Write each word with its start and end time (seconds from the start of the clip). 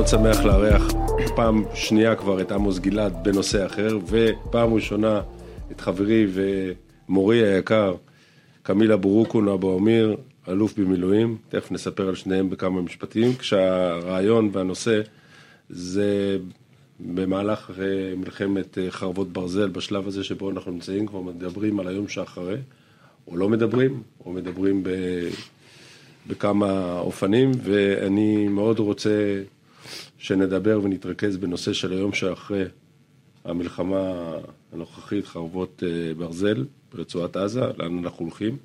מאוד 0.00 0.08
שמח 0.08 0.44
לארח 0.44 0.82
פעם 1.36 1.64
שנייה 1.74 2.16
כבר 2.16 2.40
את 2.40 2.52
עמוס 2.52 2.78
גלעד 2.78 3.24
בנושא 3.24 3.66
אחר, 3.66 3.98
ופעם 4.06 4.74
ראשונה 4.74 5.22
את 5.72 5.80
חברי 5.80 6.26
ומורי 6.32 7.46
היקר, 7.46 7.94
קמילה 8.62 8.96
בורוקון 8.96 9.48
אבו 9.48 9.76
עמיר, 9.76 10.16
אלוף 10.48 10.78
במילואים, 10.78 11.36
תכף 11.48 11.72
נספר 11.72 12.08
על 12.08 12.14
שניהם 12.14 12.50
בכמה 12.50 12.82
משפטים, 12.82 13.34
כשהרעיון 13.34 14.50
והנושא 14.52 15.00
זה 15.70 16.38
במהלך 17.00 17.70
אה, 17.78 18.16
מלחמת 18.16 18.78
אה, 18.78 18.90
חרבות 18.90 19.32
ברזל, 19.32 19.68
בשלב 19.68 20.06
הזה 20.08 20.24
שבו 20.24 20.50
אנחנו 20.50 20.72
נמצאים, 20.72 21.06
כבר 21.06 21.20
מדברים 21.20 21.80
על 21.80 21.88
היום 21.88 22.08
שאחרי, 22.08 22.56
או 23.28 23.36
לא 23.36 23.48
מדברים, 23.48 24.02
או 24.24 24.32
מדברים 24.32 24.82
ב... 24.82 24.88
בכמה 26.26 26.98
אופנים, 26.98 27.50
ואני 27.62 28.48
מאוד 28.48 28.78
רוצה 28.78 29.42
שנדבר 30.18 30.80
ונתרכז 30.82 31.36
בנושא 31.36 31.72
של 31.72 31.92
היום 31.92 32.12
שאחרי 32.12 32.64
המלחמה 33.44 34.32
הנוכחית, 34.72 35.26
חרבות 35.26 35.82
אה, 35.86 36.14
ברזל 36.14 36.64
ברצועת 36.94 37.36
עזה, 37.36 37.60
לאן 37.78 37.98
אנחנו 37.98 38.24
הולכים. 38.24 38.56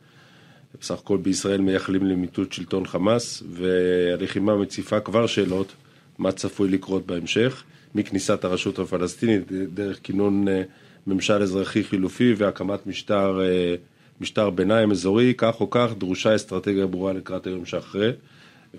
בסך 0.82 1.00
הכל 1.00 1.18
בישראל 1.18 1.62
מייחלים 1.62 2.06
למיטוט 2.06 2.54
שלטון 2.54 2.86
חמאס, 2.86 3.44
והלחימה 3.50 4.56
מציפה 4.56 5.00
כבר 5.00 5.28
שאלות 5.28 5.74
מה 6.18 6.32
צפוי 6.32 6.70
לקרות 6.70 7.06
בהמשך, 7.06 7.64
מכניסת 7.96 8.44
הרשות 8.44 8.80
הפלסטינית 8.80 9.52
דרך 9.52 10.00
כינון 10.04 10.48
אה, 10.48 10.62
ממשל 11.08 11.42
אזרחי 11.42 11.84
חילופי 11.84 12.34
והקמת 12.38 12.88
משטר, 12.88 13.42
אה, 13.42 13.76
משטר 14.22 14.50
ביניים 14.50 14.92
אזורי, 14.92 15.34
כך 15.38 15.62
או 15.62 15.70
כך 15.70 15.92
דרושה 15.98 16.36
אסטרטגיה 16.36 16.88
ברורה 16.88 17.14
לקראת 17.14 17.48
היום 17.48 17.66
שאחרי. 17.66 18.12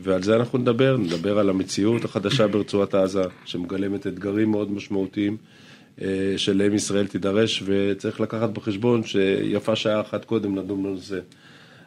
ועל 0.02 0.22
זה 0.22 0.36
אנחנו 0.36 0.58
נדבר, 0.58 0.96
נדבר 0.96 1.38
על 1.38 1.50
המציאות 1.50 2.04
החדשה 2.04 2.46
ברצועת 2.46 2.94
עזה, 2.94 3.22
שמגלמת 3.44 4.06
אתגרים 4.06 4.50
מאוד 4.50 4.72
משמעותיים 4.72 5.36
אה, 6.02 6.34
שלהם 6.36 6.74
ישראל 6.74 7.06
תידרש, 7.06 7.62
וצריך 7.66 8.20
לקחת 8.20 8.50
בחשבון 8.50 9.04
שיפה 9.04 9.76
שעה 9.76 10.00
אחת 10.00 10.24
קודם 10.24 10.56
לדון 10.56 10.82
בנושא. 10.82 11.18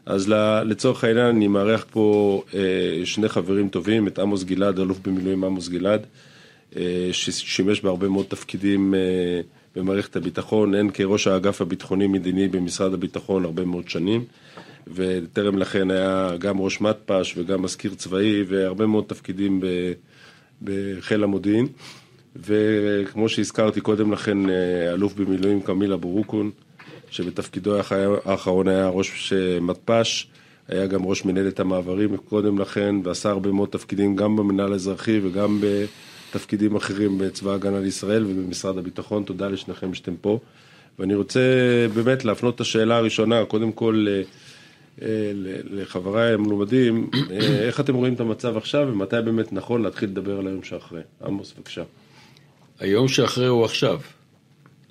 אז 0.05 0.29
לצורך 0.65 1.03
העניין 1.03 1.25
אני 1.25 1.47
מארח 1.47 1.85
פה 1.91 2.43
אה, 2.53 3.05
שני 3.05 3.29
חברים 3.29 3.69
טובים, 3.69 4.07
את 4.07 4.19
עמוס 4.19 4.43
גלעד, 4.43 4.79
אלוף 4.79 4.99
במילואים 4.99 5.43
עמוס 5.43 5.67
גלעד, 5.67 6.05
אה, 6.75 7.09
ששימש 7.11 7.81
בהרבה 7.81 8.07
מאוד 8.07 8.25
תפקידים 8.25 8.93
במערכת 9.75 10.15
הביטחון, 10.15 10.75
הן 10.75 10.89
כראש 10.93 11.27
האגף 11.27 11.61
הביטחוני-מדיני 11.61 12.47
במשרד 12.47 12.93
הביטחון 12.93 13.45
הרבה 13.45 13.65
מאוד 13.65 13.89
שנים. 13.89 14.25
וטרם 14.95 15.57
לכן 15.57 15.91
היה 15.91 16.31
גם 16.39 16.59
ראש 16.59 16.81
מתפ"ש 16.81 17.37
וגם 17.37 17.61
מזכיר 17.61 17.93
צבאי 17.93 18.43
והרבה 18.47 18.85
מאוד 18.85 19.03
תפקידים 19.07 19.61
בחיל 20.61 21.23
המודיעין. 21.23 21.67
וכמו 22.35 23.29
שהזכרתי 23.29 23.81
קודם 23.81 24.11
לכן, 24.11 24.49
אה, 24.49 24.93
אלוף 24.93 25.13
במילואים 25.13 25.61
קמילה 25.61 25.97
בורוקון, 25.97 26.51
שבתפקידו 27.09 27.75
האחרון 28.25 28.67
היה 28.67 28.87
ראש 28.87 29.33
מתפ"ש, 29.61 30.27
היה 30.67 30.87
גם 30.87 31.05
ראש 31.05 31.25
מנהלת 31.25 31.59
המעברים 31.59 32.17
קודם 32.17 32.59
לכן, 32.59 32.95
ועשה 33.03 33.29
הרבה 33.29 33.51
מאוד 33.51 33.69
תפקידים 33.69 34.15
גם 34.15 34.35
במנהל 34.35 34.73
האזרחי 34.73 35.19
וגם 35.23 35.61
בתפקידים 35.61 36.75
אחרים 36.75 37.17
בצבא 37.17 37.51
ההגנה 37.51 37.79
לישראל 37.79 38.25
ובמשרד 38.25 38.77
הביטחון. 38.77 39.23
תודה 39.23 39.47
לשניכם 39.47 39.93
שאתם 39.93 40.15
פה. 40.21 40.39
ואני 40.99 41.15
רוצה 41.15 41.39
באמת 41.93 42.25
להפנות 42.25 42.55
את 42.55 42.61
השאלה 42.61 42.97
הראשונה, 42.97 43.45
קודם 43.45 43.71
כל 43.71 44.05
אה, 44.09 44.21
לחבריי 45.69 46.33
המלומדים, 46.33 47.09
אה, 47.31 47.37
איך 47.37 47.79
אתם 47.79 47.95
רואים 47.95 48.13
את 48.13 48.19
המצב 48.19 48.57
עכשיו 48.57 48.87
ומתי 48.91 49.15
באמת 49.25 49.53
נכון 49.53 49.81
להתחיל 49.81 50.09
לדבר 50.09 50.37
על 50.39 50.47
היום 50.47 50.63
שאחרי? 50.63 51.01
עמוס, 51.25 51.53
בבקשה. 51.57 51.83
היום 52.79 53.07
שאחרי 53.07 53.47
הוא 53.47 53.65
עכשיו. 53.65 53.99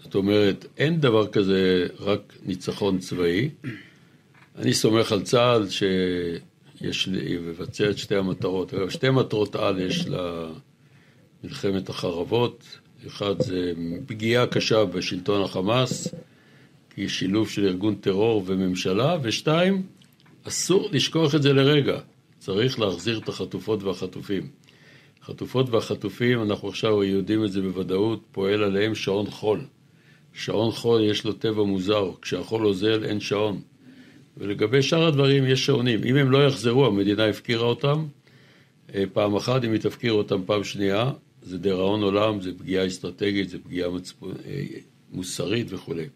זאת 0.03 0.15
אומרת, 0.15 0.67
אין 0.77 1.01
דבר 1.01 1.27
כזה 1.27 1.87
רק 2.01 2.33
ניצחון 2.47 2.99
צבאי. 2.99 3.51
אני 4.59 4.75
סומך 4.75 5.13
על 5.13 5.23
צה"ל 5.23 5.67
שיש 5.69 7.09
לבצע 7.09 7.91
את 7.91 7.99
שתי 7.99 8.17
המטרות. 8.17 8.75
אגב, 8.75 8.89
שתי 8.89 9.11
מטרות 9.11 9.57
על 9.57 9.81
יש 9.81 10.07
למלחמת 11.45 11.89
החרבות. 11.89 12.65
אחד 13.07 13.43
זה 13.43 13.73
פגיעה 14.07 14.47
קשה 14.47 14.85
בשלטון 14.85 15.43
החמאס, 15.43 16.09
כי 16.95 17.09
שילוב 17.09 17.49
של 17.49 17.67
ארגון 17.67 17.95
טרור 17.95 18.43
וממשלה, 18.47 19.17
ושתיים, 19.23 19.83
אסור 20.49 20.89
לשכוח 20.93 21.35
את 21.35 21.43
זה 21.43 21.53
לרגע. 21.53 21.99
צריך 22.39 22.81
להחזיר 22.81 23.19
את 23.19 23.29
החטופות 23.29 23.83
והחטופים. 23.83 24.49
החטופות 25.23 25.71
והחטופים, 25.71 26.43
אנחנו 26.43 26.69
עכשיו 26.69 27.05
יודעים 27.05 27.45
את 27.45 27.53
זה 27.53 27.61
בוודאות, 27.63 28.23
פועל 28.33 28.63
עליהם 28.63 28.95
שעון 28.95 29.31
חול. 29.31 29.61
שעון 30.33 30.73
חול 30.73 31.05
יש 31.05 31.25
לו 31.25 31.33
טבע 31.33 31.63
מוזר, 31.63 32.11
כשהחול 32.23 32.67
אוזל 32.67 33.05
אין 33.05 33.21
שעון. 33.21 33.61
ולגבי 34.37 34.83
שאר 34.83 35.07
הדברים 35.07 35.47
יש 35.47 35.67
שעונים. 35.67 36.05
אם 36.05 36.17
הם 36.17 36.31
לא 36.31 36.47
יחזרו, 36.47 36.87
המדינה 36.87 37.27
הפקירה 37.27 37.65
אותם 37.65 38.07
אה, 38.95 39.05
פעם 39.13 39.37
אחת, 39.37 39.65
אם 39.65 39.73
היא 39.73 39.81
תפקיר 39.81 40.13
אותם 40.13 40.41
פעם 40.47 40.65
שנייה, 40.65 41.11
זה 41.43 41.59
דיראון 41.59 42.03
עולם, 42.03 42.41
זה 42.41 42.51
פגיעה 42.59 42.87
אסטרטגית, 42.87 43.49
זה 43.49 43.59
פגיעה 43.59 43.91
מצפון, 43.91 44.35
אה, 44.47 44.65
מוסרית 45.13 45.67
וכולי. 45.71 46.07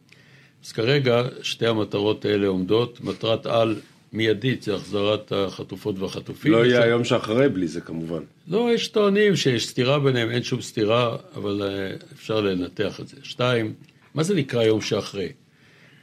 אז 0.64 0.72
כרגע 0.72 1.22
שתי 1.42 1.66
המטרות 1.66 2.24
האלה 2.24 2.46
עומדות. 2.46 3.00
מטרת 3.00 3.46
על 3.46 3.80
מיידית 4.12 4.62
זה 4.62 4.74
החזרת 4.74 5.32
החטופות 5.32 5.98
והחטופים. 5.98 6.52
לא 6.52 6.66
יהיה 6.66 6.82
היום 6.82 7.04
שאחרי 7.04 7.48
בלי 7.48 7.68
זה 7.68 7.80
כמובן. 7.80 8.22
לא, 8.48 8.70
יש 8.74 8.88
טוענים 8.88 9.36
שיש 9.36 9.66
סתירה 9.66 9.98
ביניהם, 9.98 10.30
אין 10.30 10.42
שום 10.42 10.62
סתירה, 10.62 11.16
אבל 11.34 11.62
אה, 11.62 11.96
אפשר 12.12 12.40
לנתח 12.40 13.00
את 13.00 13.08
זה. 13.08 13.16
שתיים, 13.22 13.74
מה 14.14 14.22
זה 14.22 14.34
נקרא 14.34 14.62
יום 14.62 14.80
שאחרי? 14.80 15.28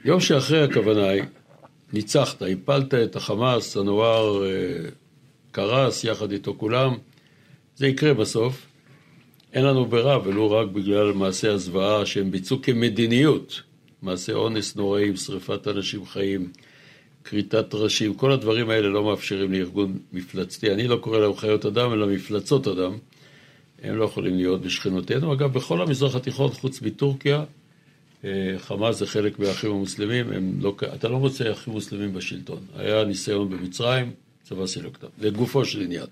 יום 0.05 0.19
שאחרי 0.19 0.63
הכוונה 0.63 1.09
היא, 1.09 1.23
ניצחת, 1.93 2.41
הפלת 2.41 2.93
את 2.93 3.15
החמאס, 3.15 3.77
הנואר 3.77 4.45
אה, 4.45 4.49
קרס 5.51 6.03
יחד 6.03 6.31
איתו 6.31 6.55
כולם, 6.57 6.97
זה 7.75 7.87
יקרה 7.87 8.13
בסוף. 8.13 8.65
אין 9.53 9.65
לנו 9.65 9.85
ברירה, 9.85 10.27
ולו 10.27 10.51
רק 10.51 10.67
בגלל 10.67 11.13
מעשי 11.13 11.47
הזוועה 11.47 12.05
שהם 12.05 12.31
ביצעו 12.31 12.61
כמדיניות. 12.61 13.61
מעשי 14.01 14.33
אונס 14.33 14.75
נוראים, 14.75 15.15
שריפת 15.15 15.67
אנשים 15.67 16.05
חיים, 16.05 16.51
כריתת 17.23 17.73
ראשים, 17.73 18.13
כל 18.13 18.31
הדברים 18.31 18.69
האלה 18.69 18.89
לא 18.89 19.03
מאפשרים 19.03 19.51
לארגון 19.51 19.97
מפלצתי. 20.13 20.71
אני 20.73 20.87
לא 20.87 20.95
קורא 20.95 21.19
להם 21.19 21.35
חיות 21.35 21.65
אדם, 21.65 21.93
אלא 21.93 22.07
מפלצות 22.07 22.67
אדם. 22.67 22.97
הם 23.83 23.97
לא 23.97 24.03
יכולים 24.03 24.35
להיות 24.35 24.61
בשכנותינו. 24.61 25.33
אגב, 25.33 25.53
בכל 25.53 25.81
המזרח 25.81 26.15
התיכון, 26.15 26.51
חוץ 26.51 26.81
מטורקיה, 26.81 27.43
אה, 28.23 28.55
חמאס 28.57 28.97
זה 28.99 29.07
חלק 29.07 29.39
מהאחים 29.39 29.71
המוסלמים, 29.71 30.59
לא, 30.61 30.75
אתה 30.95 31.07
לא 31.07 31.19
מוצא 31.19 31.51
אחים 31.51 31.73
מוסלמים 31.73 32.13
בשלטון. 32.13 32.59
היה 32.75 33.03
ניסיון 33.03 33.49
במצרים, 33.49 34.11
צבא 34.43 34.67
סילוק 34.67 34.95
אותם. 34.95 35.07
לגופו 35.19 35.65
של 35.65 35.81
עניין. 35.81 36.05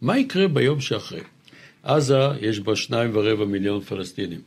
מה 0.00 0.18
יקרה 0.18 0.48
ביום 0.48 0.80
שאחרי? 0.80 1.20
עזה, 1.82 2.28
יש 2.40 2.60
בה 2.60 2.76
שניים 2.76 3.10
ורבע 3.14 3.44
מיליון 3.44 3.80
פלסטינים. 3.80 4.40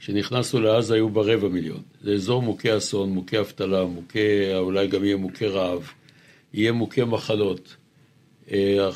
כשנכנסנו 0.00 0.60
לעזה 0.60 0.94
היו 0.94 1.08
ברבע 1.08 1.48
מיליון. 1.48 1.82
זה 2.02 2.12
אזור 2.12 2.42
מוכה 2.42 2.76
אסון, 2.76 3.10
מוכה 3.10 3.40
אבטלה, 3.40 3.84
מוכה, 3.84 4.18
אולי 4.58 4.86
גם 4.86 5.04
יהיה 5.04 5.16
מוכה 5.16 5.46
רעב, 5.46 5.90
יהיה 6.54 6.72
מוכה 6.72 7.04
מחלות. 7.04 7.76
אה, 8.52 8.88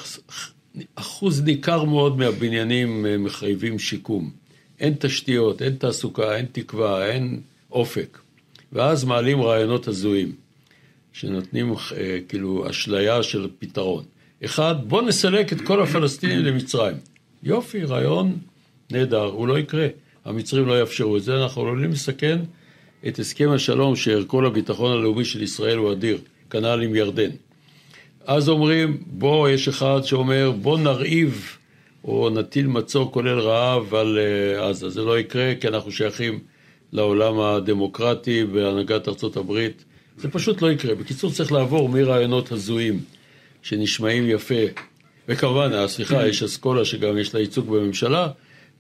אחוז 0.95 1.43
ניכר 1.43 1.85
מאוד 1.85 2.19
מהבניינים 2.19 3.07
אה, 3.07 3.19
מחייבים 3.19 3.79
שיקום. 3.79 4.31
אין 4.81 4.95
תשתיות, 4.99 5.63
אין 5.63 5.75
תעסוקה, 5.75 6.37
אין 6.37 6.47
תקווה, 6.53 7.07
אין 7.07 7.41
אופק. 7.73 8.19
ואז 8.73 9.05
מעלים 9.05 9.43
רעיונות 9.43 9.89
הזויים, 9.89 10.33
שנותנים 11.13 11.73
אה, 11.73 12.19
כאילו 12.29 12.71
אשליה 12.71 13.23
של 13.23 13.49
פתרון. 13.59 14.05
אחד, 14.45 14.75
בוא 14.87 15.03
נסלק 15.03 15.53
את 15.53 15.61
כל 15.61 15.83
הפלסטינים 15.83 16.39
למצרים. 16.39 16.97
יופי, 17.43 17.85
רעיון 17.85 18.39
נהדר, 18.91 19.25
הוא 19.25 19.49
לא 19.49 19.59
יקרה. 19.59 19.87
המצרים 20.29 20.67
לא 20.67 20.81
יאפשרו 20.81 21.17
את 21.17 21.23
זה, 21.23 21.43
אנחנו 21.43 21.63
עלולים 21.63 21.91
לסכן 21.91 22.39
את 23.09 23.19
הסכם 23.19 23.51
השלום 23.51 23.97
שערכו 23.97 24.41
לביטחון 24.41 24.93
הלאומי 24.93 25.25
של 25.25 25.43
ישראל 25.43 25.77
הוא 25.77 25.93
אדיר, 25.93 26.19
כנ"ל 26.51 26.83
עם 26.83 26.95
ירדן. 26.95 27.31
אז 28.27 28.49
אומרים, 28.49 29.03
בוא, 29.07 29.49
יש 29.49 29.69
אחד 29.69 30.01
שאומר, 30.05 30.53
בוא 30.63 30.79
נרעיב 30.79 31.57
או 32.05 32.31
נטיל 32.31 32.67
מצור 32.67 33.13
כולל 33.13 33.39
רעב 33.39 33.95
על 33.95 34.19
uh, 34.19 34.63
עזה. 34.63 34.91
זה 34.91 35.03
לא 35.03 35.19
יקרה 35.19 35.55
כי 35.61 35.69
אנחנו 35.69 35.93
שייכים 35.93 36.39
לעולם 36.93 37.41
הדמוקרטי 37.41 38.45
בהנהגת 38.45 39.09
ארצות 39.09 39.37
הברית. 39.37 39.85
זה 40.17 40.29
פשוט 40.31 40.63
לא 40.63 40.73
יקרה. 40.73 40.95
בקיצור, 40.95 41.33
צריך 41.33 41.53
לעבור 41.53 41.89
מרעיונות 41.89 42.53
הזויים 42.53 43.01
שנשמעים 43.63 44.31
יפה, 44.31 44.65
וכמובן, 45.29 45.73
אה, 45.73 45.89
סליחה, 45.89 46.27
יש 46.27 46.43
אסכולה 46.43 46.85
שגם 46.85 47.19
יש 47.19 47.35
לה 47.35 47.41
ייצוג 47.41 47.67
בממשלה, 47.71 48.29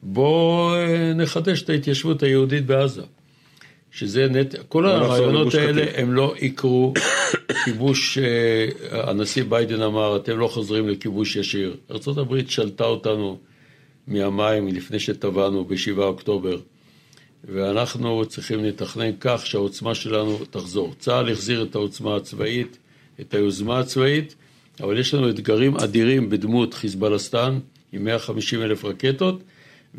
בואו 0.03 0.75
אה, 0.75 1.13
נחדש 1.15 1.63
את 1.63 1.71
ההתיישבות 1.71 2.23
היהודית 2.23 2.67
בעזה. 2.67 3.03
שזה 3.91 4.27
נט... 4.29 4.55
כל 4.69 4.87
הרעיונות 4.87 5.55
האלה 5.55 5.85
הם 5.95 6.13
לא 6.13 6.35
יקרו. 6.41 6.95
כיבוש, 7.65 8.19
אה, 8.19 8.69
הנשיא 9.11 9.45
ביידן 9.45 9.83
אמר, 9.83 10.17
אתם 10.17 10.39
לא 10.39 10.49
חוזרים 10.49 10.89
לכיבוש 10.89 11.37
ישיר. 11.37 11.77
ארה"ב 11.91 12.49
שלטה 12.49 12.85
אותנו 12.85 13.39
מהמים 14.07 14.67
מלפני 14.67 15.01
שטבענו 15.01 15.65
ב-7 15.65 15.99
אוקטובר. 15.99 16.59
ואנחנו 17.45 18.25
צריכים 18.25 18.65
לתכנן 18.65 19.11
כך 19.21 19.47
שהעוצמה 19.47 19.95
שלנו 19.95 20.39
תחזור. 20.51 20.95
צה"ל 20.99 21.33
החזיר 21.33 21.63
את 21.63 21.75
העוצמה 21.75 22.17
הצבאית, 22.17 22.79
את 23.21 23.35
היוזמה 23.35 23.79
הצבאית, 23.79 24.35
אבל 24.81 24.99
יש 24.99 25.15
לנו 25.15 25.31
אתגרים 25.31 25.77
אדירים 25.77 26.31
בדמות 26.31 26.75
חיזבאלסטן 26.75 27.59
עם 27.93 28.05
150 28.05 28.63
אלף 28.63 28.85
רקטות, 28.85 29.43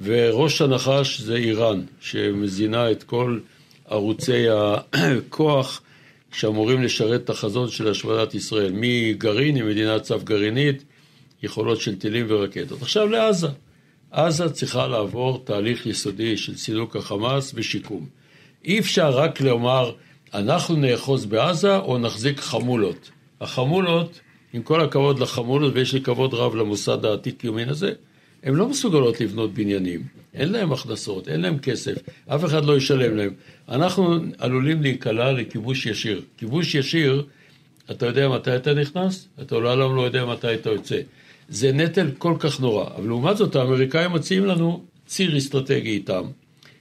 וראש 0.04 0.62
הנחש 0.62 1.22
זה 1.22 1.36
איראן, 1.36 1.82
שמזינה 2.00 2.92
את 2.92 3.04
כל 3.04 3.40
ערוצי 3.86 4.46
הכוח 4.50 5.82
שאמורים 6.32 6.84
לשרת 6.84 7.24
את 7.24 7.30
החזון 7.30 7.70
של 7.70 7.92
השמדת 7.92 8.36
ישראל, 8.36 8.72
מגרעין 8.76 9.58
עם 9.58 9.70
מדינת 9.70 10.02
צו 10.02 10.20
גרעינית, 10.24 10.84
יכולות 11.44 11.82
של 11.82 11.96
טילים 11.96 12.26
ורקטות. 12.30 12.82
עכשיו 12.82 13.08
לעזה. 13.08 13.48
עזה 14.12 14.50
צריכה 14.50 14.88
לעבור 14.88 15.42
תהליך 15.46 15.86
יסודי 15.86 16.38
של 16.38 16.58
סילוק 16.58 16.96
החמאס 16.96 17.52
ושיקום. 17.56 18.06
אי 18.66 18.80
אפשר 18.80 19.10
רק 19.10 19.42
לומר, 19.42 19.92
אנחנו 20.34 20.76
נאחוז 20.76 21.26
בעזה 21.26 21.78
או 21.78 21.98
נחזיק 21.98 22.40
חמולות. 22.40 23.10
החמולות, 23.42 24.20
עם 24.54 24.62
כל 24.62 24.82
הכבוד 24.82 25.20
לחמולות, 25.20 25.74
ויש 25.76 25.94
לי 25.94 26.02
כבוד 26.02 26.34
רב 26.34 26.56
למוסד 26.56 27.06
העתיק 27.06 27.44
יומין 27.44 27.70
הזה, 27.70 27.92
הן 28.44 28.54
לא 28.54 28.70
מסוגלות 28.70 29.22
לבנות 29.22 29.54
בניינים. 29.54 30.04
אין 30.34 30.52
להם 30.52 30.72
הכנסות, 30.72 31.28
אין 31.28 31.42
להם 31.42 31.60
כסף, 31.60 31.94
אף 32.28 32.46
אחד 32.46 32.66
לא 32.66 32.78
ישלם 32.78 33.18
להם. 33.18 33.34
אנחנו 33.70 34.16
עלולים 34.38 34.82
להיקלע 34.82 35.32
לכיבוש 35.32 35.86
ישיר. 35.86 36.22
כיבוש 36.38 36.76
ישיר, 36.76 37.26
אתה 37.92 38.06
יודע 38.06 38.30
מתי 38.30 38.56
אתה 38.56 38.74
נכנס? 38.74 39.28
אתה 39.42 39.56
לעולם 39.56 39.96
לא 39.96 40.02
יודע 40.02 40.26
מתי 40.26 40.54
אתה 40.54 40.70
יוצא. 40.70 41.02
זה 41.50 41.72
נטל 41.72 42.12
כל 42.18 42.36
כך 42.40 42.60
נורא. 42.60 42.86
אבל 42.96 43.08
לעומת 43.08 43.38
זאת, 43.38 43.56
האמריקאים 43.56 44.12
מציעים 44.12 44.46
לנו 44.46 44.84
ציר 45.06 45.38
אסטרטגי 45.38 45.90
איתם, 45.90 46.24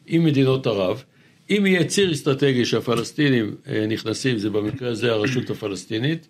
עם 0.06 0.24
מדינות 0.24 0.66
ערב. 0.66 1.02
אם 1.50 1.66
יהיה 1.66 1.84
ציר 1.84 2.12
אסטרטגי 2.12 2.64
שהפלסטינים 2.64 3.54
אה, 3.68 3.86
נכנסים, 3.88 4.38
זה 4.38 4.50
במקרה 4.50 4.90
הזה 4.90 5.12
הרשות 5.12 5.50
הפלסטינית, 5.50 6.26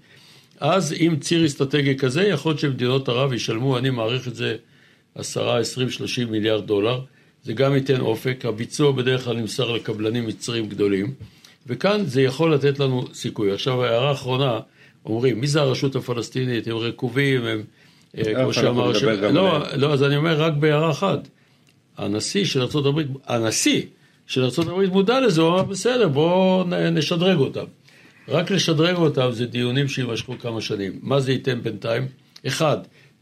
אז 0.60 0.94
עם 0.98 1.16
ציר 1.16 1.46
אסטרטגי 1.46 1.96
כזה, 1.98 2.22
יכול 2.22 2.50
להיות 2.50 2.60
שמדינות 2.60 3.08
ערב 3.08 3.32
ישלמו, 3.32 3.78
אני 3.78 3.90
מעריך 3.90 4.28
את 4.28 4.34
זה 4.34 4.56
10, 5.18 5.56
20, 5.56 5.90
30 5.90 6.30
מיליארד 6.30 6.66
דולר. 6.66 7.00
זה 7.44 7.52
גם 7.52 7.74
ייתן 7.74 8.00
אופק, 8.00 8.44
הביצוע 8.44 8.92
בדרך 8.92 9.24
כלל 9.24 9.36
נמסר 9.36 9.70
לקבלנים 9.72 10.26
מצרים 10.26 10.68
גדולים, 10.68 11.14
וכאן 11.66 12.04
זה 12.04 12.22
יכול 12.22 12.54
לתת 12.54 12.78
לנו 12.78 13.04
סיכוי. 13.14 13.52
עכשיו, 13.52 13.84
הערה 13.84 14.12
אחרונה, 14.12 14.60
אומרים, 15.04 15.40
מי 15.40 15.46
זה 15.46 15.60
הרשות 15.60 15.96
הפלסטינית? 15.96 16.66
הם 16.66 16.76
רקובים, 16.76 17.44
הם 17.44 17.62
אה, 18.18 18.34
כמו 18.34 18.52
שאמר, 18.52 18.94
ש... 18.94 19.02
לא, 19.02 19.76
לא, 19.76 19.92
אז 19.92 20.02
אני 20.02 20.16
אומר 20.16 20.42
רק 20.42 20.52
בהערה 20.52 20.90
אחת. 20.90 21.28
הנשיא 21.96 22.44
של 22.44 22.62
ארה"ב, 22.62 23.00
הנשיא 23.26 23.82
של 24.26 24.44
ארה"ב 24.44 24.92
מודע 24.92 25.20
לזה, 25.20 25.40
הוא 25.40 25.50
אמר, 25.50 25.62
בסדר, 25.62 26.08
בואו 26.08 26.64
נשדרג 26.92 27.38
אותם. 27.38 27.64
רק 28.28 28.50
לשדרג 28.50 28.96
אותם 28.96 29.28
זה 29.32 29.46
דיונים 29.46 29.88
שיימשכו 29.88 30.38
כמה 30.38 30.60
שנים. 30.60 30.98
מה 31.02 31.20
זה 31.20 31.32
ייתן 31.32 31.62
בינתיים? 31.62 32.06
אחד, 32.46 32.76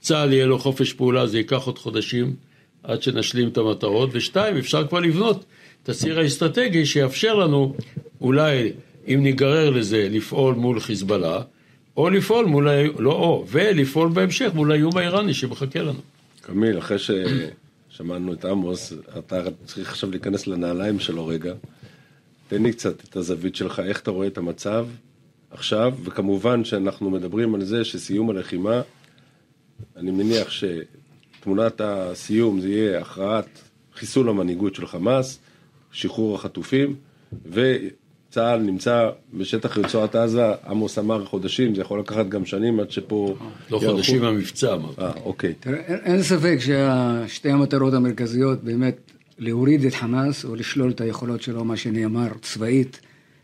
צה"ל 0.06 0.32
יהיה 0.32 0.46
לו 0.46 0.58
חופש 0.58 0.92
פעולה, 0.92 1.26
זה 1.26 1.38
ייקח 1.38 1.62
עוד 1.62 1.78
חודשים 1.78 2.34
עד 2.82 3.02
שנשלים 3.02 3.48
את 3.48 3.58
המטרות, 3.58 4.10
ושתיים, 4.12 4.56
אפשר 4.56 4.86
כבר 4.86 5.00
לבנות 5.00 5.44
את 5.82 5.88
הציר 5.88 6.18
האסטרטגי 6.18 6.86
שיאפשר 6.86 7.34
לנו, 7.34 7.74
אולי, 8.20 8.72
אם 9.08 9.20
ניגרר 9.22 9.70
לזה, 9.70 10.08
לפעול 10.10 10.54
מול 10.54 10.80
חיזבאללה, 10.80 11.40
או 11.96 12.10
לפעול 12.10 12.46
מול, 12.46 12.68
לא 12.98 13.12
או, 13.12 13.44
ולפעול 13.48 14.08
בהמשך 14.08 14.50
מול 14.54 14.72
האיום 14.72 14.96
האיראני 14.96 15.34
שמחכה 15.34 15.82
לנו. 15.82 16.00
קמיל, 16.40 16.78
אחרי 16.78 16.98
ששמענו 16.98 18.32
את 18.32 18.44
עמוס, 18.44 18.92
אתה 19.18 19.42
צריך 19.64 19.90
עכשיו 19.90 20.10
להיכנס 20.10 20.46
לנעליים 20.46 21.00
שלו 21.00 21.26
רגע. 21.26 21.54
תן 22.48 22.62
לי 22.62 22.72
קצת 22.72 23.04
את 23.04 23.16
הזווית 23.16 23.56
שלך, 23.56 23.82
איך 23.86 24.00
אתה 24.00 24.10
רואה 24.10 24.26
את 24.26 24.38
המצב 24.38 24.86
עכשיו, 25.50 25.94
וכמובן 26.04 26.64
שאנחנו 26.64 27.10
מדברים 27.10 27.54
על 27.54 27.64
זה 27.64 27.84
שסיום 27.84 28.30
הלחימה, 28.30 28.80
אני 29.96 30.10
מניח 30.10 30.48
שתמונת 30.50 31.80
הסיום 31.84 32.60
זה 32.60 32.68
יהיה 32.68 33.00
הכרעת 33.00 33.62
חיסול 33.94 34.28
המנהיגות 34.28 34.74
של 34.74 34.86
חמאס, 34.86 35.38
שחרור 35.92 36.34
החטופים, 36.34 36.94
ו... 37.46 37.76
צה"ל 38.36 38.60
נמצא 38.60 39.10
בשטח 39.34 39.78
רצועת 39.78 40.14
עזה, 40.14 40.44
עמוס 40.66 40.98
אמר 40.98 41.24
חודשים, 41.24 41.74
זה 41.74 41.80
יכול 41.80 42.00
לקחת 42.00 42.28
גם 42.28 42.44
שנים 42.44 42.80
עד 42.80 42.90
שפה... 42.90 43.36
לא 43.70 43.76
יערכו. 43.76 43.90
חודשים 43.92 44.24
המבצע. 44.24 44.76
אה, 44.98 45.10
אוקיי. 45.24 45.54
תראה, 45.60 45.78
אין, 45.78 45.98
אין 46.04 46.22
ספק 46.22 46.56
ששתי 46.60 47.50
המטרות 47.50 47.94
המרכזיות 47.94 48.64
באמת 48.64 48.96
להוריד 49.38 49.84
את 49.84 49.94
חמאס 49.94 50.44
או 50.44 50.54
לשלול 50.54 50.90
את 50.90 51.00
היכולות 51.00 51.42
שלו, 51.42 51.64
מה 51.64 51.76
שנאמר, 51.76 52.28
צבאית 52.42 53.00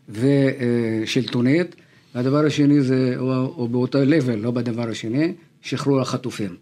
ושלטונית. 0.09 1.75
והדבר 2.15 2.45
השני 2.45 2.81
זה, 2.81 3.13
או, 3.17 3.53
או 3.57 3.67
באותו 3.67 3.99
level, 4.03 4.35
לא 4.37 4.51
בדבר 4.51 4.89
השני, 4.89 5.33
שחרור 5.63 6.01
החטופים. 6.01 6.55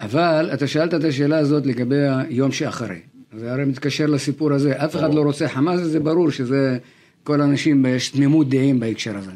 אבל 0.00 0.50
אתה 0.54 0.66
שאלת 0.66 0.94
את 0.94 1.04
השאלה 1.04 1.38
הזאת 1.38 1.66
לגבי 1.66 2.08
היום 2.28 2.52
שאחרי. 2.52 3.00
זה 3.36 3.52
הרי 3.52 3.64
מתקשר 3.64 4.06
לסיפור 4.06 4.52
הזה, 4.52 4.84
אף 4.84 4.96
אחד 4.96 5.14
לא 5.14 5.20
רוצה 5.20 5.48
חמאס, 5.48 5.80
זה 5.80 6.00
ברור 6.00 6.30
שזה... 6.30 6.78
כל 7.24 7.40
האנשים, 7.40 7.86
יש 7.86 8.08
תמימות 8.08 8.48
דעים 8.48 8.80
בהקשר 8.80 9.16
הזה. 9.16 9.30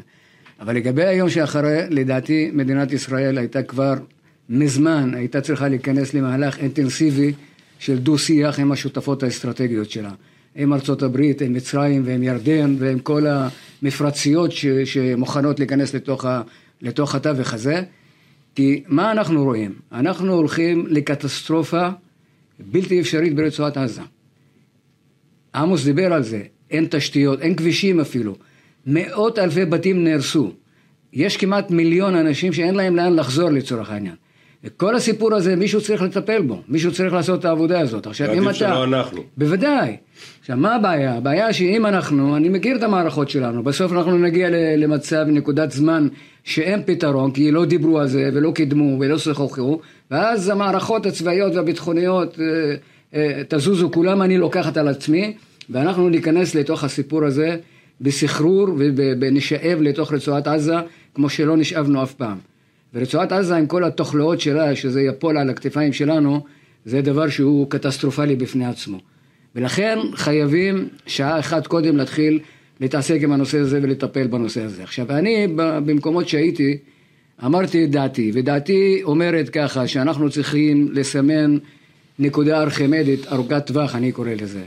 אבל 0.59 0.75
לגבי 0.75 1.05
היום 1.05 1.29
שאחרי, 1.29 1.81
לדעתי 1.89 2.51
מדינת 2.53 2.91
ישראל 2.91 3.37
הייתה 3.37 3.63
כבר 3.63 3.93
מזמן, 4.49 5.13
הייתה 5.13 5.41
צריכה 5.41 5.67
להיכנס 5.67 6.13
למהלך 6.13 6.59
אינטנסיבי 6.59 7.33
של 7.79 7.97
דו-שיח 7.97 8.59
עם 8.59 8.71
השותפות 8.71 9.23
האסטרטגיות 9.23 9.89
שלה. 9.91 10.11
עם 10.55 10.73
ארצות 10.73 11.03
הברית, 11.03 11.41
עם 11.41 11.53
מצרים 11.53 12.01
ועם 12.05 12.23
ירדן 12.23 12.75
ועם 12.79 12.99
כל 12.99 13.25
המפרציות 13.27 14.51
ש, 14.51 14.65
שמוכנות 14.65 15.59
להיכנס 15.59 15.93
לתוך, 15.93 16.25
ה, 16.25 16.41
לתוך 16.81 17.15
התווך 17.15 17.53
הזה. 17.53 17.83
כי 18.57 18.83
מה 18.87 19.11
אנחנו 19.11 19.43
רואים? 19.43 19.75
אנחנו 19.91 20.33
הולכים 20.33 20.85
לקטסטרופה 20.89 21.89
בלתי 22.59 22.99
אפשרית 22.99 23.35
ברצועת 23.35 23.77
עזה. 23.77 24.01
עמוס 25.55 25.83
דיבר 25.83 26.13
על 26.13 26.23
זה, 26.23 26.41
אין 26.71 26.87
תשתיות, 26.89 27.41
אין 27.41 27.55
כבישים 27.55 27.99
אפילו. 27.99 28.35
מאות 28.87 29.39
אלפי 29.39 29.65
בתים 29.65 30.03
נהרסו. 30.03 30.51
יש 31.13 31.37
כמעט 31.37 31.71
מיליון 31.71 32.15
אנשים 32.15 32.53
שאין 32.53 32.75
להם 32.75 32.95
לאן 32.95 33.15
לחזור 33.15 33.49
לצורך 33.49 33.89
העניין. 33.89 34.15
כל 34.77 34.95
הסיפור 34.95 35.35
הזה, 35.35 35.55
מישהו 35.55 35.81
צריך 35.81 36.01
לטפל 36.01 36.41
בו, 36.41 36.61
מישהו 36.67 36.91
צריך 36.91 37.13
לעשות 37.13 37.39
את 37.39 37.45
העבודה 37.45 37.79
הזאת. 37.79 38.07
עכשיו, 38.07 38.33
אם 38.33 38.43
אתה... 38.43 38.53
שלא 38.53 38.83
אנחנו. 38.83 39.23
בוודאי. 39.37 39.97
עכשיו, 40.39 40.57
מה 40.57 40.75
הבעיה? 40.75 41.13
הבעיה 41.13 41.53
שאם 41.53 41.85
אנחנו, 41.85 42.35
אני 42.35 42.49
מכיר 42.49 42.75
את 42.75 42.83
המערכות 42.83 43.29
שלנו, 43.29 43.63
בסוף 43.63 43.91
אנחנו 43.91 44.17
נגיע 44.17 44.49
למצב, 44.77 45.25
נקודת 45.27 45.71
זמן, 45.71 46.07
שאין 46.47 46.81
פתרון, 46.85 47.31
כי 47.31 47.51
לא 47.51 47.65
דיברו 47.65 47.99
על 47.99 48.07
זה, 48.07 48.29
ולא 48.33 48.51
קידמו, 48.51 48.97
ולא 48.99 49.17
שוחחו, 49.17 49.79
ואז 50.11 50.49
המערכות 50.49 51.05
הצבאיות 51.05 51.55
והביטחוניות, 51.55 52.39
אה, 52.39 52.75
אה, 53.13 53.41
תזוזו 53.49 53.91
כולם, 53.91 54.21
אני 54.21 54.37
לוקחת 54.37 54.77
על 54.77 54.87
עצמי. 54.87 55.33
ואנחנו 55.69 56.09
ניכנס 56.09 56.55
לתוך 56.55 56.83
הסיפור 56.83 57.25
הזה 57.25 57.57
בסחרור 58.01 58.67
ונשאב 59.21 59.79
לתוך 59.81 60.13
רצועת 60.13 60.47
עזה 60.47 60.75
כמו 61.13 61.29
שלא 61.29 61.57
נשאבנו 61.57 62.03
אף 62.03 62.13
פעם. 62.13 62.37
ורצועת 62.93 63.31
עזה 63.31 63.57
עם 63.57 63.65
כל 63.65 63.83
התוכלאות 63.83 64.41
שלה, 64.41 64.75
שזה 64.75 65.01
יפול 65.01 65.37
על 65.37 65.49
הכתפיים 65.49 65.93
שלנו, 65.93 66.41
זה 66.85 67.01
דבר 67.01 67.29
שהוא 67.29 67.69
קטסטרופלי 67.69 68.35
בפני 68.35 68.65
עצמו. 68.65 68.97
ולכן 69.55 69.99
חייבים 70.13 70.87
שעה 71.05 71.39
אחת 71.39 71.67
קודם 71.67 71.97
להתחיל 71.97 72.39
להתעסק 72.81 73.19
עם 73.21 73.31
הנושא 73.31 73.57
הזה 73.57 73.79
ולטפל 73.81 74.27
בנושא 74.27 74.63
הזה. 74.63 74.83
עכשיו, 74.83 75.11
אני 75.11 75.47
במקומות 75.57 76.27
שהייתי, 76.27 76.77
אמרתי 77.45 77.83
את 77.83 77.91
דעתי, 77.91 78.31
ודעתי 78.33 78.99
אומרת 79.03 79.49
ככה, 79.49 79.87
שאנחנו 79.87 80.29
צריכים 80.29 80.89
לסמן 80.93 81.57
נקודה 82.19 82.61
ארכימדית 82.61 83.27
ארוכת 83.27 83.65
טווח, 83.65 83.95
אני 83.95 84.11
קורא 84.11 84.29
לזה. 84.41 84.63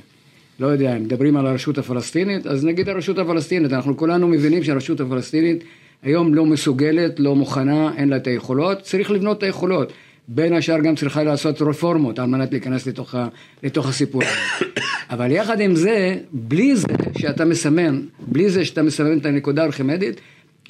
לא 0.61 0.67
יודע, 0.67 0.97
אם 0.97 1.03
מדברים 1.03 1.37
על 1.37 1.47
הרשות 1.47 1.79
הפלסטינית, 1.79 2.47
אז 2.47 2.65
נגיד 2.65 2.89
הרשות 2.89 3.19
הפלסטינית, 3.19 3.73
אנחנו 3.73 3.97
כולנו 3.97 4.29
מבינים 4.29 4.65
שהרשות 4.65 5.01
הפלסטינית 5.01 5.65
היום 6.03 6.35
לא 6.35 6.47
מסוגלת, 6.47 7.21
לא 7.21 7.37
מוכנה, 7.37 7.93
אין 7.97 8.09
לה 8.09 8.17
את 8.17 8.27
היכולות, 8.27 8.81
צריך 8.81 9.11
לבנות 9.11 9.39
את 9.39 9.43
היכולות. 9.43 9.93
בין 10.29 10.53
השאר 10.53 10.81
גם 10.81 10.95
צריכה 10.95 11.23
לעשות 11.23 11.63
רפורמות 11.63 12.19
על 12.19 12.27
מנת 12.27 12.53
להיכנס 12.53 12.87
לתוך, 12.87 13.15
ה, 13.15 13.29
לתוך 13.63 13.89
הסיפור 13.89 14.23
הזה. 14.23 14.67
אבל 15.11 15.31
יחד 15.31 15.61
עם 15.61 15.75
זה, 15.75 16.17
בלי 16.33 16.77
זה 16.77 16.87
שאתה 17.19 17.45
מסמן, 17.45 18.01
בלי 18.19 18.51
זה 18.51 18.65
שאתה 18.65 18.83
מסמן 18.83 19.19
את 19.19 19.27
הנקודה 19.27 19.63
הארכימדית, 19.63 20.21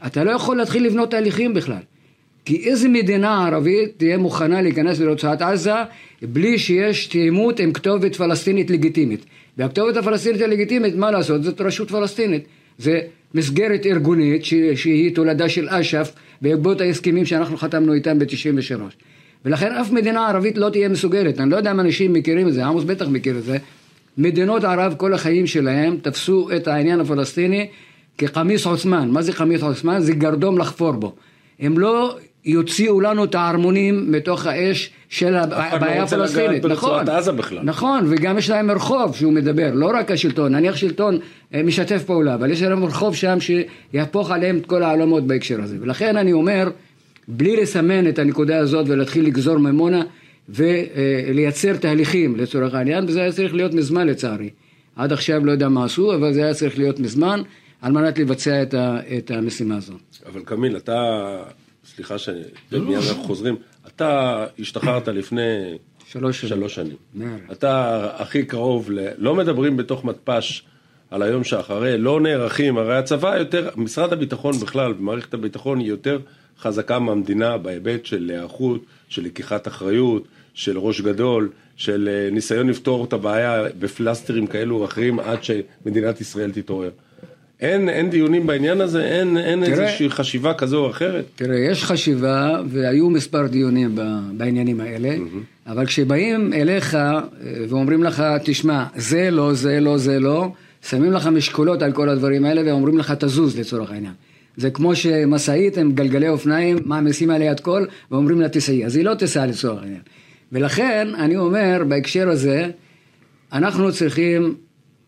אתה 0.07 0.25
לא 0.25 0.30
יכול 0.30 0.57
להתחיל 0.57 0.87
לבנות 0.87 1.11
תהליכים 1.11 1.54
בכלל. 1.54 1.83
כי 2.45 2.57
איזה 2.57 2.88
מדינה 2.88 3.47
ערבית 3.47 3.90
תהיה 3.97 4.19
מוכנה 4.19 4.62
להיכנס 4.62 5.00
לרצועת 5.00 5.42
עזה 5.42 5.75
בלי 6.23 6.59
שיש 6.59 7.07
תאימות 7.07 7.61
עם 7.61 7.73
כתובת 7.73 8.16
פלסטינית 8.16 8.71
לגיטימית. 8.71 9.25
והכתובת 9.59 9.97
הפלסטינית 9.97 10.40
הלגיטימית, 10.40 10.95
מה 10.95 11.11
לעשות? 11.11 11.42
זאת 11.42 11.61
רשות 11.61 11.90
פלסטינית. 11.90 12.45
זה 12.78 13.00
מסגרת 13.35 13.87
ארגונית 13.87 14.45
שהיא 14.75 15.14
תולדה 15.14 15.49
של 15.49 15.69
אש"ף 15.69 16.12
בעקבות 16.42 16.80
ההסכמים 16.80 17.26
שאנחנו 17.26 17.57
חתמנו 17.57 17.92
איתם 17.92 18.19
ב-93. 18.19 18.80
ולכן 19.44 19.73
אף 19.73 19.90
מדינה 19.90 20.28
ערבית 20.28 20.59
לא 20.59 20.68
תהיה 20.70 20.88
מסוגלת. 20.88 21.40
אני 21.40 21.50
לא 21.50 21.56
יודע 21.56 21.70
אם 21.70 21.80
אנשים 21.80 22.12
מכירים 22.12 22.49
את 22.49 22.54
זה, 22.54 22.66
עמוס 22.66 22.85
בטח 22.85 23.09
מכיר 23.09 23.38
את 23.38 23.44
זה. 23.44 23.59
מדינות 24.18 24.64
ערב 24.64 24.94
כל 24.97 25.14
החיים 25.14 25.47
שלהם 25.47 25.97
תפסו 26.02 26.49
את 26.56 26.68
העניין 26.68 27.00
הפלסטיני 27.00 27.68
כחמיס 28.18 28.66
עות'מאן. 28.66 29.11
מה 29.11 29.23
זה 29.23 29.32
חמיס 29.32 29.62
עות'מאן? 29.62 30.00
זה 30.00 30.12
גרדום 30.12 30.59
לחפור 30.59 30.92
בו. 30.92 31.14
הם 31.61 31.78
לא 31.78 32.16
יוציאו 32.44 33.00
לנו 33.00 33.25
את 33.25 33.35
הערמונים 33.35 34.12
מתוך 34.12 34.47
האש 34.47 34.90
של 35.09 35.35
הבעיה 35.35 36.02
הפלסטינית. 36.02 36.64
נכון, 36.64 37.09
עזה 37.09 37.32
בכלל. 37.32 37.62
נכון, 37.62 38.04
וגם 38.09 38.38
יש 38.38 38.50
להם 38.50 38.70
רחוב 38.70 39.16
שהוא 39.16 39.32
מדבר, 39.32 39.70
לא 39.75 39.90
רק 39.94 40.11
השלטון, 40.11 40.54
נניח 40.54 40.76
שלטון 40.76 41.18
אה, 41.54 41.62
משתף 41.62 42.04
פעולה, 42.04 42.35
אבל 42.35 42.50
יש 42.50 42.62
להם 42.62 42.85
רחוב 42.85 43.16
שם 43.16 43.38
שיהפוך 43.40 44.30
עליהם 44.30 44.56
את 44.56 44.66
כל 44.66 44.82
העולמות 44.82 45.26
בהקשר 45.26 45.62
הזה. 45.62 45.76
ולכן 45.80 46.16
אני 46.16 46.32
אומר, 46.32 46.70
בלי 47.30 47.56
לסמן 47.56 48.08
את 48.08 48.18
הנקודה 48.18 48.58
הזאת 48.58 48.87
ולהתחיל 48.88 49.26
לגזור 49.26 49.58
ממונה 49.58 50.02
ולייצר 50.49 51.76
תהליכים 51.76 52.37
לצורך 52.37 52.75
העניין, 52.75 53.04
וזה 53.04 53.20
היה 53.20 53.32
צריך 53.32 53.54
להיות 53.54 53.75
מזמן 53.75 54.06
לצערי. 54.06 54.50
עד 54.96 55.12
עכשיו 55.12 55.44
לא 55.46 55.52
יודע 55.52 55.68
מה 55.68 55.84
עשו, 55.84 56.14
אבל 56.14 56.32
זה 56.32 56.44
היה 56.44 56.54
צריך 56.54 56.78
להיות 56.78 57.00
מזמן 57.00 57.42
על 57.82 57.92
מנת 57.92 58.18
לבצע 58.18 58.62
את, 58.62 58.75
ה, 58.75 58.99
את 59.18 59.30
המשימה 59.30 59.76
הזו. 59.76 59.92
אבל 60.26 60.40
קמיל, 60.44 60.76
אתה, 60.76 61.42
סליחה 61.84 62.18
שאני, 62.18 62.40
מיד 62.72 62.99
אנחנו 63.08 63.22
חוזרים, 63.25 63.56
אתה 63.87 64.46
השתחררת 64.58 65.08
לפני 65.08 65.78
שלוש 66.06 66.40
שנים. 66.40 66.49
שלוש 66.50 66.75
שנים. 66.75 66.96
מעל. 67.14 67.38
אתה 67.52 68.06
הכי 68.16 68.44
קרוב, 68.44 68.90
ל... 68.90 69.08
לא 69.18 69.34
מדברים 69.34 69.76
בתוך 69.76 70.04
מתפ"ש 70.04 70.62
על 71.10 71.22
היום 71.22 71.44
שאחרי, 71.44 71.99
לא 71.99 72.20
נערכים, 72.20 72.78
הרי 72.78 72.96
הצבא 72.96 73.37
יותר, 73.37 73.68
משרד 73.76 74.12
הביטחון 74.12 74.56
בכלל, 74.56 74.94
ומערכת 74.99 75.34
הביטחון 75.34 75.78
היא 75.78 75.88
יותר 75.88 76.18
חזקה 76.61 76.99
מהמדינה 76.99 77.59
בהיבט 77.59 78.07
של 78.07 78.31
היערכות, 78.35 78.81
של 79.09 79.25
לקיחת 79.25 79.69
אחריות, 79.69 80.25
של 80.55 80.79
ראש 80.79 81.00
גדול, 81.00 81.49
של 81.76 82.09
אה, 82.12 82.31
ניסיון 82.33 82.69
לפתור 82.69 83.05
את 83.05 83.12
הבעיה 83.12 83.62
בפלסטרים 83.79 84.47
כאלו 84.47 84.76
או 84.76 84.85
אחרים 84.85 85.21
עד 85.21 85.38
שמדינת 85.45 86.21
ישראל 86.21 86.50
תתעורר. 86.50 86.90
אין, 87.61 87.88
אין 87.88 88.11
דיונים 88.11 88.47
בעניין 88.47 88.81
הזה, 88.81 89.05
אין, 89.05 89.37
אין 89.37 89.64
תראה- 89.64 89.85
איזושהי 89.87 90.11
חשיבה 90.11 90.55
כזו 90.55 90.85
או 90.85 90.90
אחרת. 90.90 91.25
תראה, 91.37 91.57
יש 91.59 91.85
חשיבה 91.85 92.61
והיו 92.69 93.11
מספר 93.11 93.47
דיונים 93.47 93.99
בעניינים 94.37 94.81
האלה, 94.81 95.14
אבל 95.67 95.87
כשבאים 95.87 96.52
אליך 96.52 96.95
אה, 96.95 97.21
ואומרים 97.69 98.02
לך, 98.05 98.23
תשמע, 98.45 98.85
זה 98.97 99.31
לא, 99.31 99.55
זה 99.55 99.81
לא, 99.81 99.99
זה 99.99 100.19
לא, 100.21 100.49
שמים 100.88 101.12
לך 101.12 101.26
משקולות 101.26 101.83
על 101.83 101.93
כל 101.93 102.09
הדברים 102.09 102.45
האלה 102.45 102.62
ואומרים 102.67 102.99
לך, 102.99 103.12
תזוז 103.19 103.59
לצורך 103.59 103.90
העניין. 103.90 104.12
זה 104.61 104.71
כמו 104.71 104.97
שמשאית 104.97 105.79
עם 105.79 105.93
גלגלי 105.93 106.29
אופניים 106.29 106.79
מעמיסים 106.85 107.31
עליה 107.31 107.52
את 107.52 107.61
כל 107.61 107.85
ואומרים 108.11 108.40
לה 108.40 108.49
תיסעי, 108.49 108.85
אז 108.87 108.97
היא 108.97 109.05
לא 109.05 109.14
תיסע 109.14 109.47
לצורך 109.47 109.83
העניין. 109.83 110.00
ולכן 110.52 111.09
אני 111.14 111.37
אומר 111.37 111.83
בהקשר 111.88 112.29
הזה, 112.29 112.71
אנחנו 113.52 113.93
צריכים 113.93 114.55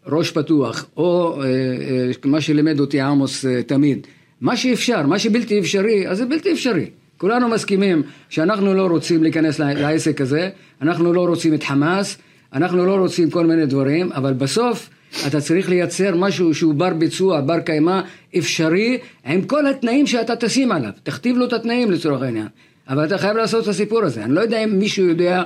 ראש 0.06 0.30
פתוח, 0.30 0.86
או 0.96 1.40
אה, 1.42 1.46
אה, 1.46 2.10
מה 2.24 2.40
שלימד 2.40 2.80
אותי 2.80 3.00
עמוס 3.00 3.46
אה, 3.46 3.62
תמיד, 3.62 4.06
מה 4.40 4.56
שאפשר, 4.56 5.06
מה 5.06 5.18
שבלתי 5.18 5.58
אפשרי, 5.58 6.08
אז 6.08 6.18
זה 6.18 6.26
בלתי 6.26 6.52
אפשרי. 6.52 6.86
כולנו 7.16 7.48
מסכימים 7.48 8.02
שאנחנו 8.28 8.74
לא 8.74 8.86
רוצים 8.86 9.22
להיכנס 9.22 9.58
לעסק 9.58 10.20
הזה, 10.20 10.50
אנחנו 10.82 11.12
לא 11.12 11.26
רוצים 11.26 11.54
את 11.54 11.62
חמאס, 11.62 12.18
אנחנו 12.52 12.86
לא 12.86 12.94
רוצים 12.94 13.30
כל 13.30 13.46
מיני 13.46 13.66
דברים, 13.66 14.12
אבל 14.12 14.32
בסוף 14.32 14.88
אתה 15.26 15.40
צריך 15.40 15.68
לייצר 15.68 16.16
משהו 16.16 16.54
שהוא 16.54 16.74
בר 16.74 16.94
ביצוע, 16.94 17.40
בר 17.40 17.60
קיימא, 17.60 18.00
אפשרי, 18.38 18.98
עם 19.26 19.42
כל 19.42 19.66
התנאים 19.66 20.06
שאתה 20.06 20.36
תשים 20.36 20.72
עליו. 20.72 20.90
תכתיב 21.02 21.36
לו 21.36 21.46
את 21.46 21.52
התנאים 21.52 21.90
לצורך 21.90 22.22
העניין. 22.22 22.46
אבל 22.88 23.04
אתה 23.04 23.18
חייב 23.18 23.36
לעשות 23.36 23.62
את 23.62 23.68
הסיפור 23.68 24.02
הזה. 24.02 24.24
אני 24.24 24.34
לא 24.34 24.40
יודע 24.40 24.64
אם 24.64 24.78
מישהו 24.78 25.04
יודע 25.04 25.42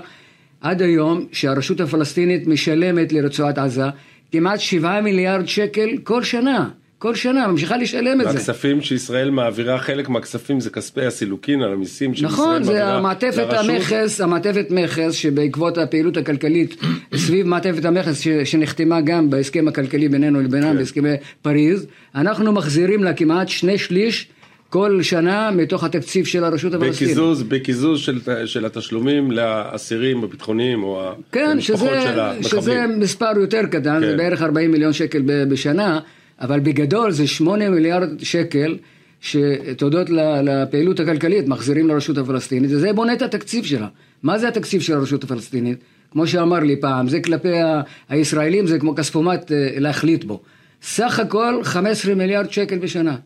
עד 0.61 0.83
היום 0.83 1.27
שהרשות 1.33 1.81
הפלסטינית 1.81 2.47
משלמת 2.47 3.13
לרצועת 3.13 3.59
עזה 3.59 3.85
כמעט 4.33 4.61
שבעה 4.61 5.01
מיליארד 5.01 5.47
שקל 5.47 5.89
כל 6.05 6.23
שנה. 6.23 6.69
כל 6.99 7.15
שנה, 7.15 7.47
ממשיכה 7.49 7.77
לשלם 7.77 8.21
את 8.21 8.27
זה. 8.27 8.33
והכספים 8.33 8.81
שישראל 8.81 9.31
מעבירה, 9.31 9.79
חלק 9.79 10.09
מהכספים 10.09 10.61
זה 10.61 10.71
כספי 10.71 11.05
הסילוקין 11.07 11.63
על 11.63 11.73
המיסים 11.73 12.15
שישראל 12.15 12.33
נכון, 12.33 12.63
זה 12.63 12.73
מעבירה 12.73 12.97
המעטפת 12.97 13.37
לרשות. 13.37 13.71
המכס, 13.71 14.21
המעטפת 14.21 14.67
מכס 14.71 15.13
שבעקבות 15.13 15.79
הפעילות 15.79 16.17
הכלכלית 16.17 16.77
סביב 17.17 17.47
מעטפת 17.47 17.85
המכס 17.85 18.21
ש- 18.21 18.29
שנחתמה 18.29 19.01
גם 19.01 19.31
בהסכם 19.31 19.69
הכלכלי 19.69 20.09
בינינו 20.09 20.41
לבינם, 20.41 20.73
כן. 20.73 20.77
בהסכמי 20.77 21.09
פריז, 21.43 21.87
אנחנו 22.15 22.53
מחזירים 22.53 23.05
לה 23.05 23.13
כמעט 23.13 23.49
שני 23.49 23.79
שליש 23.79 24.29
כל 24.71 25.03
שנה 25.03 25.51
מתוך 25.51 25.85
התקציב 25.85 26.27
של 26.27 26.45
הרשות 26.45 26.75
הפלסטינית. 26.75 27.13
בקיזוז, 27.15 27.43
בקיזוז 27.43 28.01
של, 28.01 28.19
של 28.47 28.65
התשלומים 28.67 29.31
לאסירים 29.31 30.25
הביטחוניים 30.25 30.83
או 30.83 31.11
כן, 31.33 31.49
המשפחות 31.53 31.89
שזה, 31.89 32.03
של 32.03 32.21
המחבלים. 32.21 32.63
שזה 32.63 32.85
מספר 32.99 33.31
יותר 33.41 33.63
קטן, 33.67 34.01
כן. 34.01 34.01
זה 34.01 34.17
בערך 34.17 34.43
40 34.43 34.71
מיליון 34.71 34.93
שקל 34.93 35.23
בשנה, 35.49 36.01
אבל 36.41 36.61
בגדול 36.61 37.11
זה 37.11 37.27
8 37.27 37.71
מיליארד 37.71 38.09
שקל 38.21 38.79
שתודות 39.21 40.11
לפעילות 40.43 41.01
הכלכלית 41.01 41.49
מחזירים 41.49 41.89
לרשות 41.89 42.19
הפלסטינית, 42.19 42.71
וזה 42.71 42.93
בונה 42.93 43.13
את 43.13 43.23
התקציב 43.23 43.65
שלה. 43.65 43.89
מה 44.23 44.39
זה 44.39 44.49
התקציב 44.49 44.81
של 44.81 44.95
הרשות 44.95 45.25
הפלסטינית? 45.25 45.79
כמו 46.11 46.27
שאמר 46.27 46.59
לי 46.59 46.77
פעם, 46.81 47.09
זה 47.09 47.21
כלפי 47.21 47.53
הישראלים, 48.09 48.67
זה 48.67 48.79
כמו 48.79 48.95
כספומט 48.95 49.53
אה, 49.53 49.71
להחליט 49.77 50.25
בו. 50.25 50.41
סך 50.83 51.19
הכל 51.19 51.61
15 51.63 52.15
מיליארד 52.15 52.53
שקל 52.53 52.79
בשנה. 52.79 53.17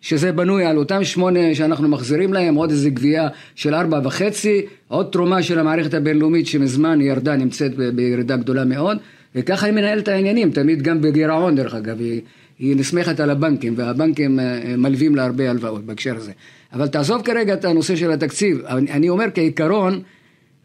שזה 0.00 0.32
בנוי 0.32 0.64
על 0.64 0.78
אותם 0.78 1.04
שמונה 1.04 1.54
שאנחנו 1.54 1.88
מחזירים 1.88 2.32
להם, 2.32 2.54
עוד 2.54 2.70
איזה 2.70 2.90
גבייה 2.90 3.28
של 3.54 3.74
ארבע 3.74 4.00
וחצי, 4.04 4.62
עוד 4.88 5.06
תרומה 5.12 5.42
של 5.42 5.58
המערכת 5.58 5.94
הבינלאומית 5.94 6.46
שמזמן 6.46 7.00
ירדה, 7.00 7.36
נמצאת 7.36 7.74
בירידה 7.76 8.36
גדולה 8.36 8.64
מאוד, 8.64 8.98
וככה 9.34 9.66
היא 9.66 9.74
מנהלת 9.74 10.08
העניינים, 10.08 10.50
תמיד 10.50 10.82
גם 10.82 11.00
בגירעון 11.00 11.56
דרך 11.56 11.74
אגב, 11.74 12.00
היא, 12.00 12.20
היא 12.62 12.76
נסמכת 12.76 13.20
על 13.20 13.30
הבנקים, 13.30 13.74
והבנקים 13.76 14.40
אה, 14.40 14.44
אה, 14.44 14.76
מלווים 14.76 15.14
לה 15.14 15.24
הרבה 15.24 15.50
הלוואות 15.50 15.84
בהקשר 15.84 16.16
הזה. 16.16 16.32
אבל 16.72 16.86
תעזוב 16.86 17.22
כרגע 17.22 17.54
את 17.54 17.64
הנושא 17.64 17.96
של 17.96 18.10
התקציב, 18.10 18.60
אני 18.66 19.08
אומר 19.08 19.24
כעיקרון, 19.34 20.02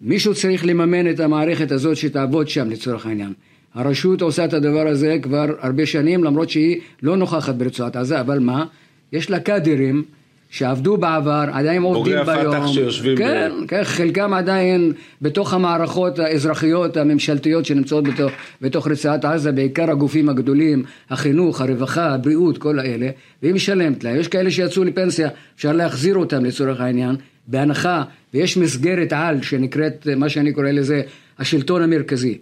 מישהו 0.01 0.35
צריך 0.35 0.65
לממן 0.65 1.09
את 1.09 1.19
המערכת 1.19 1.71
הזאת 1.71 1.97
שתעבוד 1.97 2.49
שם 2.49 2.69
לצורך 2.69 3.05
העניין. 3.05 3.33
הרשות 3.73 4.21
עושה 4.21 4.45
את 4.45 4.53
הדבר 4.53 4.87
הזה 4.87 5.17
כבר 5.21 5.45
הרבה 5.59 5.85
שנים, 5.85 6.23
למרות 6.23 6.49
שהיא 6.49 6.79
לא 7.03 7.17
נוכחת 7.17 7.55
ברצועת 7.55 7.95
עזה, 7.95 8.19
אבל 8.19 8.39
מה? 8.39 8.65
יש 9.13 9.29
לה 9.29 9.39
קאדרים 9.39 10.03
שעבדו 10.49 10.97
בעבר, 10.97 11.45
עדיין 11.51 11.81
עובדים 11.81 12.17
בוגרי 12.17 12.35
ביום. 12.37 12.55
הפת"ח 12.55 12.67
שיושבים 12.67 13.15
ב- 13.15 13.17
כן, 13.17 13.51
כן, 13.67 13.83
חלקם 13.83 14.33
עדיין 14.33 14.93
בתוך 15.21 15.53
המערכות 15.53 16.19
האזרחיות 16.19 16.97
הממשלתיות 16.97 17.65
שנמצאות 17.65 18.03
בתוך, 18.03 18.31
בתוך 18.61 18.87
רצועת 18.87 19.25
עזה, 19.25 19.51
בעיקר 19.51 19.91
הגופים 19.91 20.29
הגדולים, 20.29 20.83
החינוך, 21.09 21.61
הרווחה, 21.61 22.13
הבריאות, 22.13 22.57
כל 22.57 22.79
האלה, 22.79 23.09
והיא 23.43 23.53
משלמת 23.53 24.03
לה. 24.03 24.17
יש 24.17 24.27
כאלה 24.27 24.51
שיצאו 24.51 24.83
לפנסיה, 24.83 25.29
אפשר 25.55 25.71
להחזיר 25.71 26.15
אותם 26.15 26.45
לצורך 26.45 26.81
העניין, 26.81 27.15
בהנחה, 27.47 28.03
ויש 28.33 28.57
מסגרת 28.57 29.13
על 29.13 29.41
שנקראת, 29.41 30.07
מה 30.17 30.29
שאני 30.29 30.53
קורא 30.53 30.71
לזה, 30.71 31.01
השלטון 31.39 31.81
המרכזי. 31.81 32.37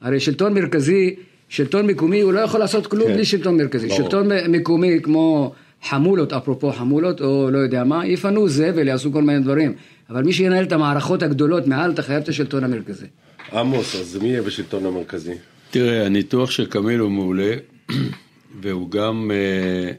הרי 0.00 0.20
שלטון 0.20 0.54
מרכזי, 0.54 1.14
שלטון 1.48 1.86
מקומי, 1.86 2.20
הוא 2.20 2.32
לא 2.32 2.40
יכול 2.40 2.60
לעשות 2.60 2.86
כלום 2.86 3.08
כן. 3.08 3.14
בלי 3.14 3.24
שלטון 3.24 3.56
מרכזי. 3.56 3.86
ברור. 3.88 4.02
שלטון 4.02 4.28
מקומי 4.48 4.98
כמו 5.02 5.52
חמולות, 5.82 6.32
אפרופו 6.32 6.72
חמולות, 6.72 7.20
או 7.20 7.50
לא 7.50 7.58
יודע 7.58 7.84
מה, 7.84 8.06
יפנו 8.06 8.48
זבל, 8.48 8.88
יעשו 8.88 9.12
כל 9.12 9.22
מיני 9.22 9.40
דברים. 9.40 9.74
אבל 10.10 10.22
מי 10.22 10.32
שינהל 10.32 10.64
את 10.64 10.72
המערכות 10.72 11.22
הגדולות 11.22 11.66
מעל, 11.66 11.90
אתה 11.90 12.02
חייב 12.02 12.22
את 12.22 12.28
השלטון 12.28 12.64
המרכזי. 12.64 13.06
עמוס, 13.52 13.94
אז 13.94 14.16
מי 14.16 14.28
יהיה 14.28 14.42
בשלטון 14.42 14.86
המרכזי? 14.86 15.34
תראה, 15.70 16.06
הניתוח 16.06 16.50
של 16.50 16.66
קמיל 16.66 17.00
הוא 17.00 17.10
מעולה, 17.10 17.54
והוא 18.60 18.90
גם, 18.90 19.30
אה, 19.34 19.92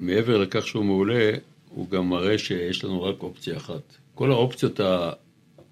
מעבר 0.00 0.38
לכך 0.38 0.66
שהוא 0.66 0.84
מעולה, 0.84 1.30
הוא 1.68 1.90
גם 1.90 2.08
מראה 2.08 2.38
שיש 2.38 2.84
לנו 2.84 3.02
רק 3.02 3.22
אופציה 3.22 3.56
אחת. 3.56 3.96
כל 4.14 4.30
האופציות, 4.30 4.80
ה, 4.80 5.10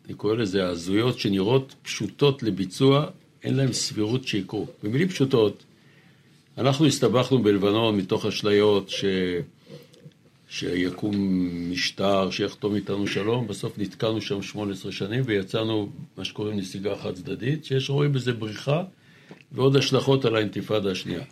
אני 0.07 0.15
קורא 0.15 0.35
לזה 0.35 0.67
ההזויות, 0.67 1.19
שנראות 1.19 1.75
פשוטות 1.83 2.43
לביצוע, 2.43 3.07
אין 3.45 3.57
להן 3.57 3.73
סבירות 3.73 4.27
שיקרו. 4.27 4.67
במילים 4.83 5.09
פשוטות, 5.09 5.65
אנחנו 6.59 6.87
הסתבכנו 6.87 7.43
בלבנון 7.43 7.97
מתוך 7.97 8.27
אשליות 8.27 8.89
ש... 8.89 9.05
שיקום 10.49 11.15
משטר 11.71 12.31
שיחתום 12.31 12.75
איתנו 12.75 13.07
שלום, 13.07 13.47
בסוף 13.47 13.79
נתקענו 13.79 14.21
שם 14.21 14.43
18 14.43 14.93
שנים 14.93 15.23
ויצאנו 15.27 15.89
מה 16.17 16.25
שקוראים 16.25 16.59
נסיגה 16.59 16.97
חד 16.97 17.15
צדדית, 17.15 17.65
שיש 17.65 17.91
רואים 17.91 18.13
בזה 18.13 18.33
בריחה 18.33 18.83
ועוד 19.53 19.77
השלכות 19.77 20.25
על 20.25 20.37
האינתיפאדה 20.37 20.91
השנייה. 20.91 21.23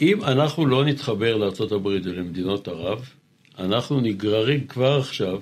אם 0.00 0.24
אנחנו 0.24 0.66
לא 0.66 0.84
נתחבר 0.84 1.36
לארה"ב 1.36 1.86
ולמדינות 1.86 2.68
ערב, 2.68 3.08
אנחנו 3.58 4.00
נגררים 4.00 4.66
כבר 4.66 4.98
עכשיו 4.98 5.40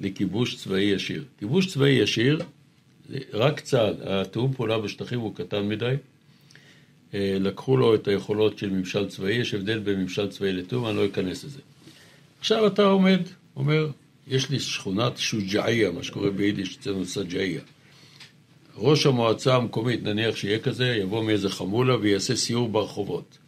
לכיבוש 0.00 0.56
צבאי 0.56 0.82
ישיר. 0.82 1.24
כיבוש 1.38 1.66
צבאי 1.66 1.90
ישיר, 1.90 2.40
רק 3.32 3.60
צה"ל, 3.60 3.94
התיאום 4.06 4.52
פעולה 4.52 4.78
בשטחים 4.78 5.20
הוא 5.20 5.34
קטן 5.34 5.68
מדי, 5.68 5.94
לקחו 7.14 7.76
לו 7.76 7.94
את 7.94 8.08
היכולות 8.08 8.58
של 8.58 8.70
ממשל 8.70 9.08
צבאי, 9.08 9.32
יש 9.34 9.54
הבדל 9.54 9.78
בין 9.78 10.00
ממשל 10.00 10.28
צבאי 10.28 10.52
לתיאום, 10.52 10.86
אני 10.86 10.96
לא 10.96 11.06
אכנס 11.06 11.44
לזה. 11.44 11.60
עכשיו 12.40 12.66
אתה 12.66 12.82
עומד, 12.84 13.20
אומר, 13.56 13.88
יש 14.28 14.50
לי 14.50 14.60
שכונת 14.60 15.18
שוג'עיה, 15.18 15.90
מה 15.90 16.02
שקורה 16.02 16.30
ביידיש 16.30 16.76
אצלנו 16.76 17.04
סג'עיה. 17.04 17.60
ראש 18.76 19.06
המועצה 19.06 19.56
המקומית, 19.56 20.02
נניח 20.02 20.36
שיהיה 20.36 20.58
כזה, 20.58 20.86
יבוא 20.86 21.24
מאיזה 21.24 21.50
חמולה 21.50 21.96
ויעשה 21.96 22.36
סיור 22.36 22.68
ברחובות. 22.68 23.38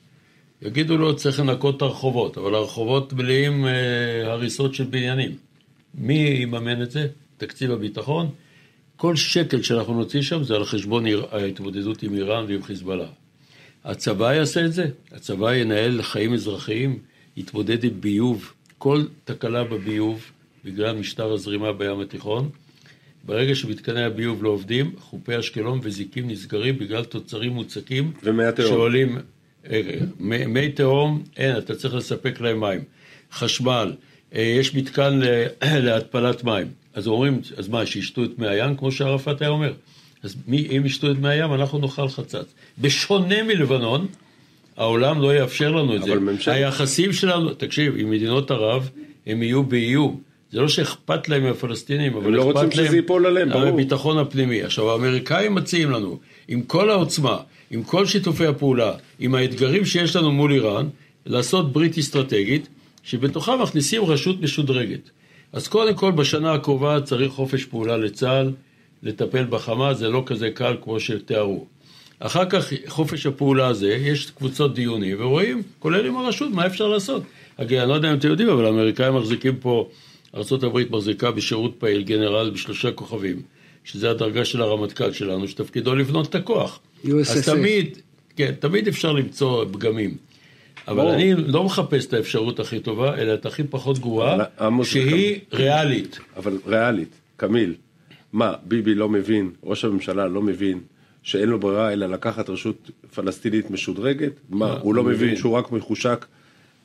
יגידו 0.63 0.97
לו, 0.97 1.17
צריך 1.17 1.41
לנקות 1.41 1.77
את 1.77 1.83
הרחובות, 1.83 2.39
אבל 2.39 2.55
הרחובות 2.55 3.13
מלאים 3.13 3.67
אה, 3.67 4.33
הריסות 4.33 4.75
של 4.75 4.85
בניינים. 4.85 5.37
מי 5.95 6.15
יממן 6.15 6.83
את 6.83 6.91
זה? 6.91 7.07
תקציב 7.37 7.71
הביטחון. 7.71 8.31
כל 8.97 9.17
שקל 9.17 9.63
שאנחנו 9.63 9.95
נוציא 9.95 10.23
שם 10.23 10.43
זה 10.43 10.55
על 10.55 10.65
חשבון 10.65 11.05
ההתמודדות 11.31 12.03
עם 12.03 12.15
איראן 12.15 12.45
ועם 12.49 12.63
חיזבאללה. 12.63 13.09
הצבא 13.87 14.35
יעשה 14.35 14.65
את 14.65 14.73
זה, 14.73 14.87
הצבא 15.13 15.55
ינהל 15.55 16.03
חיים 16.03 16.35
אזרחיים, 16.35 16.99
יתמודד 17.37 17.85
עם 17.85 18.01
ביוב, 18.01 18.53
כל 18.79 19.05
תקלה 19.25 19.65
בביוב, 19.65 20.31
בגלל 20.65 20.97
משטר 20.97 21.33
הזרימה 21.33 21.73
בים 21.73 22.01
התיכון, 22.01 22.51
ברגע 23.25 23.55
שמתקני 23.55 24.03
הביוב 24.03 24.45
לא 24.45 24.49
עובדים, 24.49 24.93
חופי 24.99 25.39
אשקלון 25.39 25.81
וזיקים 25.83 26.31
נסגרים 26.31 26.79
בגלל 26.79 27.05
תוצרים 27.05 27.53
מוצקים? 27.53 28.13
שעולים... 28.67 29.19
אה, 29.71 29.81
מי, 30.19 30.47
מי 30.47 30.69
תהום, 30.69 31.23
אין, 31.37 31.59
אתה 31.59 31.75
צריך 31.75 31.95
לספק 31.95 32.41
להם 32.41 32.61
מים. 32.61 32.81
חשמל, 33.33 33.93
אה, 34.35 34.43
יש 34.43 34.75
מתקן 34.75 35.21
להתפלת 35.87 36.45
מים. 36.45 36.67
אז 36.95 37.07
אומרים, 37.07 37.41
אז 37.57 37.69
מה, 37.69 37.87
שישתו 37.87 38.25
את 38.25 38.39
מי 38.39 38.49
הים, 38.49 38.77
כמו 38.77 38.93
שערפאת 38.93 39.41
היה 39.41 39.51
אומר? 39.51 39.73
אז 40.27 40.37
מי, 40.47 40.69
אם 40.77 40.87
ישתו 40.87 41.11
את 41.11 41.19
מי 41.19 41.29
הים, 41.29 41.55
אנחנו 41.55 41.79
נאכל 41.79 42.09
חצץ. 42.09 42.55
בשונה 42.79 43.43
מלבנון, 43.43 44.07
העולם 44.77 45.21
לא 45.23 45.35
יאפשר 45.35 45.73
לנו 45.73 45.97
את 45.97 46.03
זה. 46.03 46.13
אבל 46.13 46.19
ממשל... 46.19 46.51
היחסים 46.51 47.13
שלנו, 47.13 47.55
תקשיב, 47.55 47.95
עם 47.97 48.11
מדינות 48.11 48.51
ערב, 48.51 48.91
הם 49.27 49.43
יהיו 49.43 49.63
באיום. 49.63 50.21
זה 50.53 50.61
לא 50.61 50.69
שאכפת 50.69 51.29
להם 51.29 51.43
מהפלסטינים, 51.43 52.17
אבל 52.17 52.33
לא 52.33 52.43
אכפת 52.43 52.55
רוצים 52.55 52.79
להם 52.79 52.87
שזה 52.87 52.97
ייפול 52.97 53.27
עליהם, 53.27 53.51
ברור. 53.51 53.67
הביטחון 53.67 54.19
הפנימי. 54.19 54.63
עכשיו, 54.63 54.91
האמריקאים 54.91 55.55
מציעים 55.55 55.91
לנו, 55.91 56.19
עם 56.49 56.63
כל 56.63 56.91
העוצמה, 56.91 57.37
עם 57.71 57.83
כל 57.83 58.07
שיתופי 58.07 58.47
הפעולה, 58.47 58.93
עם 59.19 59.35
האתגרים 59.35 59.85
שיש 59.85 60.17
לנו 60.17 60.33
מול 60.33 60.53
איראן, 60.53 60.89
לעשות 61.27 61.73
ברית 61.73 61.99
אסטרטגית, 61.99 62.69
שבתוכה 63.03 63.57
מכניסים 63.57 64.05
רשות 64.05 64.41
משודרגת. 64.41 65.11
אז 65.53 65.69
קודם 65.69 65.95
כל, 65.95 66.11
בשנה 66.13 66.53
הקרובה 66.53 67.01
צריך 67.01 67.33
חופש 67.33 67.65
פעולה 67.65 67.97
לצה"ל, 67.97 68.53
לטפל 69.03 69.45
בחמאס, 69.45 69.97
זה 69.97 70.09
לא 70.09 70.23
כזה 70.27 70.51
קל 70.51 70.77
כמו 70.83 71.01
שתיארו. 71.01 71.67
אחר 72.19 72.45
כך, 72.45 72.73
חופש 72.87 73.27
הפעולה 73.27 73.67
הזה, 73.67 73.89
יש 73.89 74.31
קבוצות 74.31 74.75
דיונים, 74.75 75.17
ורואים, 75.21 75.63
כולל 75.79 76.07
עם 76.07 76.17
הרשות, 76.17 76.51
מה 76.51 76.67
אפשר 76.67 76.89
לעשות. 76.89 77.23
אגב, 77.57 77.79
אני 77.79 77.89
לא 77.89 77.95
יודע 77.95 78.13
אם 78.13 78.19
אתם 78.19 78.29
יודעים, 78.29 78.49
אבל 78.49 78.65
האמריקאים 78.65 79.15
מחזיקים 79.15 79.57
פה, 79.57 79.89
ארה"ב 80.35 80.97
מחזיקה 80.97 81.31
בשירות 81.31 81.75
פעיל 81.79 82.03
גנרל 82.03 82.51
בשלושה 82.51 82.93
כוכבים, 82.93 83.43
שזה 83.85 84.11
הדרגה 84.11 84.45
של 84.45 84.63
הרמטכ"ל 84.63 85.13
שלנו, 85.13 85.49
שתפקידו 85.49 85.95
לבנות 85.95 86.29
את 86.29 86.35
הכוח. 86.35 86.81
USSF. 87.05 87.09
אז 87.09 87.49
תמיד, 87.49 87.99
כן, 88.37 88.53
תמיד 88.61 88.89
אפשר 88.89 89.13
למצוא 89.13 89.65
פגמים. 89.73 90.17
אבל 90.89 90.97
ברור. 90.97 91.15
אני 91.15 91.35
לא 91.35 91.65
מחפש 91.65 92.07
את 92.07 92.13
האפשרות 92.13 92.61
הכי 92.61 92.81
טובה, 92.81 93.19
אלא 93.19 93.35
את 93.35 93.47
הכי 93.47 93.63
פחות 93.65 93.99
גרועה, 93.99 94.39
שהיא 94.83 95.41
ריאלית. 95.53 96.19
אבל 96.37 96.59
ריאלית, 96.67 97.21
קמיל, 97.37 97.75
מה, 98.33 98.55
ביבי 98.65 98.95
לא 98.95 99.09
מבין, 99.09 99.51
ראש 99.63 99.85
הממשלה 99.85 100.29
לא 100.29 100.43
מבין 100.43 100.81
שאין 101.23 101.49
לו 101.49 101.59
ברירה 101.61 101.93
אלא 101.93 102.07
לקחת 102.07 102.51
רשות 102.51 102.91
פלסטינית 103.15 103.71
משודרגת? 103.71 104.33
מה, 104.51 104.79
הוא 104.81 104.95
לא 104.95 105.01
הוא 105.01 105.09
מבין 105.11 105.27
מבין. 105.27 105.37
שהוא 105.37 105.53
רק 105.53 105.73
מחושק 105.73 106.27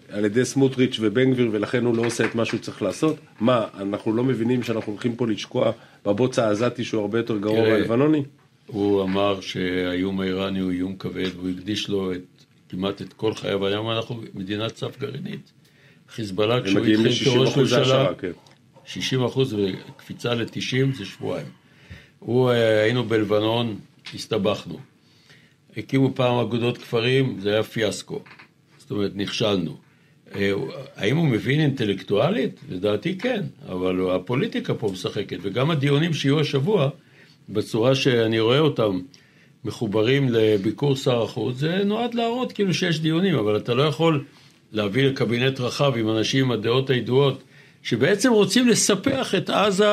על 0.09 0.25
ידי 0.25 0.45
סמוטריץ' 0.45 0.97
ובן 1.01 1.31
גביר 1.33 1.49
ולכן 1.51 1.85
הוא 1.85 1.97
לא 1.97 2.05
עושה 2.05 2.25
את 2.25 2.35
מה 2.35 2.45
שהוא 2.45 2.59
צריך 2.59 2.81
לעשות? 2.81 3.15
מה, 3.39 3.67
אנחנו 3.79 4.13
לא 4.15 4.23
מבינים 4.23 4.63
שאנחנו 4.63 4.91
הולכים 4.91 5.15
פה 5.15 5.27
לשקוע 5.27 5.71
בבוץ 6.05 6.39
העזתי 6.39 6.83
שהוא 6.83 7.01
הרבה 7.01 7.19
יותר 7.19 7.37
גרוע 7.37 7.69
מהלבנוני? 7.69 8.23
הוא 8.67 9.03
אמר 9.03 9.41
שהאיום 9.41 10.19
האיראני 10.19 10.59
הוא 10.59 10.71
איום 10.71 10.95
כבד, 10.95 11.29
והוא 11.35 11.49
הקדיש 11.49 11.89
לו 11.89 12.11
את, 12.13 12.21
כמעט 12.69 13.01
את 13.01 13.13
כל 13.13 13.33
חייו. 13.33 13.65
היום 13.65 13.91
אנחנו 13.91 14.21
מדינת 14.33 14.77
סף 14.77 14.99
גרעינית. 14.99 15.51
חיזבאללה, 16.09 16.61
כשהוא 16.61 16.85
התחיל 16.85 17.11
כראש 17.11 17.57
ל-60% 17.57 17.59
ממשלה, 17.59 18.13
כן. 18.17 18.31
60 18.85 19.23
אחוז 19.23 19.53
וקפיצה 19.53 20.33
ל-90 20.33 20.95
זה 20.97 21.05
שבועיים. 21.05 21.47
הוא, 22.19 22.51
אה, 22.51 22.83
היינו 22.83 23.03
בלבנון, 23.03 23.79
הסתבכנו. 24.15 24.79
הקימו 25.77 26.15
פעם 26.15 26.37
אגודות 26.37 26.77
כפרים, 26.77 27.39
זה 27.39 27.53
היה 27.53 27.63
פיאסקו. 27.63 28.21
זאת 28.77 28.91
אומרת, 28.91 29.11
נכשלנו. 29.15 29.77
אה, 30.35 30.51
האם 30.95 31.17
הוא 31.17 31.27
מבין 31.27 31.59
אינטלקטואלית? 31.59 32.59
לדעתי 32.69 33.17
כן, 33.17 33.41
אבל 33.69 34.11
הפוליטיקה 34.15 34.73
פה 34.73 34.89
משחקת, 34.91 35.37
וגם 35.41 35.71
הדיונים 35.71 36.13
שיהיו 36.13 36.39
השבוע, 36.39 36.89
בצורה 37.49 37.95
שאני 37.95 38.39
רואה 38.39 38.59
אותם 38.59 38.99
מחוברים 39.65 40.29
לביקור 40.29 40.95
שר 40.95 41.23
החוץ, 41.23 41.57
זה 41.57 41.83
נועד 41.83 42.13
להראות 42.13 42.51
כאילו 42.51 42.73
שיש 42.73 42.99
דיונים, 42.99 43.35
אבל 43.35 43.57
אתה 43.57 43.73
לא 43.73 43.83
יכול 43.83 44.23
להביא 44.71 45.03
לקבינט 45.03 45.59
רחב 45.59 45.93
עם 45.97 46.09
אנשים 46.09 46.45
עם 46.45 46.51
הדעות 46.51 46.89
הידועות, 46.89 47.43
שבעצם 47.83 48.31
רוצים 48.31 48.67
לספח 48.67 49.35
את 49.35 49.49
עזה 49.49 49.85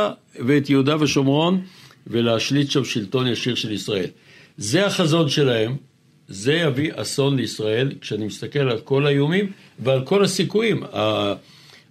ואת 0.46 0.70
יהודה 0.70 1.03
ושומרון 1.03 1.61
ולהשליט 2.07 2.70
שם 2.70 2.85
שלטון 2.85 3.27
ישיר 3.27 3.55
של 3.55 3.72
ישראל. 3.72 4.07
זה 4.57 4.87
החזון 4.87 5.29
שלהם, 5.29 5.77
זה 6.29 6.53
יביא 6.53 6.90
אסון 6.96 7.37
לישראל, 7.37 7.92
כשאני 8.01 8.27
מסתכל 8.27 8.59
על 8.59 8.79
כל 8.79 9.07
האיומים 9.07 9.53
ועל 9.79 10.05
כל 10.05 10.24
הסיכויים. 10.24 10.83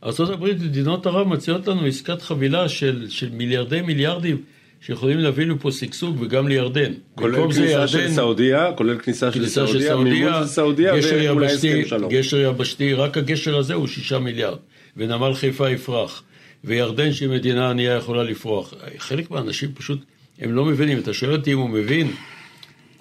ארה"ב 0.04 0.42
ומדינות 0.42 1.06
ערב 1.08 1.28
מציעות 1.28 1.68
לנו 1.68 1.86
עסקת 1.86 2.22
חבילה 2.22 2.70
של, 2.70 3.06
של 3.10 3.30
מיליארדי 3.30 3.82
מיליארדים 3.82 4.38
שיכולים 4.82 5.18
להביא 5.20 5.46
לפה 5.46 5.72
שגשוג 5.72 6.18
וגם 6.22 6.48
לירדן. 6.48 6.92
כולל 7.16 7.36
כניסה 7.54 7.88
של 7.88 8.00
ירדן- 8.00 8.14
סעודיה, 8.14 8.72
כולל 8.76 8.98
כניסה 8.98 9.32
של 9.32 9.40
כניסה 9.40 9.68
של 9.68 9.82
סעודיה, 9.82 9.96
מימון 10.14 10.34
של 10.42 10.48
סעודיה 10.48 10.98
גשר 10.98 11.08
ואולי 11.30 11.46
יבשתי, 11.52 11.82
הסכם 11.82 11.90
שלום. 11.90 12.12
גשר 12.12 12.38
יבשתי, 12.38 12.94
רק 12.94 13.18
הגשר 13.18 13.58
הזה 13.58 13.74
הוא 13.74 13.88
שישה 13.88 14.20
מיליארד, 14.20 14.58
ונמל 14.98 15.34
חיפה 15.34 15.70
יפרח, 15.70 16.24
וירדן 16.64 17.14
שהיא 17.14 17.30
מדינה 17.30 17.70
ענייה 17.70 17.96
יכולה 17.96 18.24
לפרוח. 18.24 18.74
חלק 18.98 19.32
מהאנשים 19.32 19.74
פשוט, 19.74 20.00
הם 20.40 20.54
לא 20.54 20.66
מבינים, 20.66 21.00
אתה 21.00 21.14
שואל 21.14 21.36
אותי 21.36 21.54
אם 21.54 21.58
הוא 21.58 21.70
מבין, 21.70 22.12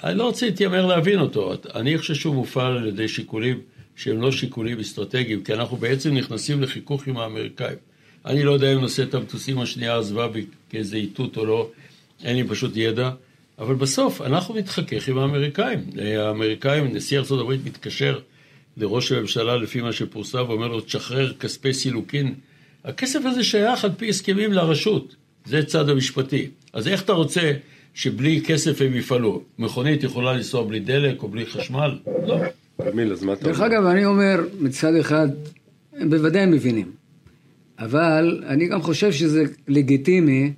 אני 0.05 0.19
לא 0.19 0.25
רוצה 0.25 0.47
להתיימר 0.47 0.87
להבין 0.87 1.21
אותו, 1.21 1.55
אני 1.75 1.99
חושב 1.99 2.15
שהוא 2.15 2.35
מופעל 2.35 2.77
על 2.77 2.87
ידי 2.87 3.09
שיקולים 3.09 3.61
שהם 3.97 4.21
לא 4.21 4.33
שיקולים 4.33 4.81
אסטרטגיים, 4.81 5.45
כי 5.45 5.55
אנחנו 5.55 5.77
בעצם 5.77 6.15
נכנסים 6.15 6.63
לחיכוך 6.63 7.07
עם 7.07 7.17
האמריקאים. 7.17 7.77
אני 8.27 8.45
לא 8.45 8.53
יודע 8.53 8.73
אם 8.73 8.81
נושא 8.81 9.03
את 9.03 9.15
המטוסים 9.15 9.59
השנייה 9.59 9.99
עזבה 9.99 10.29
כאיזה 10.71 10.97
איתות 10.97 11.37
או 11.37 11.45
לא, 11.45 11.71
אין 12.25 12.37
לי 12.37 12.45
פשוט 12.45 12.73
ידע, 12.77 13.11
אבל 13.59 13.75
בסוף 13.75 14.21
אנחנו 14.21 14.55
נתחכך 14.55 15.09
עם 15.09 15.19
האמריקאים. 15.19 15.79
האמריקאים, 16.19 16.95
נשיא 16.97 17.19
ארה"ב 17.19 17.51
מתקשר 17.65 18.19
לראש 18.77 19.13
הממשלה 19.13 19.57
לפי 19.57 19.81
מה 19.81 19.93
שפורסם 19.93 20.45
ואומר 20.49 20.69
לו, 20.69 20.81
תשחרר 20.81 21.33
כספי 21.33 21.73
סילוקין. 21.73 22.35
הכסף 22.85 23.21
הזה 23.25 23.45
שייך 23.45 23.85
על 23.85 23.91
פי 23.97 24.09
הסכמים 24.09 24.53
לרשות, 24.53 25.17
זה 25.45 25.63
צד 25.63 25.89
המשפטי. 25.89 26.51
אז 26.73 26.89
איך 26.89 27.03
אתה 27.03 27.13
רוצה 27.13 27.53
שבלי 27.95 28.43
כסף 28.47 28.83
הם 28.83 28.95
יפעלו? 28.95 29.43
מכונית 29.59 30.03
יכולה 30.03 30.33
לנסוע 30.33 30.65
בלי 30.65 30.81
דלק 30.81 31.23
או 31.23 31.29
בלי 31.29 31.47
חשמל? 31.47 31.99
לא. 32.27 32.39
קמיל, 32.91 33.13
אז 33.13 33.23
מה 33.23 33.33
אתה 33.33 33.45
דרך 33.45 33.57
אומר? 33.57 33.67
אגב, 33.67 33.87
אני 33.87 34.05
אומר, 34.05 34.41
מצד 34.61 34.95
אחד, 34.95 35.29
הם 35.97 36.11
בוודאי 36.11 36.47
מבינים. 36.47 36.91
אבל 37.79 38.43
אני 38.47 38.69
גם 38.69 38.83
חושב 38.83 39.13
שזה 39.13 39.45
לגיטימי 39.69 40.53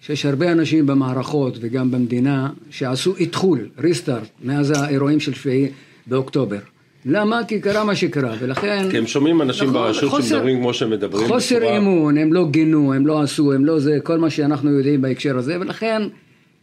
שיש 0.00 0.26
הרבה 0.26 0.52
אנשים 0.52 0.86
במערכות 0.86 1.58
וגם 1.60 1.90
במדינה 1.90 2.50
שעשו 2.70 3.16
איתחול, 3.16 3.68
ריסטארט, 3.78 4.28
מאז 4.44 4.70
האירועים 4.70 5.20
של 5.20 5.34
שביעי 5.34 5.68
באוקטובר. 6.06 6.58
למה? 7.06 7.40
כי 7.48 7.60
קרה 7.60 7.84
מה 7.84 7.94
שקרה, 7.94 8.34
ולכן... 8.40 8.86
כי 8.90 8.98
הם 8.98 9.06
שומעים 9.06 9.42
אנשים 9.42 9.68
נכון, 9.68 9.82
ברשות 9.82 10.10
חוסר- 10.10 10.22
שמדברים 10.28 10.56
כמו 10.58 10.74
שהם 10.74 10.90
מדברים. 10.90 11.28
חוסר 11.28 11.56
בצורה- 11.56 11.76
אמון, 11.78 12.18
הם 12.18 12.32
לא 12.32 12.48
גינו, 12.50 12.94
הם 12.94 13.06
לא 13.06 13.22
עשו, 13.22 13.52
הם 13.52 13.64
לא 13.64 13.78
זה, 13.78 13.98
כל 14.02 14.18
מה 14.18 14.30
שאנחנו 14.30 14.70
יודעים 14.70 15.02
בהקשר 15.02 15.38
הזה, 15.38 15.56
ולכן 15.60 16.02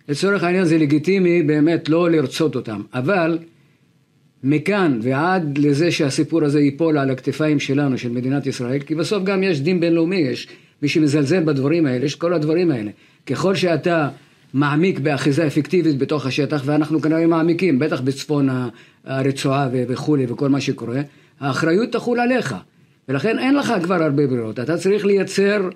לצורך 0.09 0.43
העניין 0.43 0.65
זה 0.65 0.77
לגיטימי 0.77 1.43
באמת 1.43 1.89
לא 1.89 2.09
לרצות 2.11 2.55
אותם. 2.55 2.81
אבל 2.93 3.37
מכאן 4.43 4.99
ועד 5.01 5.57
לזה 5.57 5.91
שהסיפור 5.91 6.43
הזה 6.43 6.59
ייפול 6.61 6.97
על 6.97 7.09
הכתפיים 7.09 7.59
שלנו, 7.59 7.97
של 7.97 8.09
מדינת 8.09 8.47
ישראל, 8.47 8.79
כי 8.79 8.95
בסוף 8.95 9.23
גם 9.23 9.43
יש 9.43 9.61
דין 9.61 9.79
בינלאומי, 9.79 10.15
יש 10.15 10.47
מי 10.81 10.87
שמזלזל 10.87 11.43
בדברים 11.43 11.85
האלה, 11.85 12.05
יש 12.05 12.15
כל 12.15 12.33
הדברים 12.33 12.71
האלה. 12.71 12.91
ככל 13.25 13.55
שאתה 13.55 14.09
מעמיק 14.53 14.99
באחיזה 14.99 15.47
אפקטיבית 15.47 15.97
בתוך 15.97 16.25
השטח, 16.25 16.61
ואנחנו 16.65 17.01
כנראה 17.01 17.27
מעמיקים, 17.27 17.79
בטח 17.79 18.01
בצפון 18.01 18.49
ה- 18.49 18.67
הרצועה 19.05 19.69
וכולי 19.73 20.25
וכל 20.29 20.49
מה 20.49 20.61
שקורה, 20.61 21.01
האחריות 21.39 21.91
תחול 21.91 22.19
עליך. 22.19 22.55
ולכן 23.09 23.39
אין 23.39 23.55
לך 23.55 23.73
כבר 23.83 24.03
הרבה 24.03 24.27
ברירות, 24.27 24.59
אתה 24.59 24.77
צריך 24.77 25.05
לייצר 25.05 25.69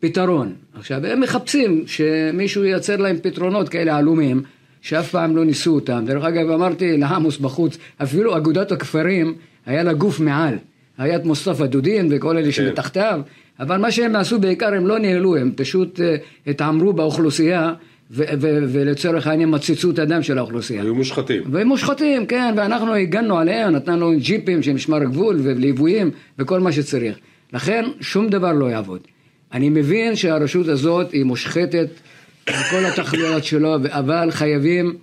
פתרון. 0.00 0.52
עכשיו, 0.74 1.06
הם 1.06 1.20
מחפשים 1.20 1.84
שמישהו 1.86 2.64
ייצר 2.64 2.96
להם 2.96 3.16
פתרונות 3.22 3.68
כאלה 3.68 3.96
עלומים, 3.96 4.42
שאף 4.82 5.10
פעם 5.10 5.36
לא 5.36 5.44
ניסו 5.44 5.74
אותם. 5.74 6.04
דרך 6.06 6.24
אגב, 6.24 6.50
אמרתי 6.50 6.96
לעמוס 6.98 7.38
בחוץ, 7.38 7.78
אפילו 8.02 8.36
אגודת 8.36 8.72
הכפרים, 8.72 9.34
היה 9.66 9.82
לה 9.82 9.92
גוף 9.92 10.20
מעל. 10.20 10.54
היה 10.98 11.16
את 11.16 11.24
מוסטפא 11.24 11.66
דודין 11.66 12.08
וכל 12.10 12.36
אלה 12.36 12.52
שמתחתיו, 12.52 13.20
אבל 13.60 13.76
מה 13.76 13.90
שהם 13.90 14.16
עשו 14.16 14.40
בעיקר 14.40 14.74
הם 14.74 14.86
לא 14.86 14.98
ניהלו, 14.98 15.36
הם 15.36 15.52
פשוט 15.56 16.00
אה, 16.00 16.16
התעמרו 16.46 16.92
באוכלוסייה 16.92 17.72
ו- 18.10 18.24
ו- 18.40 18.64
ולצורך 18.68 19.26
העניין 19.26 19.54
מצצו 19.54 19.90
את 19.90 19.98
הדם 19.98 20.22
של 20.22 20.38
האוכלוסייה. 20.38 20.82
היו 20.82 20.94
מושחתים. 20.94 21.42
והם 21.52 21.68
מושחתים, 21.68 22.26
כן, 22.26 22.54
ואנחנו 22.56 22.94
הגנו 22.94 23.38
עליהם, 23.38 23.72
נתנו 23.72 24.12
ג'יפים 24.18 24.62
של 24.62 24.72
משמר 24.72 24.96
הגבול 24.96 25.40
וליוויים 25.42 26.10
וכל 26.38 26.60
מה 26.60 26.72
שצריך. 26.72 27.18
לכן 27.52 27.84
שום 28.00 28.28
דבר 28.28 28.52
לא 28.52 28.66
יעבוד. 28.66 29.00
אני 29.52 29.68
מבין 29.68 30.16
שהרשות 30.16 30.68
הזאת 30.68 31.12
היא 31.12 31.24
מושחתת 31.24 31.88
בכל 32.48 32.84
התכליות 32.84 33.44
שלו, 33.44 33.76
אבל 33.88 34.30
חייבים 34.30 34.96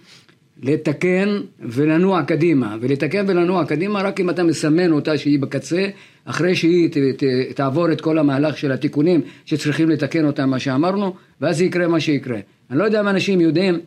לתקן 0.63 1.39
ולנוע 1.59 2.23
קדימה. 2.23 2.75
ולתקן 2.81 3.25
ולנוע 3.27 3.65
קדימה 3.65 4.01
רק 4.01 4.19
אם 4.19 4.29
אתה 4.29 4.43
מסמן 4.43 4.91
אותה 4.91 5.17
שהיא 5.17 5.39
בקצה, 5.39 5.87
אחרי 6.25 6.55
שהיא 6.55 6.89
ת, 6.89 6.97
ת, 6.97 7.23
תעבור 7.55 7.91
את 7.91 8.01
כל 8.01 8.17
המהלך 8.17 8.57
של 8.57 8.71
התיקונים 8.71 9.21
שצריכים 9.45 9.89
לתקן 9.89 10.25
אותם, 10.25 10.49
מה 10.49 10.59
שאמרנו, 10.59 11.15
ואז 11.41 11.61
יקרה 11.61 11.87
מה 11.87 11.99
שיקרה. 11.99 12.39
אני 12.71 12.79
לא 12.79 12.83
יודע 12.83 12.99
אם 12.99 13.07
אנשים 13.07 13.41
יודעים, 13.41 13.79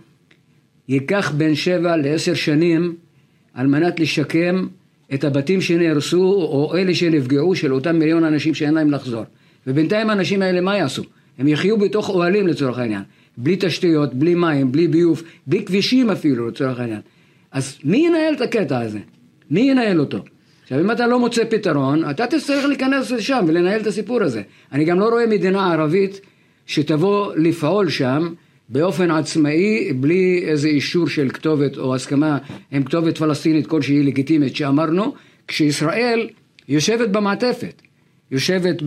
ייקח 0.89 1.33
בין 1.37 1.55
שבע 1.55 1.97
לעשר 1.97 2.35
שנים 2.35 2.97
על 3.55 3.67
מנת 3.67 4.01
לשקם 4.01 4.67
את 5.15 5.25
הבתים 5.25 5.61
שנהרסו 5.61 6.23
או 6.23 6.77
אלה 6.77 6.95
שנפגעו 6.95 7.55
של 7.55 7.75
אותם 7.75 7.97
מיליון 7.97 8.25
אנשים 8.25 8.55
שאין 8.55 8.75
להם 8.75 8.91
לחזור. 8.91 9.25
ובינתיים 9.67 10.11
האנשים 10.11 10.43
האלה 10.43 10.61
מה 10.61 10.77
יעשו? 10.77 11.03
הם 11.39 11.49
יחיו 11.49 11.79
בתוך 11.79 12.09
אוהלים 12.09 12.47
לצורך 12.47 12.79
העניין, 12.79 13.03
בלי 13.37 13.57
תשתיות, 13.61 14.15
בלי 14.15 14.35
מים, 14.35 14.73
בלי 14.73 14.89
ביוב, 14.89 15.23
בלי 15.47 15.65
כבישים 15.65 16.11
אפילו 16.11 16.49
לצורך 16.49 16.81
העניין. 16.81 17.01
אז 17.53 17.79
מי 17.85 18.07
ינהל 18.07 18.35
את 18.35 18.41
הקטע 18.41 18.81
הזה? 18.81 18.99
מי 19.51 19.61
ינהל 19.61 20.01
אותו? 20.01 20.19
עכשיו 20.63 20.81
אם 20.81 20.91
אתה 20.91 21.07
לא 21.07 21.19
מוצא 21.19 21.43
פתרון, 21.51 22.11
אתה 22.11 22.27
תצטרך 22.27 22.65
להיכנס 22.65 23.11
לשם 23.11 23.45
ולנהל 23.49 23.81
את 23.81 23.87
הסיפור 23.87 24.23
הזה. 24.23 24.43
אני 24.73 24.85
גם 24.85 25.01
לא 25.01 25.09
רואה 25.09 25.27
מדינה 25.27 25.73
ערבית 25.73 26.21
שתבוא 26.67 27.35
לפעול 27.37 27.89
שם 27.89 28.35
באופן 28.71 29.11
עצמאי, 29.11 29.93
בלי 29.93 30.45
איזה 30.47 30.69
אישור 30.69 31.09
של 31.09 31.29
כתובת 31.29 31.77
או 31.79 31.95
הסכמה 31.95 32.39
עם 32.73 32.83
כתובת 32.83 33.19
פלסטינית 33.19 33.67
כלשהי 33.67 34.03
לגיטימית 34.03 34.57
שאמרנו, 34.57 35.15
כשישראל 35.49 36.29
יושבת 36.69 37.09
במעטפת. 37.09 37.83
יושבת 38.31 38.83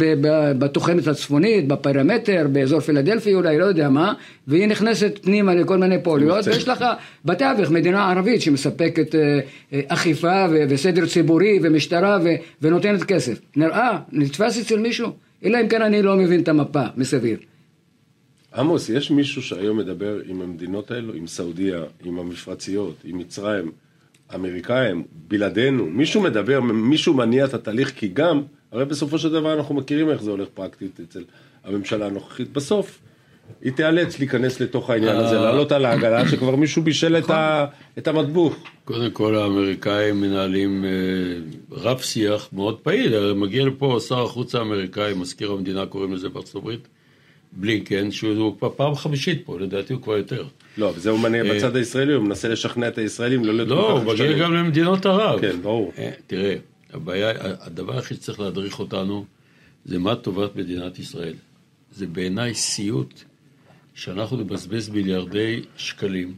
בתוחמת 0.60 1.08
הצפונית, 1.08 1.68
בפרמטר, 1.68 2.48
באזור 2.52 2.80
פילדלפי 2.80 3.34
אולי, 3.34 3.58
לא 3.58 3.66
יודע 3.66 3.90
מה, 3.90 4.14
והיא 4.48 4.68
נכנסת 4.68 5.20
פנימה 5.22 5.56
לכל 5.56 5.78
מיני 5.78 6.04
פעוליות, 6.04 6.48
ויש 6.48 6.68
לך 6.68 6.86
בתווך 7.26 7.70
מדינה 7.70 8.12
ערבית 8.12 8.42
שמספקת 8.42 9.16
אה, 9.16 9.40
אה, 9.74 9.82
אכיפה 9.88 10.46
וסדר 10.70 11.06
ציבורי 11.06 11.60
ומשטרה 11.64 12.20
ונותנת 12.62 13.04
כסף. 13.04 13.40
נראה, 13.56 13.98
נתפס 14.12 14.62
אצל 14.62 14.80
מישהו? 14.80 15.10
אלא 15.46 15.62
אם 15.62 15.68
כן 15.68 15.82
אני 15.82 16.02
לא 16.02 16.16
מבין 16.16 16.40
את 16.42 16.48
המפה 16.48 16.84
מסביב. 16.98 17.38
עמוס, 18.56 18.90
יש 18.90 19.12
מישהו 19.12 19.42
שהיום 19.42 19.78
מדבר 19.78 20.20
עם 20.26 20.42
המדינות 20.42 20.92
האלו, 20.92 21.14
עם 21.14 21.28
סעודיה, 21.28 21.84
עם 22.04 22.20
המפרציות, 22.20 22.96
עם 23.04 23.18
מצרים, 23.18 23.72
אמריקאים, 24.36 25.04
בלעדינו, 25.28 25.86
מישהו 25.86 26.22
מדבר, 26.22 26.62
מישהו 26.62 27.14
מניע 27.14 27.46
את 27.46 27.54
התהליך, 27.54 27.92
כי 27.96 28.08
גם, 28.08 28.42
הרי 28.72 28.86
בסופו 28.86 29.18
של 29.18 29.32
דבר 29.32 29.54
אנחנו 29.54 29.76
מכירים 29.76 30.10
איך 30.10 30.24
זה 30.24 30.32
הולך 30.32 30.48
פרקטית 30.54 31.00
אצל 31.00 31.24
הממשלה 31.64 32.06
הנוכחית. 32.06 32.54
בסוף, 32.54 33.00
היא 33.62 33.72
תיאלץ 33.72 34.20
להיכנס 34.20 34.60
לתוך 34.60 34.90
העניין 34.90 35.16
הזה, 35.16 35.38
אה. 35.38 35.42
לעלות 35.42 35.72
על 35.72 35.86
העגלה, 35.86 36.30
שכבר 36.30 36.56
מישהו 36.56 36.82
בישל 36.82 37.18
את, 37.18 37.32
את 37.98 38.08
המטבוך. 38.08 38.56
קודם 38.86 39.12
כל, 39.12 39.36
האמריקאים 39.36 40.22
מנהלים 40.22 40.86
אה, 40.86 40.90
רב 41.72 42.00
שיח 42.00 42.50
מאוד 42.54 42.80
פעיל. 42.80 43.34
מגיע 43.34 43.66
לפה 43.66 43.98
שר 44.08 44.24
החוץ 44.24 44.56
האמריקאי, 44.56 45.14
מזכיר 45.14 45.52
המדינה 45.52 45.86
קוראים 45.86 46.14
לזה 46.14 46.30
בארצות 46.30 46.56
הברית, 46.56 46.88
בלינקן, 47.56 48.12
שהוא 48.12 48.58
כבר 48.58 48.70
פעם 48.76 48.96
חמישית 48.96 49.42
פה, 49.46 49.60
לדעתי 49.60 49.94
הוא 49.94 50.02
כבר 50.02 50.18
יותר. 50.18 50.46
לא, 50.78 50.94
וזה 50.96 51.10
הוא 51.10 51.20
מניע 51.20 51.44
אה, 51.44 51.56
בצד 51.56 51.76
הישראלי, 51.76 52.14
הוא 52.14 52.24
מנסה 52.24 52.50
לשכנע 52.50 52.88
את 52.88 52.98
הישראלים 52.98 53.46
לא 53.46 53.54
להיות 53.54 53.70
לא, 53.70 53.92
הוא 53.92 54.14
מגיע 54.14 54.38
גם 54.38 54.54
למדינות 54.54 55.06
ערב. 55.06 55.42
כן, 55.42 55.62
ברור. 55.62 55.94
אה, 55.98 56.12
תראה, 56.28 56.56
הבעיה, 56.94 57.32
הדבר 57.60 57.96
היחיד 57.96 58.18
שצריך 58.18 58.40
להדריך 58.40 58.80
אותנו, 58.80 59.26
זה 59.86 60.00
מה 60.00 60.16
טובת 60.16 60.56
מדינת 60.56 61.00
ישראל. 61.00 61.34
זה 61.92 62.08
בעיניי 62.08 62.54
סיוט 62.54 63.22
שאנחנו 63.94 64.38
נבזבז 64.38 64.90
מיליארדי 64.90 65.62
שקלים, 65.78 66.36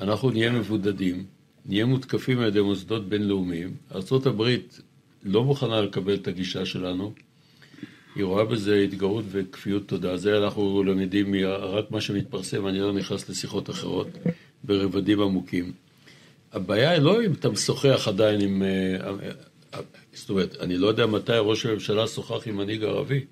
אנחנו 0.00 0.30
נהיה 0.30 0.50
מבודדים, 0.50 1.24
נהיה 1.66 1.84
מותקפים 1.84 2.38
על 2.38 2.48
ידי 2.48 2.60
מוסדות 2.60 3.08
בינלאומיים, 3.08 3.74
ארה"ב 3.94 4.56
לא 5.24 5.44
מוכנה 5.44 5.80
לקבל 5.80 6.14
את 6.14 6.28
הגישה 6.28 6.66
שלנו, 6.66 7.12
היא 8.14 8.24
רואה 8.24 8.44
בזה 8.44 8.76
התגרות 8.76 9.24
וכפיות 9.30 9.88
תודה. 9.88 10.16
זה 10.16 10.38
אנחנו 10.38 10.82
למדים 10.84 11.34
רק 11.60 11.90
מה 11.90 12.00
שמתפרסם, 12.00 12.66
אני 12.66 12.80
לא 12.80 12.92
נכנס 12.92 13.28
לשיחות 13.28 13.70
אחרות, 13.70 14.08
ברבדים 14.64 15.20
עמוקים. 15.20 15.72
הבעיה 16.52 16.90
היא 16.90 17.00
לא 17.00 17.24
אם 17.24 17.32
אתה 17.32 17.48
משוחח 17.48 18.08
עדיין 18.08 18.40
עם... 18.40 18.62
אה, 18.62 19.10
אה, 19.74 19.80
זאת 20.12 20.30
אומרת, 20.30 20.56
אני 20.60 20.78
לא 20.78 20.86
יודע 20.86 21.06
מתי 21.06 21.32
ראש 21.38 21.66
הממשלה 21.66 22.06
שוחח 22.06 22.46
עם 22.46 22.56
מנהיג 22.56 22.84
ערבי 22.84 23.24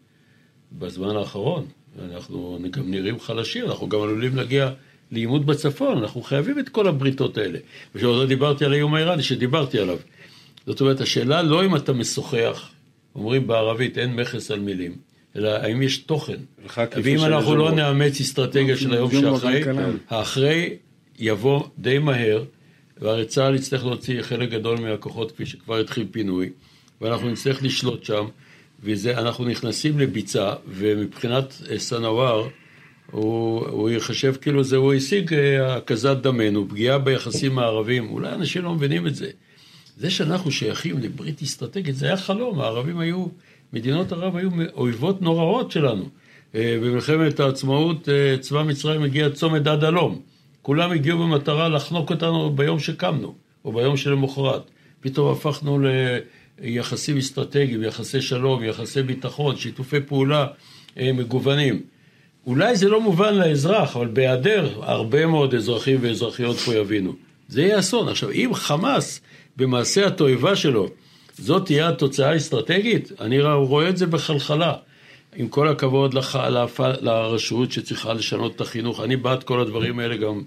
בזמן 0.73 1.17
האחרון. 1.17 1.67
אנחנו 2.03 2.59
גם 2.71 2.91
נראים 2.91 3.21
חלשים, 3.21 3.65
אנחנו 3.65 3.89
גם 3.89 4.03
עלולים 4.03 4.37
להגיע 4.37 4.71
לעימות 5.13 5.45
בצפון, 5.47 5.99
אנחנו 5.99 6.23
חייבים 6.23 6.59
את 6.59 6.69
כל 6.69 6.89
הבריתות 6.89 7.39
האלה. 7.39 7.59
ושעוד 7.95 8.17
לא 8.17 8.27
דיברתי 8.27 8.65
על 8.65 8.73
האיום 8.73 8.95
האיראני, 8.95 9.23
שדיברתי 9.23 9.79
עליו. 9.79 9.99
זאת 10.67 10.81
אומרת, 10.81 11.01
השאלה 11.01 11.43
לא 11.43 11.65
אם 11.65 11.77
אתה 11.77 11.93
משוחח, 11.93 12.71
אומרים 13.15 13.47
בערבית 13.47 13.99
אין 13.99 14.15
מכס 14.15 14.51
על 14.51 14.61
מילים, 14.61 14.97
אלא 15.37 15.49
האם 15.49 15.83
יש 15.83 15.99
תוכן. 15.99 16.37
ואם 17.03 17.25
אנחנו 17.25 17.57
לא 17.57 17.73
נאמץ 17.73 18.21
אסטרטגיה 18.21 18.77
של 18.77 18.93
היום 18.93 19.11
שאחרי, 19.11 19.63
האחרי 20.09 20.77
יבוא 21.19 21.63
די 21.79 21.99
מהר, 21.99 22.45
והרי 23.01 23.25
צה"ל 23.25 23.55
יצטרך 23.55 23.85
להוציא 23.85 24.23
חלק 24.23 24.51
גדול 24.51 24.81
מהכוחות 24.81 25.33
כפי 25.33 25.47
שכבר 25.47 25.79
התחיל 25.79 26.07
פינוי, 26.11 26.51
ואנחנו 27.01 27.31
נצטרך 27.31 27.63
לשלוט 27.63 28.05
שם, 28.05 28.25
ואנחנו 28.83 29.45
נכנסים 29.45 29.99
לביצה, 29.99 30.53
ומבחינת 30.69 31.55
אה, 31.71 31.79
סנוואר, 31.79 32.49
הוא, 33.11 33.67
הוא 33.67 33.91
יחשב 33.91 34.35
כאילו 34.41 34.65
זה, 34.65 34.77
הוא 34.77 34.95
השיג 34.95 35.35
אה, 35.35 35.77
הקזת 35.77 36.17
דמנו, 36.17 36.69
פגיעה 36.69 36.99
ביחסים 36.99 37.59
הערבים, 37.59 38.11
אולי 38.11 38.33
אנשים 38.33 38.63
לא 38.65 38.75
מבינים 38.75 39.07
את 39.07 39.15
זה. 39.15 39.31
זה 39.99 40.11
שאנחנו 40.11 40.51
שייכים 40.51 40.99
לברית 40.99 41.43
אסטרטגית, 41.43 41.97
זה 41.97 42.07
היה 42.07 42.17
חלום, 42.17 42.61
הערבים 42.61 42.99
היו, 42.99 43.27
מדינות 43.73 44.13
ערב 44.13 44.37
היו 44.37 44.51
אויבות 44.75 45.23
נוראות 45.23 45.71
שלנו. 45.71 46.09
אה, 46.55 46.79
במלחמת 46.83 47.41
העצמאות 47.41 48.09
צבא 48.41 48.63
מצרים 48.63 49.03
הגיע 49.03 49.31
צומת 49.31 49.63
דד 49.63 49.85
הלום. 49.85 50.21
כולם 50.63 50.91
הגיעו 50.91 51.19
במטרה 51.19 51.69
לחנוק 51.69 52.11
אותנו 52.11 52.51
ביום 52.51 52.79
שקמנו, 52.79 53.35
או 53.65 53.73
ביום 53.73 53.97
שלמחרת. 53.97 54.63
פתאום 55.01 55.33
הפכנו 55.33 55.79
ליחסים 56.61 57.17
אסטרטגיים, 57.17 57.83
יחסי 57.83 58.21
שלום, 58.21 58.65
יחסי 58.65 59.03
ביטחון, 59.03 59.57
שיתופי 59.57 60.01
פעולה 60.01 60.47
אה, 60.99 61.13
מגוונים. 61.13 61.83
אולי 62.47 62.77
זה 62.77 62.89
לא 62.89 63.01
מובן 63.01 63.35
לאזרח, 63.35 63.97
אבל 63.97 64.07
בהיעדר 64.07 64.81
הרבה 64.83 65.27
מאוד 65.27 65.55
אזרחים 65.55 65.99
ואזרחיות 66.01 66.57
פה 66.57 66.75
יבינו. 66.75 67.13
זה 67.49 67.63
יהיה 67.63 67.79
אסון. 67.79 68.09
עכשיו, 68.09 68.31
אם 68.31 68.51
חמאס, 68.55 69.21
במעשה 69.59 70.07
התועבה 70.07 70.57
שלו, 70.57 70.89
זאת 71.39 71.67
תהיה 71.67 71.89
התוצאה 71.89 72.31
האסטרטגית, 72.31 73.13
אני 73.21 73.41
רואה 73.43 73.89
את 73.89 73.97
זה 73.97 74.07
בחלחלה. 74.07 74.75
עם 75.37 75.49
כל 75.49 75.69
הכבוד 75.69 76.15
לח... 76.15 76.37
לפ... 76.37 76.81
לרשות 76.81 77.73
שצריכה 77.73 78.13
לשנות 78.13 78.57
את 78.57 78.61
החינוך, 78.61 79.01
אני 79.01 79.17
בעד 79.17 79.43
כל 79.43 79.61
הדברים 79.61 79.99
האלה, 79.99 80.17
גם, 80.17 80.43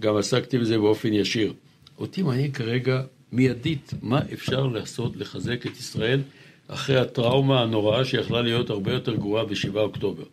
גם 0.00 0.16
עסקתי 0.16 0.58
בזה 0.58 0.78
באופן 0.78 1.12
ישיר. 1.12 1.52
אותי 1.98 2.22
מעניין 2.22 2.52
כרגע 2.52 3.02
מיידית, 3.32 3.94
מה 4.02 4.20
אפשר 4.32 4.66
לעשות 4.66 5.16
לחזק 5.16 5.66
את 5.66 5.76
ישראל 5.76 6.20
אחרי 6.68 6.96
הטראומה 6.96 7.62
הנוראה 7.62 8.04
שיכלה 8.04 8.42
להיות 8.42 8.70
הרבה 8.70 8.92
יותר 8.92 9.14
גרועה 9.14 9.44
ב-7 9.44 9.76
אוקטובר. 9.76 10.24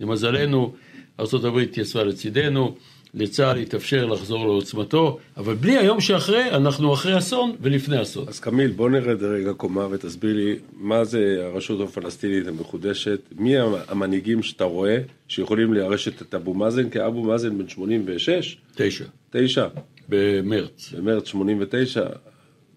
למזלנו, 0.00 0.74
ארה"ב 1.20 1.58
התייצבה 1.58 2.04
לצידנו, 2.04 2.74
לצה"ל 3.14 3.58
יתאפשר 3.58 4.06
לחזור 4.06 4.46
לעוצמתו, 4.46 5.18
אבל 5.36 5.54
בלי 5.54 5.78
היום 5.78 6.00
שאחרי, 6.00 6.50
אנחנו 6.50 6.94
אחרי 6.94 7.18
אסון 7.18 7.52
ולפני 7.60 8.02
אסון. 8.02 8.24
אז 8.28 8.40
קמיל, 8.40 8.70
בוא 8.70 8.90
נרד 8.90 9.22
רגע 9.22 9.52
קומה 9.52 9.86
ותסביר 9.90 10.36
לי 10.36 10.56
מה 10.76 11.04
זה 11.04 11.38
הרשות 11.44 11.88
הפלסטינית 11.88 12.46
המחודשת, 12.46 13.20
מי 13.38 13.54
המנהיגים 13.88 14.42
שאתה 14.42 14.64
רואה 14.64 14.98
שיכולים 15.28 15.74
לרשת 15.74 16.22
את 16.22 16.34
אבו 16.34 16.54
מאזן, 16.54 16.88
כי 16.88 17.06
אבו 17.06 17.22
מאזן 17.22 17.58
בן 17.58 17.68
86? 17.68 18.56
תשע. 18.74 19.04
תשע? 19.30 19.66
במרץ. 20.08 20.92
במרץ 20.98 21.26
89. 21.26 22.02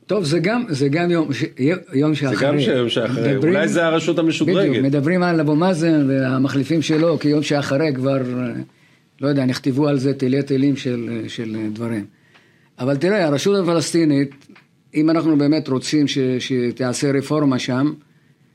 טוב, 0.07 0.23
זה 0.23 0.39
גם, 0.39 0.63
זה 0.69 0.87
גם 0.89 1.11
יום, 1.11 1.29
יום 1.93 2.15
שאחרי. 2.15 2.35
זה 2.37 2.45
גם 2.45 2.59
יום 2.59 2.89
שאחרי, 2.89 3.33
מדברים, 3.33 3.53
אולי 3.53 3.67
זה 3.67 3.85
הרשות 3.85 4.19
המשודרגת. 4.19 4.69
בדיוק, 4.69 4.85
מדברים 4.85 5.23
על 5.23 5.39
אבו 5.39 5.55
מאזן 5.55 6.09
והמחליפים 6.09 6.81
שלו, 6.81 7.19
כי 7.19 7.27
יום 7.27 7.43
שאחרי 7.43 7.93
כבר... 7.95 8.21
לא 9.21 9.27
יודע, 9.27 9.45
נכתבו 9.45 9.87
על 9.87 9.99
זה 9.99 10.13
תלי 10.13 10.43
תלים 10.43 10.75
של, 10.75 11.23
של 11.27 11.69
דברים. 11.73 12.05
אבל 12.79 12.97
תראה, 12.97 13.25
הרשות 13.25 13.63
הפלסטינית, 13.63 14.29
אם 14.95 15.09
אנחנו 15.09 15.37
באמת 15.37 15.67
רוצים 15.67 16.07
ש, 16.07 16.17
שתעשה 16.39 17.11
רפורמה 17.11 17.59
שם, 17.59 17.93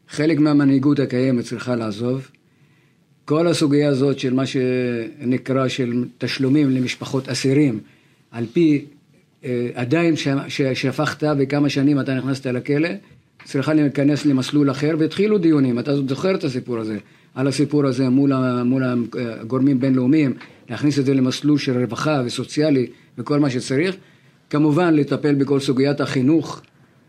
חלק 0.09 0.39
מהמנהיגות 0.39 0.99
הקיימת 0.99 1.45
צריכה 1.45 1.77
לעזוב. 1.77 2.31
כל 3.25 3.47
הסוגיה 3.47 3.89
הזאת 3.89 4.19
של 4.19 4.35
מה 4.35 4.47
שנקרא 4.47 5.69
של 5.69 6.05
תשלומים 6.19 6.71
למשפחות 6.71 7.29
אסירים, 7.29 7.81
על 8.31 8.47
פי 8.53 8.85
אה, 9.45 9.69
עדיין 9.75 10.15
שהפכת 10.75 11.23
וכמה 11.39 11.69
שנים 11.69 12.01
אתה 12.01 12.15
נכנסת 12.15 12.47
לכלא, 12.47 12.89
צריכה 13.45 13.75
להיכנס 13.75 14.27
למסלול 14.27 14.71
אחר, 14.71 14.95
והתחילו 14.99 15.39
דיונים, 15.39 15.79
אתה 15.79 15.97
זוכר 15.97 16.35
את 16.35 16.45
הסיפור 16.45 16.79
הזה, 16.79 16.99
על 17.41 17.49
הסיפור 17.49 17.87
הזה 17.87 18.09
מול, 18.09 18.33
מול 18.65 18.83
הגורמים 19.15 19.81
בינלאומיים, 19.81 20.35
להכניס 20.71 20.99
את 20.99 21.05
זה 21.05 21.15
למסלול 21.15 21.59
של 21.59 21.79
רווחה 21.79 22.23
וסוציאלי 22.25 22.87
וכל 23.19 23.39
מה 23.39 23.51
שצריך, 23.51 23.97
כמובן 24.51 24.95
לטפל 24.95 25.35
בכל 25.35 25.61
סוגיית 25.61 26.01
החינוך 26.01 26.61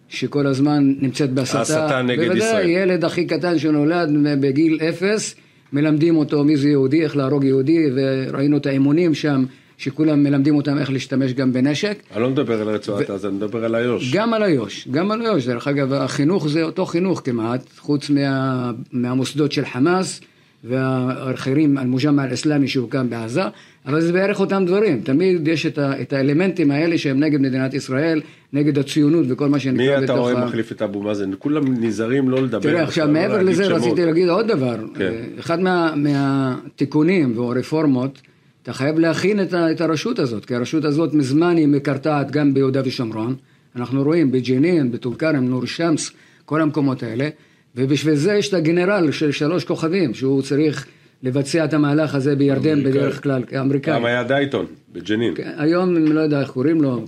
שכל 0.10 0.48
הזמן 0.48 0.94
נמצאת 1.00 1.34
בהסתה, 1.34 1.58
ההסתה 1.58 2.02
נגד 2.02 2.24
בוודאי, 2.24 2.38
ישראל. 2.38 2.66
בוודאי, 2.66 2.82
ילד 2.82 3.06
הכי 3.06 3.26
קטן 3.26 3.60
שנולד 3.60 4.10
בגיל 4.40 4.80
אפס, 4.90 5.36
מלמדים 5.74 6.16
אותו 6.16 6.44
מי 6.44 6.58
זה 6.58 6.70
יהודי, 6.70 7.04
איך 7.04 7.18
להרוג 7.18 7.44
יהודי, 7.44 7.86
וראינו 7.96 8.58
את 8.58 8.66
האימונים 8.66 9.14
שם, 9.14 9.46
שכולם 9.82 10.24
מלמדים 10.24 10.56
אותם 10.56 10.78
איך 10.78 10.92
להשתמש 10.92 11.34
גם 11.34 11.54
בנשק. 11.54 11.98
אני 12.14 12.22
לא 12.22 12.30
מדבר 12.30 12.62
על 12.62 12.70
רצועת 12.70 13.10
עזה, 13.10 13.28
אני 13.28 13.36
מדבר 13.36 13.66
על 13.66 13.76
איו"ש. 13.76 14.14
גם 14.16 14.34
על 14.34 14.44
איו"ש, 14.44 14.88
גם 14.92 15.12
על 15.12 15.22
איו"ש, 15.22 15.48
דרך 15.48 15.68
אגב, 15.68 15.94
החינוך 15.94 16.48
זה 16.48 16.64
אותו 16.64 16.86
חינוך 16.86 17.22
כמעט, 17.24 17.64
חוץ 17.80 18.10
מה, 18.10 18.72
מהמוסדות 18.92 19.52
של 19.52 19.66
חמאס 19.66 20.22
והאחרים, 20.64 21.78
אל-מוג'מע 21.78 22.26
אל-אסלאמי 22.26 22.68
שהוקם 22.68 23.10
בעזה, 23.10 23.42
אבל 23.86 24.02
זה 24.02 24.14
בערך 24.14 24.40
אותם 24.40 24.64
דברים, 24.66 25.02
תמיד 25.02 25.48
יש 25.48 25.66
את, 25.66 25.78
ה, 25.78 26.02
את 26.02 26.14
האלמנטים 26.14 26.72
האלה 26.72 26.98
שהם 26.98 27.20
נגד 27.20 27.42
מדינת 27.42 27.74
ישראל, 27.74 28.22
נגד 28.54 28.78
הציונות 28.80 29.26
וכל 29.30 29.50
מה 29.50 29.60
שנקרא 29.60 29.86
מי 29.86 29.94
אתה 29.98 30.02
בתוך 30.04 30.18
רואה 30.18 30.42
ה- 30.42 30.46
מחליף 30.46 30.72
את 30.72 30.82
אבו 30.82 31.02
מאזן? 31.04 31.32
כולם 31.40 31.84
נזהרים 31.84 32.30
לא 32.30 32.44
לדבר. 32.44 32.60
תראה, 32.60 32.84
עכשיו 32.84 33.08
מעבר 33.08 33.42
לזה 33.42 33.66
שמות. 33.66 33.78
רציתי 33.82 34.06
להגיד 34.06 34.30
עוד 34.30 34.48
דבר. 34.48 34.76
כן. 34.96 35.14
אחד 35.40 35.60
מה, 35.60 35.94
מהתיקונים 35.96 37.38
והרפורמות, 37.40 38.22
אתה 38.64 38.74
חייב 38.74 39.00
להכין 39.00 39.42
את, 39.42 39.54
את 39.54 39.82
הרשות 39.82 40.20
הזאת, 40.20 40.46
כי 40.46 40.56
הרשות 40.56 40.86
הזאת 40.86 41.14
מזמן 41.14 41.58
היא 41.58 41.68
מקרטעת 41.68 42.32
גם 42.32 42.54
ביהודה 42.54 42.82
ושומרון. 42.86 43.36
אנחנו 43.76 44.04
רואים 44.04 44.32
בג'נין, 44.32 44.92
בטול 44.92 45.16
כרם, 45.16 45.46
נור 45.46 45.66
שמס, 45.66 46.12
כל 46.46 46.62
המקומות 46.62 47.04
האלה, 47.04 47.30
ובשביל 47.76 48.16
זה 48.16 48.34
יש 48.34 48.50
את 48.50 48.54
הגנרל 48.54 49.12
של 49.12 49.32
שלוש 49.32 49.66
כוכבים, 49.66 50.14
שהוא 50.14 50.42
צריך 50.42 50.86
לבצע 51.24 51.66
את 51.66 51.74
המהלך 51.74 52.16
הזה 52.16 52.36
בירדן 52.36 52.80
אמריקאי. 52.80 52.92
בדרך 52.92 53.24
כלל, 53.24 53.44
אמריקאי. 53.60 53.94
פעם 53.94 54.06
היה 54.06 54.24
דייטון, 54.24 54.66
בג'נין. 54.94 55.36
כן, 55.36 55.52
היום, 55.58 55.98
אני 55.98 56.10
לא 56.10 56.20
יודע 56.20 56.42
איך 56.42 56.50
קוראים 56.50 56.82
לו, 56.82 57.06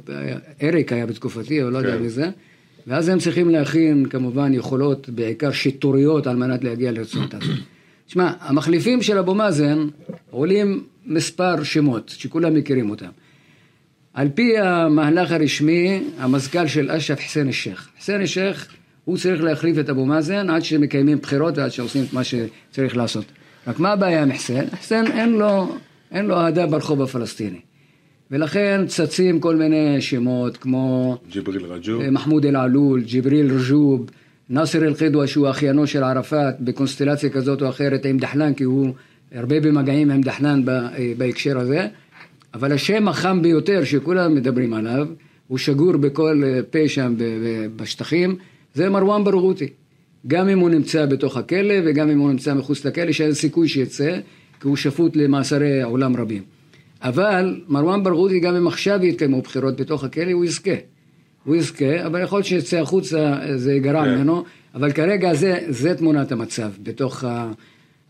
אריק 0.63 0.94
היה 0.94 1.06
בתקופתי, 1.06 1.63
או 1.63 1.70
לא 1.70 1.78
יודע 1.78 1.98
כן. 1.98 2.02
מי 2.02 2.10
זה, 2.10 2.30
ואז 2.88 3.10
הם 3.10 3.20
צריכים 3.20 3.50
להכין 3.50 4.06
כמובן 4.10 4.54
יכולות, 4.54 5.10
בעיקר 5.10 5.52
שיטוריות, 5.52 6.28
על 6.28 6.36
מנת 6.36 6.63
להגיע 6.63 6.92
לרצועת 6.92 7.34
עזה. 7.34 7.54
תשמע, 8.13 8.32
המחליפים 8.39 9.02
של 9.02 9.17
אבו 9.17 9.36
מאזן 9.36 9.88
עולים 10.32 10.84
מספר 11.06 11.63
שמות, 11.63 12.13
שכולם 12.17 12.54
מכירים 12.54 12.89
אותם. 12.89 13.10
על 14.13 14.30
פי 14.36 14.58
המהלך 14.58 15.32
הרשמי, 15.32 16.04
המזכ"ל 16.17 16.67
של 16.67 16.91
אש"ף 16.91 17.19
חסיין 17.19 17.49
א-שייח. 17.49 17.89
חסיין 17.99 18.21
א-שייח, 18.21 18.67
הוא 19.06 19.17
צריך 19.17 19.43
להחליף 19.43 19.78
את 19.80 19.89
אבו 19.89 20.06
מאזן 20.06 20.49
עד 20.49 20.63
שמקיימים 20.63 21.17
בחירות 21.17 21.58
ועד 21.58 21.71
שעושים 21.71 22.04
את 22.04 22.13
מה 22.13 22.21
שצריך 22.23 22.97
לעשות. 22.97 23.26
רק 23.67 23.80
מה 23.80 23.91
הבעיה 23.91 24.23
עם 24.23 24.34
חסיין? 24.34 24.65
חסיין 24.69 25.08
אין 25.08 25.34
לו, 25.34 25.76
אין 26.12 26.26
לו 26.26 26.38
אהדה 26.38 26.67
ברחוב 26.67 27.02
הפלסטיני. 27.02 27.60
ולכן 28.32 28.82
צצים 28.88 29.39
כל 29.39 29.56
מיני 29.56 30.02
שמות 30.02 30.58
כמו 30.58 31.17
ג'יבריל 31.32 31.65
רג'וב. 31.65 32.02
אה, 32.02 32.12
מחמוד 32.12 32.45
אל-עלול, 32.45 33.02
ג'יבריל 33.02 33.54
רג'וב, 33.54 34.10
נאסר 34.50 34.86
אל-חידווה 34.86 35.28
שהוא 35.28 35.50
אחיינו 35.50 35.88
של 35.88 36.04
ערפאת 36.04 36.60
בקונסטלציה 36.60 37.30
כזאת 37.30 37.62
או 37.62 37.70
אחרת 37.70 38.06
עם 38.06 38.18
דחלן 38.18 38.54
כי 38.54 38.64
הוא 38.64 38.94
הרבה 39.32 39.60
במגעים 39.60 40.12
עם 40.12 40.22
דחלן 40.22 40.70
אה, 40.70 41.14
בהקשר 41.18 41.60
הזה. 41.60 41.88
אבל 42.54 42.74
השם 42.74 43.08
החם 43.08 43.42
ביותר 43.42 43.84
שכולם 43.84 44.36
מדברים 44.36 44.74
עליו 44.74 45.08
הוא 45.48 45.58
שגור 45.58 45.98
בכל 45.98 46.42
אה, 46.46 46.60
פה 46.70 46.88
שם 46.88 47.16
בשטחים 47.76 48.36
זה 48.74 48.90
מרואן 48.90 49.24
ברגותי 49.24 49.68
גם 50.28 50.50
אם 50.50 50.60
הוא 50.60 50.70
נמצא 50.70 51.06
בתוך 51.06 51.38
הכלא 51.38 51.76
וגם 51.86 52.10
אם 52.10 52.20
הוא 52.20 52.32
נמצא 52.32 52.54
מחוץ 52.54 52.86
לכלא 52.86 53.12
שאין 53.12 53.34
סיכוי 53.34 53.68
שיצא 53.68 54.20
כי 54.62 54.68
הוא 54.68 54.76
שפוט 54.76 55.16
למאסרי 55.16 55.82
עולם 55.82 56.16
רבים. 56.16 56.42
אבל 57.02 57.62
מרואן 57.68 58.04
ברגותי 58.04 58.40
גם 58.40 58.56
אם 58.56 58.68
עכשיו 58.68 59.06
יתקיימו 59.06 59.42
בחירות 59.42 59.82
בתוך 59.82 60.04
הכלא 60.04 60.32
הוא 60.32 60.46
יזכה 60.46 60.72
הוא 61.46 61.56
יזכה, 61.56 62.06
אבל 62.06 62.22
יכול 62.22 62.38
להיות 62.38 62.46
שיצא 62.48 62.78
החוצה, 62.78 63.36
זה 63.56 63.74
ייגרע 63.74 64.04
כן. 64.04 64.16
ממנו, 64.16 64.44
אבל 64.76 64.92
כרגע 64.92 65.34
זה, 65.34 65.58
זה 65.70 65.96
תמונת 65.96 66.32
המצב, 66.32 66.70
בתוך 66.84 67.24
ה- 67.24 67.52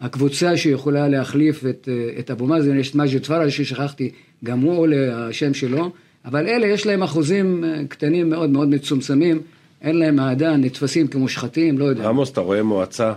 הקבוצה 0.02 0.58
שיכולה 0.58 1.08
להחליף 1.08 1.66
את, 1.66 1.90
את 2.20 2.32
אבו 2.32 2.48
מאזן, 2.48 2.80
יש 2.80 2.90
את 2.90 2.96
מג'ד 2.96 3.26
פראג' 3.26 3.50
ששכחתי, 3.50 4.12
גם 4.44 4.60
הוא 4.60 4.78
עולה 4.78 5.28
השם 5.28 5.54
שלו, 5.54 5.92
אבל 6.26 6.48
אלה 6.48 6.68
יש 6.68 6.86
להם 6.86 7.04
אחוזים 7.04 7.64
אה, 7.64 7.82
קטנים 7.90 8.30
מאוד 8.30 8.50
מאוד 8.50 8.68
מצומצמים, 8.70 9.42
אין 9.82 9.96
להם 10.00 10.20
אהדה, 10.20 10.58
נתפסים 10.58 11.08
כמושחתים, 11.08 11.80
לא 11.80 11.86
יודע. 11.86 12.10
עמוס, 12.10 12.32
אתה 12.32 12.42
רואה 12.42 12.64
מועצה 12.64 13.14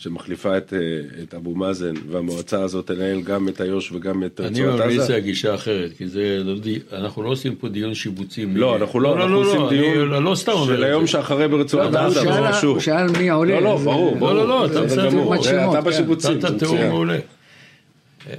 שמחליפה 0.00 0.56
את, 0.58 0.72
אה, 0.72 0.78
את 1.22 1.34
אבו 1.34 1.54
מאזן, 1.54 1.94
והמועצה 2.10 2.62
הזאת 2.62 2.86
תנהל 2.86 3.20
גם 3.22 3.48
את 3.48 3.60
איו"ש 3.60 3.92
וגם 3.92 4.24
את 4.24 4.40
אני 4.40 4.62
רצועת 4.62 4.80
ממליץ 4.80 5.00
עזה? 5.00 5.12
להגישה 5.12 5.54
אחרת, 5.54 5.90
כי 5.96 6.08
זה, 6.08 6.40
לא 6.44 6.58
די- 6.58 6.78
אנחנו 6.92 7.22
לא 7.22 7.28
עושים 7.28 7.54
פה 7.56 7.68
דיון 7.68 7.94
שיבוצים. 7.94 8.56
לא, 8.56 8.76
אנחנו 8.76 9.00
לא, 9.00 9.16
אנחנו 9.16 9.36
עושים 9.36 9.60
אני 9.60 9.68
דיון 9.78 10.08
לא 10.24 10.34
סתם 10.34 10.52
של 10.66 10.84
היום 10.84 11.02
זה. 11.06 11.12
שאחרי 11.12 11.48
ברצועת 11.48 11.88
אבל 11.88 11.96
עזה, 12.06 12.14
שאל- 12.20 12.24
ברור. 12.62 12.72
הוא 12.74 12.80
שאל 12.80 13.06
מי 13.18 13.28
עולה. 13.30 13.54
לא, 13.54 13.62
לא, 13.62 13.74
אז- 13.78 13.84
ברור, 13.84 14.14
ברור. 14.16 14.32
לא, 14.32 14.48
לא, 14.48 14.66
אתה 14.66 14.80
בסדר 14.82 15.10
גמור. 15.10 15.42
זה 15.42 15.64
אתה 15.64 15.80
כן. 15.82 15.84
בשיבוצים, 15.88 16.40
זה 16.40 16.58
תיאור 16.58 16.74
מצוין. 16.74 16.88
מעולה. 16.90 17.18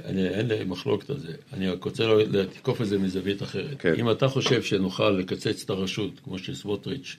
אני, 0.04 0.28
אין 0.28 0.48
לי 0.48 0.64
מחלוקת 0.66 1.10
על 1.10 1.18
זה. 1.18 1.28
אני 1.52 1.68
רק 1.68 1.84
רוצה 1.84 2.06
לא- 2.06 2.22
לתקוף 2.22 2.82
את 2.82 2.86
זה 2.86 2.98
מזווית 2.98 3.42
אחרת. 3.42 3.74
כן. 3.78 3.94
אם 3.98 4.10
אתה 4.10 4.28
חושב 4.28 4.62
שנוכל 4.62 5.10
לקצץ 5.10 5.62
את 5.64 5.70
הרשות, 5.70 6.10
כמו 6.24 6.38
שסמוטריץ', 6.38 7.16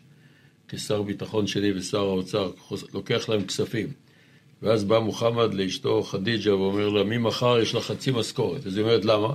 כשר 0.69 1.01
ביטחון 1.01 1.47
שלי 1.47 1.73
ושר 1.77 1.99
האוצר, 1.99 2.51
לוקח 2.93 3.29
להם 3.29 3.41
כספים, 3.43 3.87
ואז 4.63 4.83
בא 4.83 4.99
מוחמד 4.99 5.53
לאשתו 5.53 6.03
חדיג'ה 6.03 6.55
ואומר 6.55 6.89
לה, 6.89 7.03
ממחר 7.03 7.59
יש 7.59 7.73
לה 7.75 7.81
חצי 7.81 8.11
משכורת. 8.11 8.67
אז 8.67 8.77
היא 8.77 8.83
אומרת, 8.83 9.05
למה? 9.05 9.33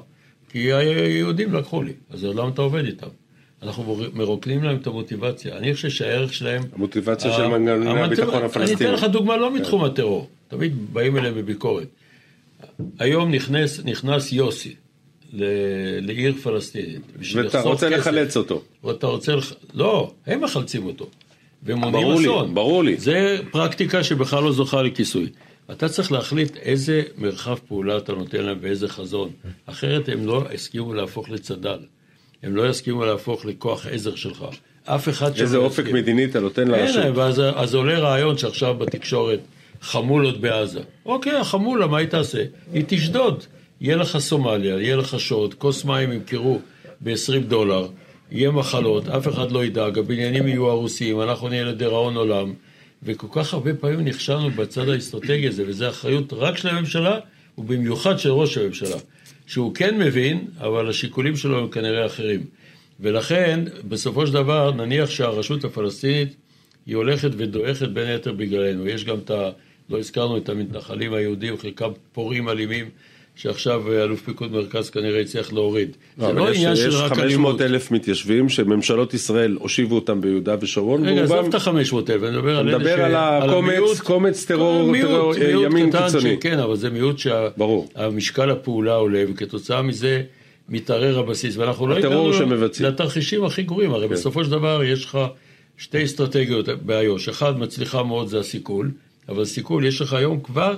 כי 0.49 0.73
היהודים 0.73 1.55
לקחו 1.55 1.83
לי. 1.83 1.93
אז 2.11 2.25
למה 2.25 2.49
אתה 2.49 2.63
עובד 2.63 2.85
איתם? 2.85 3.07
אנחנו 3.63 3.97
מרוקנים 4.15 4.63
להם 4.63 4.77
את 4.77 4.87
המוטיבציה. 4.87 5.57
אני 5.57 5.75
חושב 5.75 5.91
שהערך 5.91 6.35
שלהם... 6.35 6.63
המוטיבציה 6.73 7.33
של 7.33 7.47
מנגנוני 7.47 8.01
הביטחון 8.03 8.35
אני 8.35 8.45
הפלסטיני. 8.45 8.91
אתן 8.91 8.93
לך 8.95 9.05
דוגמה 9.05 9.37
לא 9.37 9.55
מתחום 9.55 9.85
הטרור. 9.85 10.29
תמיד 10.49 10.73
באים 10.93 11.17
אליהם 11.17 11.35
בביקורת. 11.35 11.87
היום 12.99 13.31
נכנס, 13.31 13.81
נכנס 13.85 14.33
יוסי 14.33 14.75
ל- 15.33 15.45
לעיר 16.07 16.35
פלסטינית. 16.43 17.01
ואתה 17.35 17.61
רוצה 17.61 17.91
כסף. 17.91 17.99
לחלץ 17.99 18.37
אותו. 18.37 18.63
ואתה 18.85 19.07
רוצה... 19.07 19.37
לח... 19.37 19.53
לא, 19.75 20.13
הם 20.27 20.45
מחלצים 20.45 20.87
אותו. 20.87 21.07
ומונעים 21.65 22.07
ברור 22.07 22.21
לי, 22.21 22.27
אסון. 22.27 22.55
ברור 22.55 22.85
לי. 22.85 22.97
זה 22.97 23.39
פרקטיקה 23.51 24.05
שבכלל 24.05 24.43
לא 24.43 24.53
זוכה 24.53 24.83
לכיסוי. 24.83 25.29
אתה 25.71 25.89
צריך 25.89 26.13
להחליט 26.13 26.57
איזה 26.57 27.03
מרחב 27.19 27.59
פעולה 27.69 27.97
אתה 27.97 28.13
נותן 28.13 28.45
להם 28.45 28.59
ואיזה 28.61 28.89
חזון. 28.89 29.31
אחרת 29.67 30.09
הם 30.09 30.27
לא 30.27 30.45
יסכימו 30.55 30.95
להפוך 30.95 31.31
לצד"ל. 31.31 31.79
הם 32.43 32.57
לא 32.57 32.69
יסכימו 32.69 33.05
להפוך 33.05 33.45
לכוח 33.45 33.87
עזר 33.87 34.15
שלך. 34.15 34.45
אף 34.85 35.09
אחד 35.09 35.41
איזה 35.41 35.57
שלא 35.57 35.65
אופק 35.65 35.79
יסכים. 35.79 35.95
מדיני 35.97 36.25
אתה 36.25 36.41
נותן 36.41 36.63
אין 36.63 36.71
לרשות. 36.71 36.97
להם, 36.97 37.13
ואז 37.17 37.43
אז 37.55 37.75
עולה 37.75 37.99
רעיון 37.99 38.39
שעכשיו 38.39 38.75
בתקשורת, 38.75 39.41
חמולות 39.81 40.41
בעזה. 40.41 40.81
אוקיי, 41.07 41.37
החמולה, 41.37 41.87
מה 41.87 41.99
היא 41.99 42.09
תעשה? 42.09 42.45
היא 42.73 42.85
תשדוד. 42.87 43.45
יהיה 43.81 43.97
לך 43.97 44.19
סומליה, 44.19 44.81
יהיה 44.81 44.97
לך 44.97 45.21
שוד, 45.21 45.55
כוס 45.55 45.85
מים 45.85 46.13
ימכרו 46.13 46.59
ב-20 47.01 47.39
דולר, 47.49 47.89
יהיה 48.35 48.51
מחלות, 48.51 49.09
אף 49.09 49.29
אחד 49.29 49.53
לא 49.53 49.65
ידאג, 49.65 49.99
הבניינים 49.99 50.49
יהיו 50.49 50.69
הרוסים, 50.71 51.21
אנחנו 51.21 51.49
נהיה 51.49 51.65
לדיראון 51.65 52.17
עולם. 52.17 52.53
וכל 53.03 53.27
כך 53.31 53.55
הרבה 53.55 53.75
פעמים 53.75 54.01
נכשלנו 54.01 54.51
בצד 54.51 54.89
האסטרטגי 54.89 55.49
הזה, 55.49 55.65
וזו 55.67 55.89
אחריות 55.89 56.33
רק 56.33 56.57
של 56.57 56.69
הממשלה, 56.69 57.19
ובמיוחד 57.59 58.19
של 58.19 58.31
ראש 58.31 58.59
הממשלה. 58.59 58.97
שהוא 59.47 59.75
כן 59.75 59.99
מבין, 59.99 60.45
אבל 60.61 60.91
השיקולים 60.91 61.37
שלו 61.37 61.59
הם 61.59 61.69
כנראה 61.69 62.07
אחרים. 62.07 62.41
ולכן, 63.01 63.61
בסופו 63.89 64.27
של 64.27 64.33
דבר, 64.33 64.73
נניח 64.73 65.11
שהרשות 65.11 65.65
הפלסטינית 65.65 66.35
היא 66.87 66.97
הולכת 66.97 67.31
ודועכת 67.37 67.89
בין 67.89 68.07
היתר 68.07 68.33
בגללנו. 68.33 68.87
יש 68.89 69.05
גם 69.05 69.19
את 69.19 69.31
ה... 69.31 69.51
לא 69.91 69.99
הזכרנו 69.99 70.37
את 70.37 70.49
המתנחלים 70.49 71.15
היהודים, 71.15 71.59
חלקם 71.59 71.91
פורעים 72.13 72.49
אלימים, 72.49 72.89
שעכשיו 73.37 73.93
אה, 73.93 74.03
אלוף 74.03 74.21
פיקוד 74.23 74.53
מרכז 74.53 74.91
כנראה 74.91 75.21
יצליח 75.21 75.53
להוריד. 75.53 75.97
זה 76.19 76.27
אבל 76.27 76.35
לא 76.35 76.51
יש- 76.51 76.57
עניין 76.57 76.77
של 76.77 76.89
יש 76.89 76.95
רק 76.95 77.09
500 77.13 77.25
אלימות. 77.25 77.61
אלף 77.61 77.91
מתיישבים 77.91 78.49
שממשלות 78.49 79.15
ישראל 79.15 79.57
הושיבו 79.61 79.95
אותם 79.95 80.21
ביהודה 80.21 80.57
ושומרון, 80.61 81.05
רגע, 81.09 81.23
עזוב 81.23 81.47
את 81.49 81.55
ה-500 81.55 81.69
אלף, 82.11 82.23
אני 82.23 82.37
מדבר 82.37 82.59
על 82.59 82.69
אלה 82.69 82.79
מדבר 82.79 82.97
ש... 82.97 82.99
על 82.99 83.15
הקומץ- 83.15 84.01
קומץ 84.01 84.45
טרור- 84.45 84.91
מיעוט, 84.91 85.11
טרור, 85.11 85.35
אה, 85.35 85.47
מיעוט 85.47 85.65
ימין 85.73 85.91
קיצוני. 85.93 86.37
כן, 86.41 86.59
אבל 86.59 86.77
זה 86.77 86.91
מיעוט. 86.91 87.19
שהמשקל 87.19 88.51
הפעולה 88.51 88.95
עולה, 88.95 89.25
וכתוצאה 89.29 89.83
מזה 89.83 90.23
מתערער 90.69 91.19
הבסיס, 91.19 91.57
ואנחנו 91.57 91.87
לא 91.87 91.97
הגענו. 91.97 92.31
לתרחישים 92.81 93.45
הכי 93.45 93.63
גרועים, 93.63 93.91
הרי 93.91 94.09
כן. 94.09 94.15
בסופו 94.15 94.45
של 94.45 94.51
דבר 94.51 94.85
יש 94.85 95.05
לך 95.05 95.19
שתי 95.79 96.05
אסטרטגיות 96.05 96.69
באיו"ש, 96.69 97.29
אחד 97.29 97.59
מצליחה 97.59 98.03
מאוד 98.03 98.29
זה 98.29 98.39
הסיכול, 98.41 98.91
אבל 99.29 99.45
סיכול, 99.45 99.85
יש 99.87 100.01
לך 100.01 100.13
היום 100.13 100.41
כבר 100.41 100.75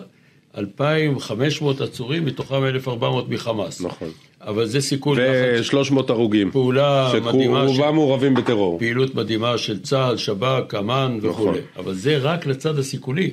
2,500 0.59 1.81
עצורים, 1.81 2.25
מתוכם 2.25 2.65
1,400 2.65 3.29
מחמאס. 3.29 3.81
נכון. 3.81 4.09
אבל 4.41 4.67
זה 4.67 4.81
סיכול 4.81 5.19
ו-300 5.21 5.95
הרוגים. 6.09 6.51
פעולה 6.51 7.13
מדהימה, 7.25 7.69
של- 7.69 7.75
שרובם 7.75 7.95
מעורבים 7.95 8.35
בטרור. 8.35 8.79
פעילות 8.79 9.15
מדהימה 9.15 9.59
של 9.59 9.83
צה"ל, 9.83 10.17
שב"כ, 10.17 10.75
אמ"ן 10.79 11.19
נכון. 11.23 11.31
וכולי. 11.31 11.61
אבל 11.77 11.95
זה 11.95 12.17
רק 12.19 12.47
לצד 12.47 12.79
הסיכולי. 12.79 13.31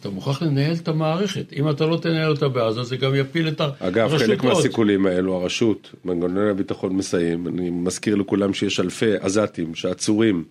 אתה 0.00 0.10
מוכרח 0.10 0.42
לנהל 0.42 0.74
את 0.74 0.88
המערכת. 0.88 1.52
אם 1.56 1.70
אתה 1.70 1.86
לא 1.86 1.96
תנהל 1.96 2.30
אותה 2.30 2.48
בעזה, 2.48 2.82
זה 2.82 2.96
גם 2.96 3.14
יפיל 3.14 3.48
את 3.48 3.60
הרשות 3.60 3.82
אגב, 3.82 4.16
חלק 4.18 4.42
מאוד. 4.44 4.54
מהסיכולים 4.56 5.06
האלו, 5.06 5.34
הרשות, 5.34 5.90
מנגנוני 6.04 6.50
הביטחון 6.50 6.96
מסייעים. 6.96 7.48
אני 7.48 7.70
מזכיר 7.70 8.14
לכולם 8.14 8.54
שיש 8.54 8.80
אלפי 8.80 9.16
עזתים 9.20 9.74
שעצורים 9.74 10.44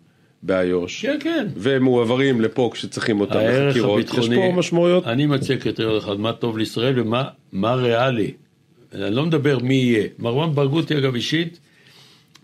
באיו"ש, 0.44 1.06
כן, 1.06 1.18
כן. 1.20 1.48
ומועברים 1.56 2.42
לפה 2.42 2.70
כשצריכים 2.74 3.20
אותם 3.20 3.40
לחקירות. 3.40 4.00
יש 4.00 4.30
פה 4.36 4.52
משמעויות. 4.56 5.08
אני 5.08 5.26
מציע 5.26 5.58
קריטריון 5.58 5.98
אחד, 5.98 6.20
מה 6.20 6.34
טוב 6.34 6.58
לישראל 6.58 7.00
ומה 7.00 7.24
מה 7.52 7.76
ריאלי. 7.76 8.32
אני 8.94 9.16
לא 9.16 9.26
מדבר 9.26 9.58
מי 9.60 9.74
יהיה. 9.74 10.08
מרואן 10.20 10.56
ברגותי, 10.56 10.98
אגב, 10.98 11.16
אישית, 11.16 11.60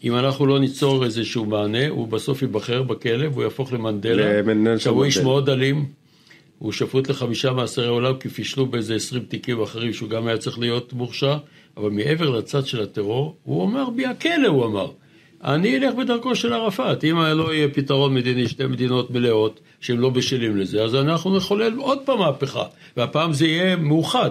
אם 0.03 0.15
אנחנו 0.15 0.45
לא 0.45 0.59
ניצור 0.59 1.05
איזשהו 1.05 1.45
מענה, 1.45 1.87
הוא 1.87 2.07
בסוף 2.07 2.41
ייבחר 2.41 2.83
בכלא 2.83 3.27
והוא 3.27 3.43
יהפוך 3.43 3.73
למנדלה. 3.73 4.41
עכשיו, 4.73 4.93
הוא 4.93 5.05
איש. 5.05 5.17
מאוד 5.17 5.49
אלים, 5.49 5.85
הוא 6.59 6.71
שפוט 6.71 7.09
לחמישה 7.09 7.51
מאסרי 7.51 7.87
עולם 7.87 8.13
כי 8.19 8.29
פישלו 8.29 8.65
באיזה 8.65 8.95
עשרים 8.95 9.23
תיקים 9.23 9.61
אחרים 9.61 9.93
שהוא 9.93 10.09
גם 10.09 10.27
היה 10.27 10.37
צריך 10.37 10.59
להיות 10.59 10.93
מורשע, 10.93 11.37
אבל 11.77 11.89
מעבר 11.89 12.29
לצד 12.29 12.65
של 12.65 12.81
הטרור, 12.81 13.35
הוא 13.43 13.65
אמר, 13.65 13.89
בי 13.89 14.05
הכלא, 14.05 14.47
הוא 14.47 14.65
אמר. 14.65 14.91
אני 15.43 15.77
אלך 15.77 15.95
בדרכו 15.95 16.35
של 16.35 16.53
ערפאת, 16.53 17.03
אם 17.03 17.17
לא 17.17 17.53
יהיה 17.53 17.67
פתרון 17.67 18.13
מדיני, 18.13 18.47
שתי 18.47 18.65
מדינות 18.65 19.11
מלאות, 19.11 19.59
שהם 19.79 19.99
לא 19.99 20.09
בשלים 20.09 20.57
לזה, 20.57 20.83
אז 20.83 20.95
אנחנו 20.95 21.37
נחולל 21.37 21.73
עוד 21.77 21.99
פעם 22.05 22.19
מהפכה, 22.19 22.63
והפעם 22.97 23.33
זה 23.33 23.47
יהיה 23.47 23.75
מאוחד. 23.75 24.29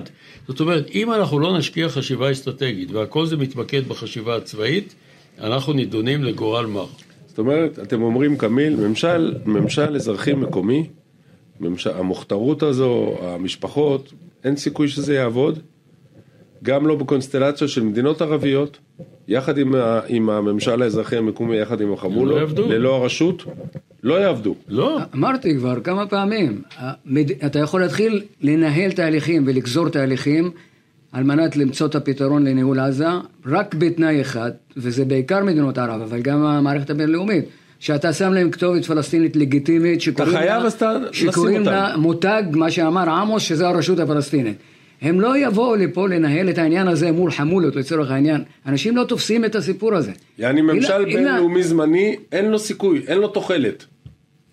זאת 0.48 0.60
אומרת, 0.60 0.90
אם 0.94 1.12
אנחנו 1.12 1.38
לא 1.38 1.58
נשקיע 1.58 1.88
חשיבה 1.88 2.32
אסטרטגית, 2.32 2.90
והכל 2.90 3.26
זה 3.26 3.36
מתמקד 3.36 3.88
בחשיבה 3.88 4.36
הצבאית, 4.36 4.94
אנחנו 5.40 5.72
נידונים 5.72 6.24
לגורל 6.24 6.66
מר. 6.66 6.86
זאת 7.26 7.38
אומרת, 7.38 7.78
אתם 7.78 8.02
אומרים, 8.02 8.36
קמיל, 8.36 8.76
ממשל, 8.76 9.34
ממשל 9.44 9.96
אזרחי 9.96 10.34
מקומי, 10.34 10.86
ממשל, 11.60 11.90
המוכתרות 11.90 12.62
הזו, 12.62 13.16
המשפחות, 13.22 14.12
אין 14.44 14.56
סיכוי 14.56 14.88
שזה 14.88 15.14
יעבוד, 15.14 15.58
גם 16.62 16.86
לא 16.86 16.94
בקונסטלציה 16.94 17.68
של 17.68 17.82
מדינות 17.82 18.22
ערביות, 18.22 18.78
יחד 19.28 19.58
עם, 19.58 19.74
ה, 19.74 20.00
עם 20.08 20.30
הממשל 20.30 20.82
האזרחי 20.82 21.16
המקומי, 21.16 21.56
יחד 21.56 21.80
עם 21.80 21.88
לא 21.88 21.94
החמולות, 21.94 22.38
יעבדו. 22.38 22.68
ללא 22.68 22.94
הרשות, 22.96 23.44
לא 24.02 24.14
יעבדו. 24.14 24.54
לא, 24.68 24.98
אמרתי 25.14 25.56
כבר 25.56 25.80
כמה 25.80 26.06
פעמים, 26.06 26.62
המד... 26.78 27.30
אתה 27.46 27.58
יכול 27.58 27.80
להתחיל 27.80 28.22
לנהל 28.42 28.92
תהליכים 28.92 29.44
ולגזור 29.46 29.88
תהליכים 29.88 30.50
על 31.12 31.24
מנת 31.24 31.56
למצוא 31.56 31.86
את 31.86 31.94
הפתרון 31.94 32.44
לניהול 32.44 32.80
עזה, 32.80 33.08
רק 33.46 33.74
בתנאי 33.74 34.20
אחד, 34.20 34.50
וזה 34.76 35.04
בעיקר 35.04 35.44
מדינות 35.44 35.78
ערב, 35.78 36.02
אבל 36.02 36.20
גם 36.20 36.44
המערכת 36.44 36.90
הבינלאומית, 36.90 37.44
שאתה 37.80 38.12
שם 38.12 38.32
להם 38.32 38.50
כתובת 38.50 38.84
פלסטינית 38.84 39.36
לגיטימית, 39.36 40.00
שקוראים 40.00 40.34
לה, 40.34 40.68
שקוראים. 41.12 41.62
לה 41.62 41.96
מותג, 41.96 42.42
מה 42.52 42.70
שאמר 42.70 43.10
עמוס, 43.10 43.42
שזה 43.42 43.68
הרשות 43.68 43.98
הפלסטינית. 43.98 44.56
הם 45.02 45.20
לא 45.20 45.38
יבואו 45.38 45.76
לפה 45.76 46.09
לנהל 46.09 46.50
את 46.50 46.59
העניין 46.59 46.88
הזה 46.88 47.12
מול 47.12 47.30
חמולות 47.30 47.76
לצורך 47.76 48.11
העניין. 48.11 48.44
אנשים 48.66 48.96
לא 48.96 49.04
תופסים 49.04 49.44
את 49.44 49.54
הסיפור 49.54 49.94
הזה. 49.94 50.12
יעני 50.38 50.62
ממשל 50.62 51.04
בינלאומי 51.04 51.62
זמני, 51.62 52.16
אין 52.32 52.50
לו 52.50 52.59
סיכוי, 52.59 53.02
אין 53.09 53.18
לו 53.18 53.28
תוחלת. 53.28 53.85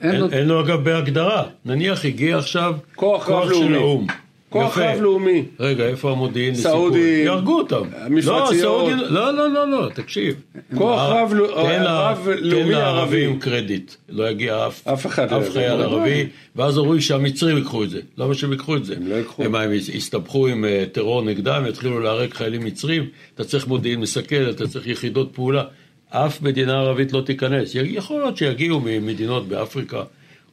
אין 0.01 0.15
לו- 0.15 0.25
אין, 0.25 0.33
אין 0.33 0.47
לו 0.47 0.61
אגב 0.61 0.83
בהגדרה. 0.83 1.43
נניח 1.65 2.05
הגיע 2.05 2.37
עכשיו 2.37 2.73
כוח 2.95 3.25
של 3.27 3.33
רב-לאומי. 3.33 3.75
האו"ם. 3.75 4.07
כוח 4.53 4.77
יפה. 4.77 4.93
רב-לאומי. 4.93 5.43
רגע, 5.59 5.85
איפה 5.87 6.11
המודיעין? 6.11 6.55
סעודים? 6.55 7.25
יהרגו 7.25 7.57
אותם. 7.57 7.81
המפרציות. 8.01 8.91
לא, 8.91 9.09
לא, 9.09 9.53
לא, 9.53 9.53
לא, 9.53 9.85
לא, 9.85 9.89
תקשיב. 9.93 10.35
כוח 10.75 10.99
אה, 10.99 11.23
רב- 11.23 11.33
לה- 11.33 12.09
רב-לאומי 12.11 12.63
תן 12.63 12.69
לערבים 12.71 13.29
ערבי. 13.29 13.39
קרדיט. 13.41 13.91
לא 14.09 14.29
יגיע 14.29 14.67
אף, 14.67 14.87
אף 14.87 15.05
אחד 15.05 15.31
לא 15.31 15.37
אף. 15.39 15.49
חייל 15.53 15.73
לא, 15.73 15.83
ערבי, 15.83 16.25
ואז 16.55 16.77
אמרו 16.77 17.01
שהמצרים 17.01 17.57
ייקחו 17.57 17.83
את 17.83 17.89
זה. 17.89 17.99
למה 18.17 18.33
שהם 18.33 18.51
ייקחו 18.51 18.75
את 18.75 18.85
זה? 18.85 18.95
הם 18.95 19.07
לא 19.07 19.15
ייקחו. 19.15 19.43
הם, 19.43 19.55
הסתבכו 19.95 20.47
עם 20.47 20.65
אה, 20.65 20.83
טרור 20.91 21.21
נגדם, 21.21 21.63
יתחילו 21.69 21.99
להרג 21.99 22.33
חיילים 22.33 22.65
מצרים, 22.65 23.05
אתה 23.35 23.43
צריך 23.43 23.67
מודיעין 23.67 23.99
מסכל, 23.99 24.49
אתה 24.49 24.67
צריך 24.67 24.87
יחידות 24.87 25.29
פעולה. 25.33 25.63
אף 26.09 26.41
מדינה 26.41 26.79
ערבית 26.79 27.13
לא 27.13 27.21
תיכנס. 27.21 27.71
יכול 27.75 28.21
להיות 28.21 28.37
שיגיעו 28.37 28.79
ממדינות 28.85 29.47
באפריקה 29.47 30.03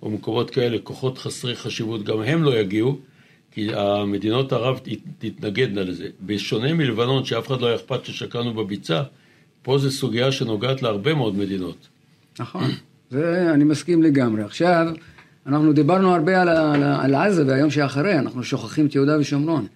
או 0.03 0.11
מקומות 0.11 0.51
כאלה, 0.51 0.77
כוחות 0.83 1.19
חסרי 1.19 1.57
חשיבות, 1.57 2.03
גם 2.05 2.23
הם 2.23 2.43
לא 2.43 2.57
יגיעו, 2.59 2.99
כי 3.51 3.69
המדינות 3.75 4.53
ערב 4.53 4.81
תתנגדנה 5.19 5.83
לזה. 5.85 6.07
בשונה 6.27 6.73
מלבנון, 6.75 7.25
שאף 7.25 7.47
אחד 7.47 7.61
לא 7.61 7.67
היה 7.67 7.77
אכפת 7.77 8.05
ששקענו 8.05 8.55
בביצה, 8.55 9.03
פה 9.63 9.79
זו 9.79 9.91
סוגיה 9.91 10.33
שנוגעת 10.33 10.83
להרבה 10.83 11.15
מאוד 11.15 11.37
מדינות. 11.37 11.89
נכון, 12.41 12.65
זה 13.11 13.51
אני 13.55 13.65
מסכים 13.65 14.03
לגמרי. 14.03 14.43
עכשיו, 14.43 14.87
אנחנו 15.47 15.73
דיברנו 15.73 16.15
הרבה 16.15 16.43
על, 16.43 16.49
על, 16.49 16.83
על 16.83 17.15
עזה 17.15 17.47
והיום 17.47 17.71
שאחרי, 17.71 18.19
אנחנו 18.19 18.43
שוכחים 18.45 18.87
את 18.87 18.95
יהודה 18.95 19.19
ושומרון. 19.21 19.67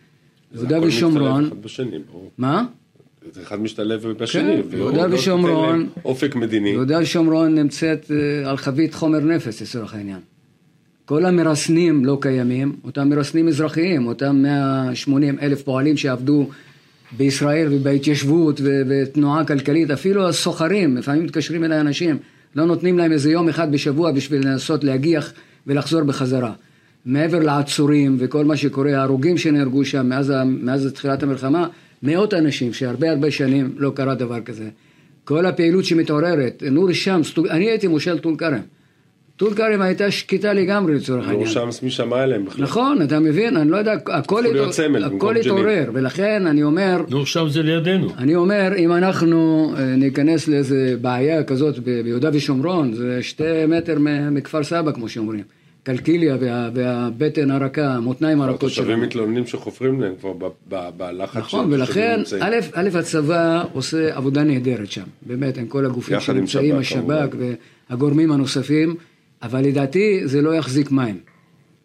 יהודה 0.54 0.76
הכל 0.76 0.86
ושומרון, 0.86 1.42
משתלב 1.44 1.52
אחד 1.58 1.64
בשני, 1.64 1.98
ברור. 2.10 2.30
מה? 2.38 2.64
זה 3.32 3.42
אחד 3.42 3.60
משתלב 3.60 4.06
בשני. 4.06 4.62
כן, 4.70 4.76
יהודה 4.76 5.06
לא 5.06 5.14
ושומרון- 5.14 5.88
אופק 6.04 6.34
מדיני. 6.36 6.68
יהודה 6.68 6.98
ושומרון 7.00 7.54
נמצאת 7.54 8.10
אה, 8.10 8.50
על 8.50 8.56
חבית 8.56 8.94
חומר 8.94 9.18
נפץ 9.20 9.62
לצורך 9.62 9.94
העניין. 9.94 10.18
כל 11.06 11.24
המרסנים 11.24 12.04
לא 12.04 12.18
קיימים, 12.20 12.72
אותם 12.84 13.08
מרסנים 13.08 13.48
אזרחיים, 13.48 14.06
אותם 14.06 14.36
180 14.42 15.38
אלף 15.42 15.62
פועלים 15.62 15.96
שעבדו 15.96 16.48
בישראל 17.16 17.68
ובהתיישבות 17.70 18.60
ותנועה 18.64 19.44
כלכלית, 19.44 19.90
אפילו 19.90 20.28
הסוחרים, 20.28 20.96
לפעמים 20.96 21.24
מתקשרים 21.24 21.64
אליי 21.64 21.80
אנשים, 21.80 22.18
לא 22.56 22.64
נותנים 22.66 22.98
להם 22.98 23.12
איזה 23.12 23.30
יום 23.30 23.48
אחד 23.48 23.72
בשבוע 23.72 24.12
בשביל 24.12 24.46
לנסות 24.48 24.84
להגיח 24.84 25.32
ולחזור 25.66 26.02
בחזרה. 26.02 26.52
מעבר 27.06 27.38
לעצורים 27.38 28.16
וכל 28.18 28.44
מה 28.44 28.56
שקורה, 28.56 28.98
ההרוגים 28.98 29.38
שנהרגו 29.38 29.84
שם 29.84 30.06
מאז, 30.08 30.32
מאז 30.46 30.92
תחילת 30.94 31.22
המלחמה, 31.22 31.68
מאות 32.02 32.34
אנשים 32.34 32.72
שהרבה 32.72 33.10
הרבה 33.10 33.30
שנים 33.30 33.74
לא 33.76 33.92
קרה 33.94 34.14
דבר 34.14 34.40
כזה. 34.40 34.68
כל 35.24 35.46
הפעילות 35.46 35.84
שמתעוררת, 35.84 36.62
נור 36.70 36.92
שמס, 36.92 37.30
טול- 37.32 37.48
אני 37.48 37.64
הייתי 37.70 37.86
מושל 37.86 38.18
טול 38.18 38.36
כרם. 38.36 38.60
טול 39.36 39.54
כרם 39.54 39.80
הייתה 39.82 40.10
שקטה 40.10 40.52
לגמרי 40.52 40.94
לצורך 40.94 41.28
העניין. 41.28 41.46
לא 41.46 41.52
שמס 41.52 41.82
מי 41.82 41.90
שמע 41.90 42.22
עליהם 42.22 42.44
בכלל. 42.44 42.64
נכון, 42.64 43.02
אתה 43.02 43.20
מבין, 43.20 43.56
אני 43.56 43.70
לא 43.70 43.76
יודע, 43.76 43.92
הכל, 43.92 44.46
התעורר, 44.46 44.72
סמל 44.72 45.08
במקום 45.08 45.30
הכל. 45.30 45.36
התעורר, 45.40 45.90
ולכן 45.92 46.46
אני 46.46 46.62
אומר, 46.62 47.00
נו, 47.08 47.26
שם 47.26 47.48
זה 47.48 47.62
לידינו. 47.62 48.08
אני 48.18 48.34
אומר, 48.36 48.72
אם 48.76 48.92
אנחנו 48.92 49.72
אה, 49.76 49.84
ניכנס 49.96 50.48
לאיזה 50.48 50.94
בעיה 51.00 51.44
כזאת 51.44 51.78
ב- 51.78 52.00
ביהודה 52.00 52.30
ושומרון, 52.32 52.94
זה 52.94 53.22
שתי 53.22 53.66
מטר 53.68 53.98
מכפר 54.30 54.62
סבא, 54.64 54.92
כמו 54.92 55.08
שאומרים. 55.08 55.42
קלקיליה 55.82 56.36
וה, 56.40 56.70
והבטן 56.74 57.50
הרכה, 57.50 57.86
המותניים 57.94 58.40
הרכות 58.40 58.56
התושבים 58.62 58.86
שלנו. 58.86 59.02
מתלוננים 59.02 59.46
שחופרים 59.46 60.00
להם 60.00 60.14
כבר 60.20 60.32
בלחץ 60.96 61.36
נכון, 61.36 61.72
ולכן. 61.72 62.20
א', 62.40 62.54
א', 62.74 62.88
הצבא 62.98 63.64
עושה 63.72 64.16
עבודה 64.16 64.42
נהדרת 64.44 64.90
שם, 64.90 65.02
באמת, 65.22 65.58
עם 65.58 65.66
כל 65.66 65.86
הגופים 65.86 66.20
שנמצאים, 66.20 66.82
שב"כ, 66.82 67.10
השב"כ. 67.12 67.36
והגורמים 67.90 68.32
הנוספים, 68.32 68.94
אבל 69.44 69.64
לדעתי 69.64 70.20
זה 70.24 70.42
לא 70.42 70.54
יחזיק 70.54 70.90
מים. 70.90 71.18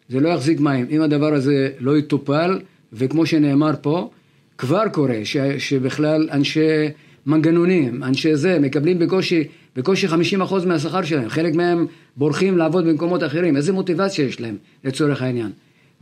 זה 0.08 0.20
לא 0.20 0.28
יחזיק 0.28 0.60
מים. 0.60 0.86
אם 0.90 1.02
הדבר 1.02 1.34
הזה 1.34 1.68
לא 1.80 1.98
יטופל, 1.98 2.60
וכמו 2.92 3.26
שנאמר 3.26 3.70
פה, 3.80 4.10
כבר 4.58 4.88
קורה 4.92 5.20
ש, 5.24 5.36
שבכלל 5.36 6.28
אנשי 6.32 6.88
מנגנונים, 7.26 8.02
אנשי 8.02 8.36
זה, 8.36 8.58
מקבלים 8.58 8.98
בקושי, 8.98 9.44
בקושי 9.76 10.06
50% 10.06 10.12
מהשכר 10.66 11.02
שלהם. 11.02 11.28
חלק 11.28 11.54
מהם 11.54 11.86
בורחים 12.16 12.58
לעבוד 12.58 12.84
במקומות 12.84 13.22
אחרים. 13.22 13.56
איזה 13.56 13.72
מוטיבציה 13.72 14.24
יש 14.24 14.40
להם 14.40 14.56
לצורך 14.84 15.22
העניין. 15.22 15.50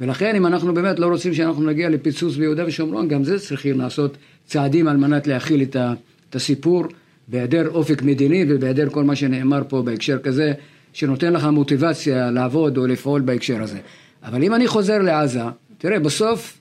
ולכן 0.01 0.37
אם 0.37 0.47
אנחנו 0.47 0.75
באמת 0.75 0.99
לא 0.99 1.07
רוצים 1.07 1.35
שאנחנו 1.35 1.67
נגיע 1.67 1.89
לפיצוץ 1.89 2.37
ביהודה 2.37 2.67
ושומרון, 2.67 3.09
גם 3.09 3.25
זה 3.25 3.39
צריכים 3.39 3.79
לעשות 3.79 4.17
צעדים 4.47 4.89
על 4.89 4.97
מנת 4.97 5.27
להכיל 5.27 5.63
את, 5.63 5.77
ה, 5.77 5.93
את 6.31 6.37
הסיפור 6.37 6.85
בהיעדר 7.29 7.69
אופק 7.69 8.03
מדיני 8.03 8.45
ובהיעדר 8.49 8.89
כל 8.91 9.05
מה 9.05 9.17
שנאמר 9.17 9.63
פה 9.69 9.83
בהקשר 9.83 10.19
כזה, 10.19 10.53
שנותן 10.93 11.33
לך 11.33 11.45
מוטיבציה 11.45 12.31
לעבוד 12.31 12.79
או 12.79 12.87
לפעול 12.87 13.21
בהקשר 13.21 13.63
הזה. 13.63 13.79
אבל 14.23 14.43
אם 14.43 14.55
אני 14.55 14.67
חוזר 14.67 14.99
לעזה, 14.99 15.41
תראה, 15.79 15.99
בסוף 16.01 16.59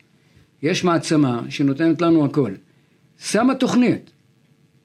יש 0.63 0.83
מעצמה 0.83 1.41
שנותנת 1.49 2.01
לנו 2.01 2.25
הכל. 2.25 2.51
שמה 3.19 3.55
תוכנית, 3.55 4.09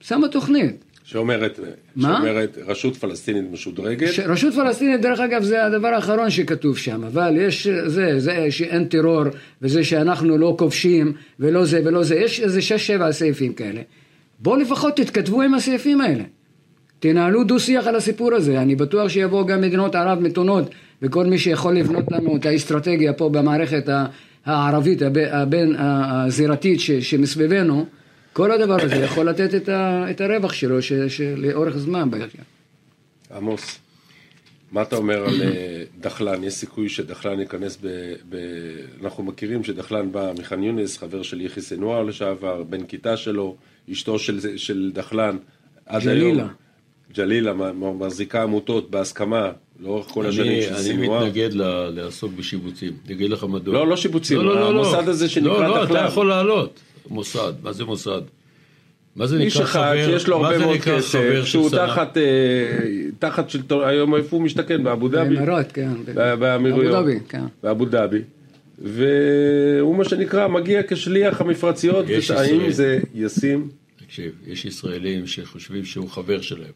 שמה 0.01 0.29
תוכנית. 0.29 0.85
שאומרת, 1.05 1.61
מה? 1.97 2.17
שאומרת 2.17 2.59
רשות 2.67 2.97
פלסטינית 2.97 3.45
משודרגת, 3.53 4.13
ש- 4.13 4.19
רשות 4.19 4.55
פלסטינית, 4.55 5.01
דרך 5.01 5.21
אגב, 5.21 5.43
זה 5.43 5.65
הדבר 5.67 5.89
האחרון 5.89 6.31
שכתוב 6.31 6.79
שם, 6.79 7.05
אבל 7.05 7.37
יש 7.37 7.67
זה, 7.87 8.21
זה 8.21 8.47
שאין 8.51 8.85
טרור, 8.85 9.25
וזה 9.63 9.85
שאנחנו 9.85 10.39
לא 10.39 10.55
כובשים, 10.59 11.13
ולא 11.41 11.65
זה 11.65 11.81
ולא 11.85 12.03
זה, 12.03 12.15
יש 12.17 12.41
איזה 12.41 12.63
שש 12.63 12.87
שבע 12.87 13.13
סעיפים 13.13 13.53
כאלה. 13.53 13.81
בואו 14.39 14.57
לפחות 14.57 14.97
תתכתבו 14.97 15.43
עם 15.43 15.55
הסעיפים 15.55 16.01
האלה. 16.01 16.25
תנהלו 17.03 17.45
דו 17.45 17.61
שיח 17.61 17.87
על 17.87 17.97
הסיפור 17.97 18.35
הזה, 18.35 18.63
אני 18.63 18.77
בטוח 18.77 19.09
שיבואו 19.09 19.47
גם 19.47 19.61
מדינות 19.61 19.95
ערב 19.95 20.19
מתונות 20.21 20.71
וכל 21.03 21.27
מי 21.27 21.39
שיכול 21.39 21.75
לבנות 21.77 22.05
לנו 22.13 22.37
את 22.37 22.47
האסטרטגיה 22.47 23.13
פה 23.13 23.29
במערכת 23.29 23.85
הערבית 24.45 25.03
הבין 25.31 25.77
הזירתית 25.79 26.81
שמסביבנו, 26.81 27.87
כל 28.33 28.53
הדבר 28.53 28.83
הזה 28.83 28.95
יכול 28.95 29.29
לתת 29.29 29.55
את, 29.55 29.69
ה, 29.69 30.11
את 30.11 30.21
הרווח 30.21 30.53
שלו 30.53 30.77
לאורך 31.37 31.77
זמן. 31.77 32.09
עמוס, 33.37 33.79
מה 34.73 34.83
אתה 34.83 34.97
אומר 34.97 35.25
על 35.25 35.43
אה, 35.43 35.83
דחלן? 36.01 36.45
יש 36.45 36.55
סיכוי 36.55 36.89
שדחלן 36.89 37.41
ייכנס 37.41 37.79
ב... 37.83 37.89
ב... 38.29 38.37
אנחנו 39.03 39.25
מכירים 39.25 39.65
שדחלן 39.65 40.13
בא 40.13 40.33
מח'אן 40.39 40.63
יונס, 40.63 40.99
חבר 40.99 41.23
של 41.23 41.41
יחיא 41.41 41.63
סנואר 41.63 42.03
לשעבר, 42.03 42.63
בן 42.63 42.85
כיתה 42.87 43.17
שלו, 43.17 43.57
אשתו 43.93 44.19
של, 44.19 44.57
של 44.57 44.91
דחלן. 44.95 45.37
ג'לילה. 46.05 46.47
ג'לילה 47.15 47.53
מחזיקה 47.99 48.43
עמותות 48.43 48.91
בהסכמה 48.91 49.51
לאורך 49.81 50.07
כל 50.07 50.27
השנים 50.27 50.63
של 50.63 50.77
סנואר. 50.77 51.19
אני 51.19 51.29
מתנגד 51.29 51.51
לעסוק 51.95 52.33
בשיבוצים, 52.37 52.93
אני 53.07 53.15
אגיד 53.15 53.31
לך 53.31 53.45
מדוע. 53.45 53.75
לא, 53.75 53.87
לא 53.87 53.97
שיבוצים, 53.97 54.39
לא, 54.39 54.45
לא, 54.45 54.55
לא, 54.55 54.75
לא. 54.75 54.87
המוסד 54.87 55.09
הזה 55.09 55.29
שנקרא 55.29 55.53
דחלן. 55.53 55.69
לא, 55.69 55.77
לא, 55.77 55.85
אתה 55.85 55.99
יכול 55.99 56.29
לעלות. 56.29 56.81
מוסד, 57.11 57.53
מה 57.63 57.73
זה 57.73 57.85
מוסד? 57.85 58.21
מה 59.17 59.27
זה 59.27 59.39
נקרא 59.39 59.65
חבר? 59.65 59.93
איש 59.93 60.05
אחד 60.07 60.11
שיש 60.11 60.29
לו 60.29 60.37
הרבה 60.37 60.59
מאוד 60.59 60.79
כסף, 60.79 61.45
שהוא 61.45 61.71
תחת, 61.71 62.17
אה, 62.17 62.23
תחת 63.19 63.51
שלטון, 63.51 63.85
היום 63.89 64.15
איפה 64.15 64.37
הוא 64.37 64.45
משתכן? 64.45 64.85
באבו 64.85 65.09
דאבי? 65.09 65.37
באמירויות, 65.37 65.73
כן. 65.73 65.91
באמירויות. 66.39 66.95
אבו 66.95 67.03
דאבי, 67.03 67.19
כן. 67.29 67.45
באבו 67.63 67.85
דאבי. 67.85 68.23
והוא 68.79 69.97
מה 69.97 70.05
שנקרא 70.05 70.49
מגיע 70.49 70.81
כשליח 70.89 71.41
המפרציות, 71.41 72.07
האם 72.37 72.71
זה 72.71 72.99
ישים? 73.15 73.69
תקשיב, 74.07 74.33
יש 74.47 74.65
ישראלים 74.65 75.27
שחושבים 75.27 75.85
שהוא 75.85 76.09
חבר 76.09 76.41
שלהם. 76.41 76.73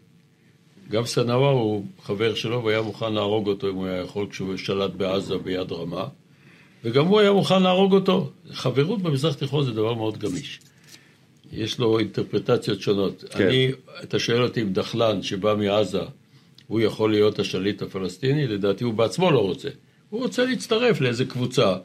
גם 0.90 1.06
סנוואר 1.06 1.52
הוא 1.52 1.84
חבר 2.02 2.34
שלו 2.34 2.64
והיה 2.64 2.82
מוכן 2.82 3.12
להרוג 3.12 3.48
אותו 3.48 3.70
אם 3.70 3.74
הוא 3.74 3.86
היה 3.86 4.00
יכול 4.00 4.26
כשהוא 4.30 4.56
שלט 4.56 4.90
בעזה 4.90 5.38
ביד 5.38 5.72
רמה. 5.72 6.06
וגם 6.84 7.06
הוא 7.06 7.20
היה 7.20 7.32
מוכן 7.32 7.62
להרוג 7.62 7.92
אותו. 7.92 8.30
חברות 8.52 9.02
במזרח 9.02 9.34
התיכון 9.34 9.64
זה 9.64 9.72
דבר 9.72 9.94
מאוד 9.94 10.18
גמיש. 10.18 10.60
יש 11.52 11.78
לו 11.78 11.98
אינטרפרטציות 11.98 12.80
שונות. 12.80 13.24
כן. 13.30 13.46
אני, 13.46 13.70
אתה 14.02 14.18
שואל 14.18 14.42
אותי 14.42 14.62
אם 14.62 14.72
דחלן 14.72 15.22
שבא 15.22 15.54
מעזה, 15.58 16.00
הוא 16.66 16.80
יכול 16.80 17.10
להיות 17.10 17.38
השליט 17.38 17.82
הפלסטיני? 17.82 18.46
לדעתי 18.46 18.84
הוא 18.84 18.94
בעצמו 18.94 19.30
לא 19.30 19.38
רוצה. 19.38 19.68
הוא 20.10 20.22
רוצה 20.22 20.44
להצטרף 20.44 21.00
לאיזה 21.00 21.24
קבוצה 21.24 21.76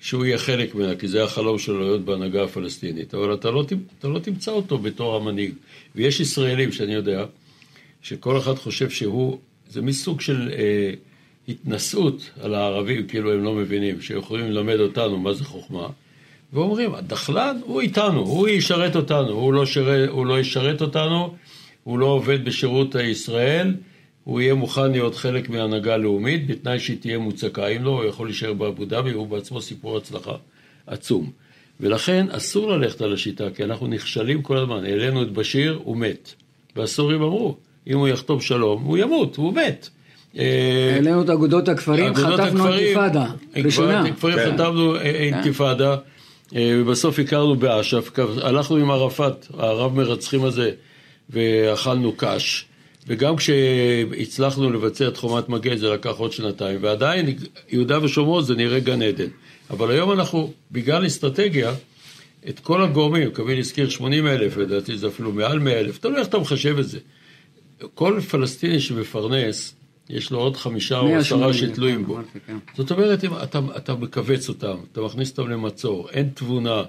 שהוא 0.00 0.24
יהיה 0.24 0.38
חלק 0.38 0.74
ממנה, 0.74 0.96
כי 0.96 1.08
זה 1.08 1.24
החלום 1.24 1.58
שלו 1.58 1.80
להיות 1.80 2.04
בהנהגה 2.04 2.44
הפלסטינית. 2.44 3.14
אבל 3.14 3.34
אתה 3.34 3.50
לא, 3.50 3.64
אתה 3.98 4.08
לא 4.08 4.18
תמצא 4.18 4.50
אותו 4.50 4.78
בתור 4.78 5.16
המנהיג. 5.16 5.54
ויש 5.94 6.20
ישראלים 6.20 6.72
שאני 6.72 6.94
יודע, 6.94 7.24
שכל 8.06 8.38
אחד 8.38 8.54
חושב 8.54 8.90
שהוא, 8.90 9.38
זה 9.68 9.82
מסוג 9.82 10.20
של... 10.20 10.50
אה, 10.52 10.92
התנשאות 11.48 12.30
על 12.40 12.54
הערבים, 12.54 13.06
כאילו 13.06 13.32
הם 13.32 13.44
לא 13.44 13.54
מבינים, 13.54 14.00
שיכולים 14.00 14.46
ללמד 14.46 14.80
אותנו 14.80 15.18
מה 15.18 15.32
זה 15.32 15.44
חוכמה, 15.44 15.88
ואומרים, 16.52 16.94
הדחלן 16.94 17.56
הוא 17.64 17.80
איתנו, 17.80 18.20
הוא 18.20 18.48
ישרת 18.48 18.96
אותנו, 18.96 19.30
הוא 19.30 19.52
לא, 19.52 19.66
שרת, 19.66 20.08
הוא 20.08 20.26
לא 20.26 20.40
ישרת 20.40 20.80
אותנו, 20.82 21.34
הוא 21.84 21.98
לא 21.98 22.06
עובד 22.06 22.44
בשירות 22.44 22.94
הישראל, 22.94 23.74
הוא 24.24 24.40
יהיה 24.40 24.54
מוכן 24.54 24.92
להיות 24.92 25.14
חלק 25.14 25.48
מהנהגה 25.48 25.96
לאומית, 25.96 26.46
בתנאי 26.46 26.80
שהיא 26.80 26.98
תהיה 27.00 27.18
מוצקה. 27.18 27.66
אם 27.66 27.84
לא, 27.84 27.90
הוא 27.90 28.04
יכול 28.04 28.26
להישאר 28.26 28.52
באבו 28.52 28.84
דאבי, 28.84 29.12
הוא 29.12 29.26
בעצמו 29.26 29.60
סיפור 29.60 29.96
הצלחה 29.96 30.36
עצום. 30.86 31.30
ולכן 31.80 32.26
אסור 32.30 32.70
ללכת 32.72 33.00
על 33.00 33.12
השיטה, 33.12 33.50
כי 33.50 33.64
אנחנו 33.64 33.86
נכשלים 33.86 34.42
כל 34.42 34.56
הזמן. 34.56 34.84
העלינו 34.84 35.22
את 35.22 35.32
בשיר, 35.32 35.80
הוא 35.84 35.96
מת. 35.96 36.34
והסורים 36.76 37.22
אמרו, 37.22 37.56
אם 37.86 37.98
הוא 37.98 38.08
יחתום 38.08 38.40
שלום, 38.40 38.82
הוא 38.82 38.98
ימות, 38.98 39.36
הוא 39.36 39.54
מת. 39.54 39.88
אה, 40.38 40.92
העלינו 40.94 41.22
את 41.22 41.30
אגודות 41.30 41.68
הכפרים, 41.68 42.14
חטפנו 42.14 42.72
אינתיפאדה, 42.72 43.26
ראשונה. 43.56 44.00
הכפרים 44.00 44.36
כן. 44.36 44.52
חטפנו 44.52 44.96
אה, 44.96 45.00
כן. 45.00 45.06
אינתיפאדה, 45.06 45.96
אה, 46.56 46.76
ובסוף 46.80 47.18
הכרנו 47.18 47.56
באש"ף, 47.56 48.10
הלכנו 48.42 48.76
עם 48.76 48.90
ערפאת, 48.90 49.46
הרב 49.58 49.94
מרצחים 49.94 50.44
הזה, 50.44 50.70
ואכלנו 51.30 52.12
קש. 52.16 52.66
וגם 53.08 53.36
כשהצלחנו 53.36 54.70
לבצע 54.70 55.08
את 55.08 55.16
חומת 55.16 55.48
מגן 55.48 55.76
זה 55.76 55.88
לקח 55.88 56.10
עוד 56.16 56.32
שנתיים, 56.32 56.78
ועדיין 56.82 57.36
יהודה 57.68 58.04
ושומרון 58.04 58.44
זה 58.44 58.54
נראה 58.54 58.80
גן 58.80 59.02
עדן. 59.02 59.28
אבל 59.70 59.90
היום 59.90 60.12
אנחנו, 60.12 60.52
בגלל 60.72 61.06
אסטרטגיה, 61.06 61.72
את 62.48 62.60
כל 62.60 62.82
הגורמים, 62.82 63.30
קביל 63.30 63.58
הזכיר 63.58 63.88
80 63.88 64.26
אלף, 64.26 64.56
לדעתי 64.56 64.98
זה 64.98 65.06
אפילו 65.08 65.32
מעל 65.32 65.58
100 65.58 65.78
אלף, 65.80 65.98
תלוי 65.98 66.18
איך 66.18 66.28
אתה 66.28 66.38
מחשב 66.38 66.78
את 66.78 66.88
זה. 66.88 66.98
כל 67.94 68.20
פלסטיני 68.20 68.80
שמפרנס, 68.80 69.74
יש 70.10 70.30
לו 70.30 70.38
עוד 70.38 70.56
חמישה 70.56 70.98
או 70.98 71.16
עשרה 71.16 71.54
שתלויים 71.54 72.06
בו. 72.06 72.18
כן. 72.46 72.56
זאת 72.76 72.90
אומרת, 72.90 73.24
אם 73.24 73.30
אתה, 73.42 73.60
אתה 73.76 73.94
מכווץ 73.94 74.48
אותם, 74.48 74.76
אתה 74.92 75.00
מכניס 75.00 75.30
אותם 75.30 75.50
למצור, 75.50 76.08
אין 76.10 76.28
תבונה. 76.34 76.82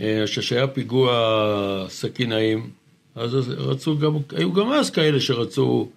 אה, 0.00 0.24
כשהיה 0.26 0.66
פיגוע 0.66 1.86
סכינאים, 1.88 2.70
אז 3.14 3.34
רצו 3.48 3.98
גם, 3.98 4.16
היו 4.36 4.52
גם 4.52 4.72
אז 4.72 4.90
כאלה 4.90 5.20
שרצו, 5.20 5.88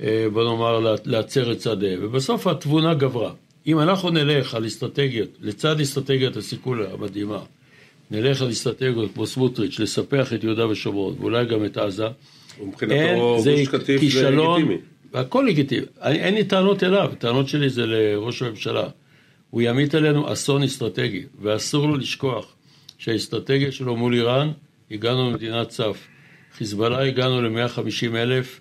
אה, 0.00 0.26
בוא 0.32 0.44
נאמר, 0.44 0.96
להצר 1.04 1.52
את 1.52 1.58
צעדיהם, 1.58 2.00
ובסוף 2.02 2.46
התבונה 2.46 2.94
גברה. 2.94 3.32
אם 3.66 3.80
אנחנו 3.80 4.10
נלך 4.10 4.54
על 4.54 4.66
אסטרטגיות, 4.66 5.28
לצד 5.40 5.80
אסטרטגיית 5.80 6.36
הסיכול 6.36 6.86
המדהימה, 6.92 7.38
נלך 8.10 8.42
על 8.42 8.50
אסטרטגיות 8.50 9.10
כמו 9.14 9.26
סמוטריץ', 9.26 9.80
לספח 9.80 10.32
את 10.32 10.44
יהודה 10.44 10.68
ושומרון, 10.68 11.14
ואולי 11.18 11.46
גם 11.46 11.64
את 11.64 11.76
עזה, 11.76 12.08
ומבחינתו 12.62 13.40
גוש 13.44 13.68
קטיף 13.68 14.12
זה 14.12 14.30
לגיטימי. 14.30 14.76
והכל 15.12 15.44
לגיטימי. 15.48 15.86
אין 16.02 16.34
לי 16.34 16.44
טענות 16.44 16.82
אליו, 16.82 17.10
הטענות 17.12 17.48
שלי 17.48 17.70
זה 17.70 17.86
לראש 17.86 18.42
הממשלה. 18.42 18.88
הוא 19.50 19.62
ימיט 19.62 19.94
עלינו 19.94 20.32
אסון 20.32 20.62
אסטרטגי, 20.62 21.22
ואסור 21.42 21.86
לו 21.86 21.96
לשכוח 21.96 22.54
שהאסטרטגיה 22.98 23.72
שלו 23.72 23.96
מול 23.96 24.14
איראן, 24.14 24.50
הגענו 24.90 25.30
למדינת 25.30 25.70
סף. 25.70 26.06
חיזבאללה 26.56 27.04
הגענו 27.06 27.42
ל-150 27.42 28.16
אלף, 28.16 28.60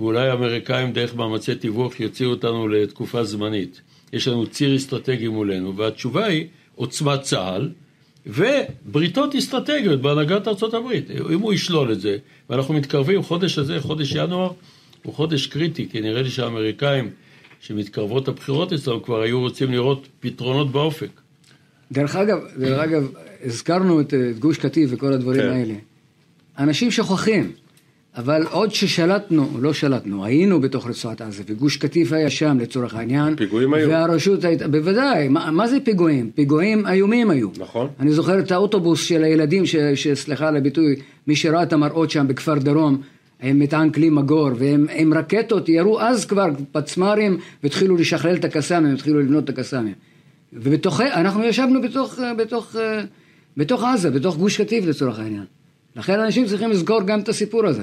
ואולי 0.00 0.28
האמריקאים 0.28 0.92
דרך 0.92 1.14
מאמצי 1.14 1.54
תיווך 1.54 2.00
יוציאו 2.00 2.30
אותנו 2.30 2.68
לתקופה 2.68 3.24
זמנית. 3.24 3.80
יש 4.12 4.28
לנו 4.28 4.46
ציר 4.46 4.76
אסטרטגי 4.76 5.28
מולנו, 5.28 5.76
והתשובה 5.76 6.24
היא 6.24 6.46
עוצמת 6.74 7.20
צה"ל 7.20 7.70
ובריתות 8.28 9.34
אסטרטגיות 9.34 10.02
בהנהגת 10.02 10.48
ארה"ב. 10.48 10.92
אם 11.32 11.40
הוא 11.40 11.52
ישלול 11.52 11.92
את 11.92 12.00
זה, 12.00 12.16
ואנחנו 12.50 12.74
מתקרבים, 12.74 13.22
חודש 13.22 13.58
הזה, 13.58 13.80
חודש 13.80 14.12
ינואר, 14.14 14.52
הוא 15.02 15.14
חודש 15.14 15.46
קריטי, 15.46 15.88
כי 15.90 16.00
נראה 16.00 16.22
לי 16.22 16.30
שהאמריקאים, 16.30 17.10
שמתקרבות 17.60 18.28
הבחירות 18.28 18.72
אצלנו, 18.72 19.02
כבר 19.02 19.22
היו 19.22 19.40
רוצים 19.40 19.72
לראות 19.72 20.08
פתרונות 20.20 20.72
באופק. 20.72 21.10
דרך 21.92 22.16
אגב, 22.16 22.38
דרך 22.58 22.78
אגב, 22.78 23.10
הזכרנו 23.44 24.00
את, 24.00 24.14
את 24.14 24.38
גוש 24.38 24.58
קטיף 24.58 24.90
וכל 24.92 25.12
הדברים 25.12 25.40
כן. 25.40 25.48
האלה. 25.48 25.74
אנשים 26.58 26.90
שוכחים, 26.90 27.52
אבל 28.16 28.46
עוד 28.50 28.74
ששלטנו, 28.74 29.48
לא 29.60 29.72
שלטנו, 29.72 30.24
היינו 30.24 30.60
בתוך 30.60 30.86
רצועת 30.86 31.20
עזה, 31.20 31.42
וגוש 31.46 31.76
קטיף 31.76 32.12
היה 32.12 32.30
שם 32.30 32.58
לצורך 32.60 32.94
העניין. 32.94 33.36
פיגועים 33.36 33.74
היו. 33.74 33.88
והרשות 33.88 34.44
הייתה, 34.44 34.68
בוודאי, 34.68 35.28
מה, 35.28 35.50
מה 35.50 35.68
זה 35.68 35.80
פיגועים? 35.80 36.30
פיגועים 36.34 36.86
איומים 36.86 37.30
היו. 37.30 37.48
נכון. 37.58 37.88
אני 38.00 38.12
זוכר 38.12 38.38
את 38.38 38.52
האוטובוס 38.52 39.04
של 39.04 39.24
הילדים, 39.24 39.62
שסליחה 39.94 40.48
על 40.48 40.56
הביטוי, 40.56 40.96
מי 41.26 41.36
שראה 41.36 41.62
את 41.62 41.72
המראות 41.72 42.10
שם 42.10 42.28
בכפר 42.28 42.54
דרום, 42.54 43.02
עם 43.42 43.58
מטען 43.58 43.90
כלי 43.90 44.10
מגור, 44.10 44.50
והם 44.56 44.86
עם 44.94 45.14
רקטות 45.14 45.68
ירו 45.68 46.00
אז 46.00 46.26
כבר 46.26 46.46
פצמ"רים 46.72 47.38
והתחילו 47.62 47.96
לשכלל 47.96 48.36
את 48.36 48.44
הקסאמים, 48.44 48.94
התחילו 48.94 49.20
לבנות 49.20 49.44
את 49.44 49.48
הקסאמים. 49.48 49.94
ובתוך, 50.52 51.00
אנחנו 51.00 51.44
ישבנו 51.44 51.82
בתוך, 51.82 52.18
בתוך, 52.38 52.76
בתוך 53.56 53.84
עזה, 53.84 54.10
בתוך 54.10 54.36
גוש 54.36 54.60
קטיף 54.60 54.84
לצורך 54.84 55.18
העניין. 55.18 55.44
לכן 55.96 56.20
אנשים 56.20 56.46
צריכים 56.46 56.70
לזכור 56.70 57.02
גם 57.02 57.20
את 57.20 57.28
הסיפור 57.28 57.66
הזה. 57.66 57.82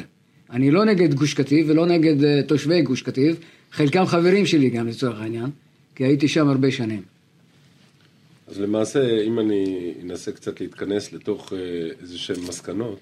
אני 0.55 0.71
לא 0.71 0.85
נגד 0.85 1.13
גוש 1.13 1.33
קטיף 1.33 1.67
ולא 1.69 1.85
נגד 1.85 2.21
uh, 2.21 2.47
תושבי 2.47 2.81
גוש 2.81 3.01
קטיף, 3.01 3.37
חלקם 3.71 4.05
חברים 4.05 4.45
שלי 4.45 4.69
גם 4.69 4.87
לצורך 4.87 5.19
העניין, 5.19 5.49
כי 5.95 6.03
הייתי 6.03 6.27
שם 6.27 6.47
הרבה 6.47 6.71
שנים. 6.71 7.01
אז 8.47 8.59
למעשה, 8.59 9.21
אם 9.21 9.39
אני 9.39 9.93
אנסה 10.03 10.31
קצת 10.31 10.61
להתכנס 10.61 11.13
לתוך 11.13 11.51
uh, 11.51 11.55
איזה 12.01 12.17
שהן 12.17 12.39
מסקנות, 12.47 12.99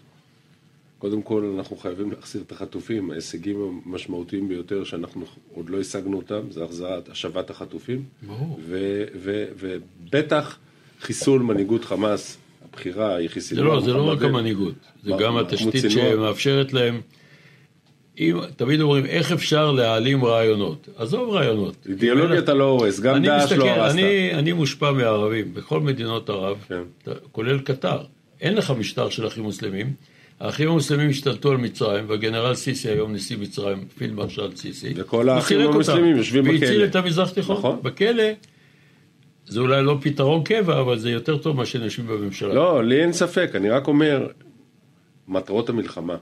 קודם 1.00 1.22
כל 1.22 1.54
אנחנו 1.58 1.78
חייבים 1.78 2.12
להחזיר 2.12 2.42
את 2.48 2.52
החטופים, 2.52 3.12
ההישגים 3.12 3.82
המשמעותיים 3.86 4.48
ביותר 4.48 4.84
שאנחנו 4.84 5.26
עוד 5.54 5.70
לא 5.70 5.80
השגנו 5.80 6.18
אותם, 6.18 6.42
זה 6.52 6.64
החזרת, 6.64 7.10
השבת 7.10 7.50
החטופים. 7.50 8.04
ברור. 8.28 8.60
ובטח 9.20 10.58
חיסול 11.02 11.42
מנהיגות 11.42 11.86
חמאס, 11.86 12.38
הבחירה 12.70 13.16
היא 13.16 13.30
חיסול. 13.30 13.58
זה 13.58 13.64
לא, 13.64 13.82
זה 13.82 13.94
לא 13.94 14.12
רק 14.12 14.22
המנהיגות, 14.22 14.76
זה 15.04 15.12
גם 15.20 15.38
התשתית 15.38 15.92
שמאפשרת 15.92 16.74
להם. 16.74 17.02
אם, 18.20 18.38
תמיד 18.56 18.82
אומרים, 18.82 19.06
איך 19.06 19.32
אפשר 19.32 19.72
להעלים 19.72 20.26
רעיונות? 20.26 20.90
עזוב 20.98 21.30
רעיונות. 21.30 21.76
אידיאולוגיה 21.90 22.40
אתה 22.40 22.54
לא 22.54 22.64
הורס, 22.64 23.00
גם 23.00 23.24
דאעש 23.24 23.52
לא 23.52 23.70
הרסת. 23.70 23.96
אני, 23.96 24.34
אני 24.34 24.54
מושפע 24.54 24.92
מערבים, 24.92 25.54
בכל 25.54 25.80
מדינות 25.80 26.30
ערב, 26.30 26.66
כן. 26.68 27.12
כולל 27.32 27.60
קטר. 27.60 27.98
אין 28.42 28.56
לך 28.56 28.72
משטר 28.72 29.10
של 29.10 29.28
אחים 29.28 29.44
מוסלמים. 29.44 29.94
האחים 30.40 30.70
המוסלמים 30.70 31.10
השתלטו 31.10 31.52
על 31.52 31.58
מצרים, 31.58 32.06
והגנרל 32.08 32.56
סיסי, 32.56 32.90
היום 32.90 33.14
נשיא 33.14 33.38
מצרים, 33.38 33.86
פילד 33.98 34.14
מרשל 34.14 34.56
סיסי, 34.56 34.94
וכל 34.96 35.30
האחים 35.30 35.60
המוסלמים 35.60 36.18
יושבים 36.18 36.44
בכלא. 36.44 36.54
והציל 36.60 36.84
את 36.84 36.96
המזרח 36.96 37.32
התיכון. 37.32 37.58
נכון. 37.58 37.80
בכלא, 37.82 38.24
זה 39.48 39.60
אולי 39.60 39.84
לא 39.84 39.98
פתרון 40.02 40.44
קבע, 40.44 40.80
אבל 40.80 41.00
זה 41.00 41.12
יותר 41.12 41.38
טוב 41.38 41.58
מאשר 41.58 41.84
אנשים 41.84 42.08
בממשלה. 42.08 42.54
לא, 42.54 42.84
לי 42.84 43.02
אין 43.02 43.14
ספק, 43.14 43.52
אני 43.56 43.70
רק 43.70 43.88
אומר, 43.88 44.28
מטרות 45.28 45.70
המלחמה. 45.70 46.16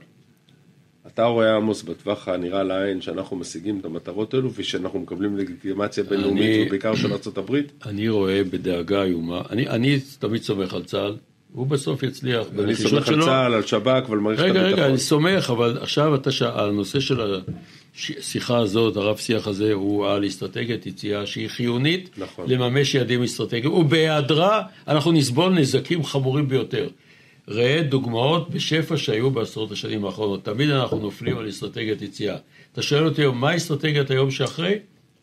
אתה 1.14 1.24
רואה, 1.24 1.56
עמוס, 1.56 1.82
בטווח 1.82 2.28
הנראה 2.28 2.62
לעין, 2.62 3.00
שאנחנו 3.00 3.36
משיגים 3.36 3.78
את 3.80 3.84
המטרות 3.84 4.34
האלו, 4.34 4.50
ושאנחנו 4.54 4.98
מקבלים 4.98 5.36
לגיטימציה 5.36 6.04
בינלאומית, 6.04 6.66
ובעיקר 6.66 6.94
של 6.94 7.12
ארה"ב? 7.12 7.56
אני 7.86 8.08
רואה 8.08 8.44
בדאגה 8.44 9.02
איומה, 9.02 9.42
אני, 9.50 9.68
אני 9.68 10.00
תמיד 10.18 10.42
סומך 10.42 10.74
על 10.74 10.82
צה"ל, 10.82 11.16
הוא 11.52 11.66
בסוף 11.66 12.02
יצליח 12.02 12.46
אני 12.58 12.74
סומך 12.74 13.08
על. 13.08 13.24
צה"ל, 13.24 13.54
על 13.54 13.62
שב"כ 13.62 14.08
ועל 14.08 14.18
מערכת 14.18 14.42
רגע, 14.42 14.60
הביטחון. 14.60 14.72
רגע, 14.72 14.86
אני 14.86 14.98
סומך, 14.98 15.50
אבל 15.50 15.78
עכשיו 15.80 16.14
אתה. 16.14 16.30
הנושא 16.54 17.00
של 17.00 17.20
השיחה 17.94 18.58
הזאת, 18.58 18.96
הרב 18.96 19.16
שיח 19.16 19.46
הזה, 19.46 19.72
הוא 19.72 20.06
על 20.06 20.26
אסטרטגיית 20.26 20.86
יציאה 20.86 21.26
שהיא 21.26 21.48
חיונית 21.48 22.10
נכון. 22.18 22.44
לממש 22.48 22.94
יעדים 22.94 23.22
אסטרטגיים, 23.22 23.72
ובהיעדרה 23.72 24.62
אנחנו 24.88 25.12
נסבול 25.12 25.52
נזקים 25.52 26.04
חמורים 26.04 26.48
ביותר. 26.48 26.88
ראה 27.48 27.82
דוגמאות 27.82 28.50
בשפע 28.50 28.96
שהיו 28.96 29.30
בעשרות 29.30 29.70
השנים 29.72 30.04
האחרונות. 30.04 30.44
תמיד 30.44 30.70
אנחנו 30.70 30.98
נופלים 30.98 31.38
על 31.38 31.48
אסטרטגיית 31.48 32.02
יציאה. 32.02 32.36
אתה 32.72 32.82
שואל 32.82 33.04
אותי 33.06 33.20
היום, 33.22 33.40
מה 33.40 33.56
אסטרטגיית 33.56 34.10
היום 34.10 34.30
שאחרי? 34.30 34.78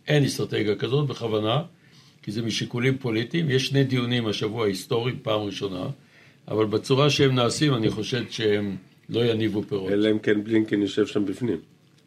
אין 0.07 0.23
אסטרטגיה 0.23 0.75
כזאת 0.75 1.07
בכוונה, 1.07 1.61
כי 2.23 2.31
זה 2.31 2.41
משיקולים 2.41 2.97
פוליטיים. 2.97 3.49
יש 3.49 3.67
שני 3.67 3.83
דיונים 3.83 4.27
השבוע 4.27 4.65
היסטוריים, 4.65 5.15
פעם 5.21 5.41
ראשונה, 5.41 5.85
אבל 6.47 6.65
בצורה 6.65 7.09
שהם 7.09 7.35
נעשים, 7.35 7.73
אני 7.75 7.89
חושב 7.89 8.23
שהם 8.29 8.75
לא 9.09 9.19
יניבו 9.25 9.63
פירות. 9.63 9.91
אלא 9.91 10.11
אם 10.11 10.19
כן 10.19 10.43
בלינקן 10.43 10.81
יושב 10.81 11.05
שם 11.07 11.25
בפנים. 11.25 11.57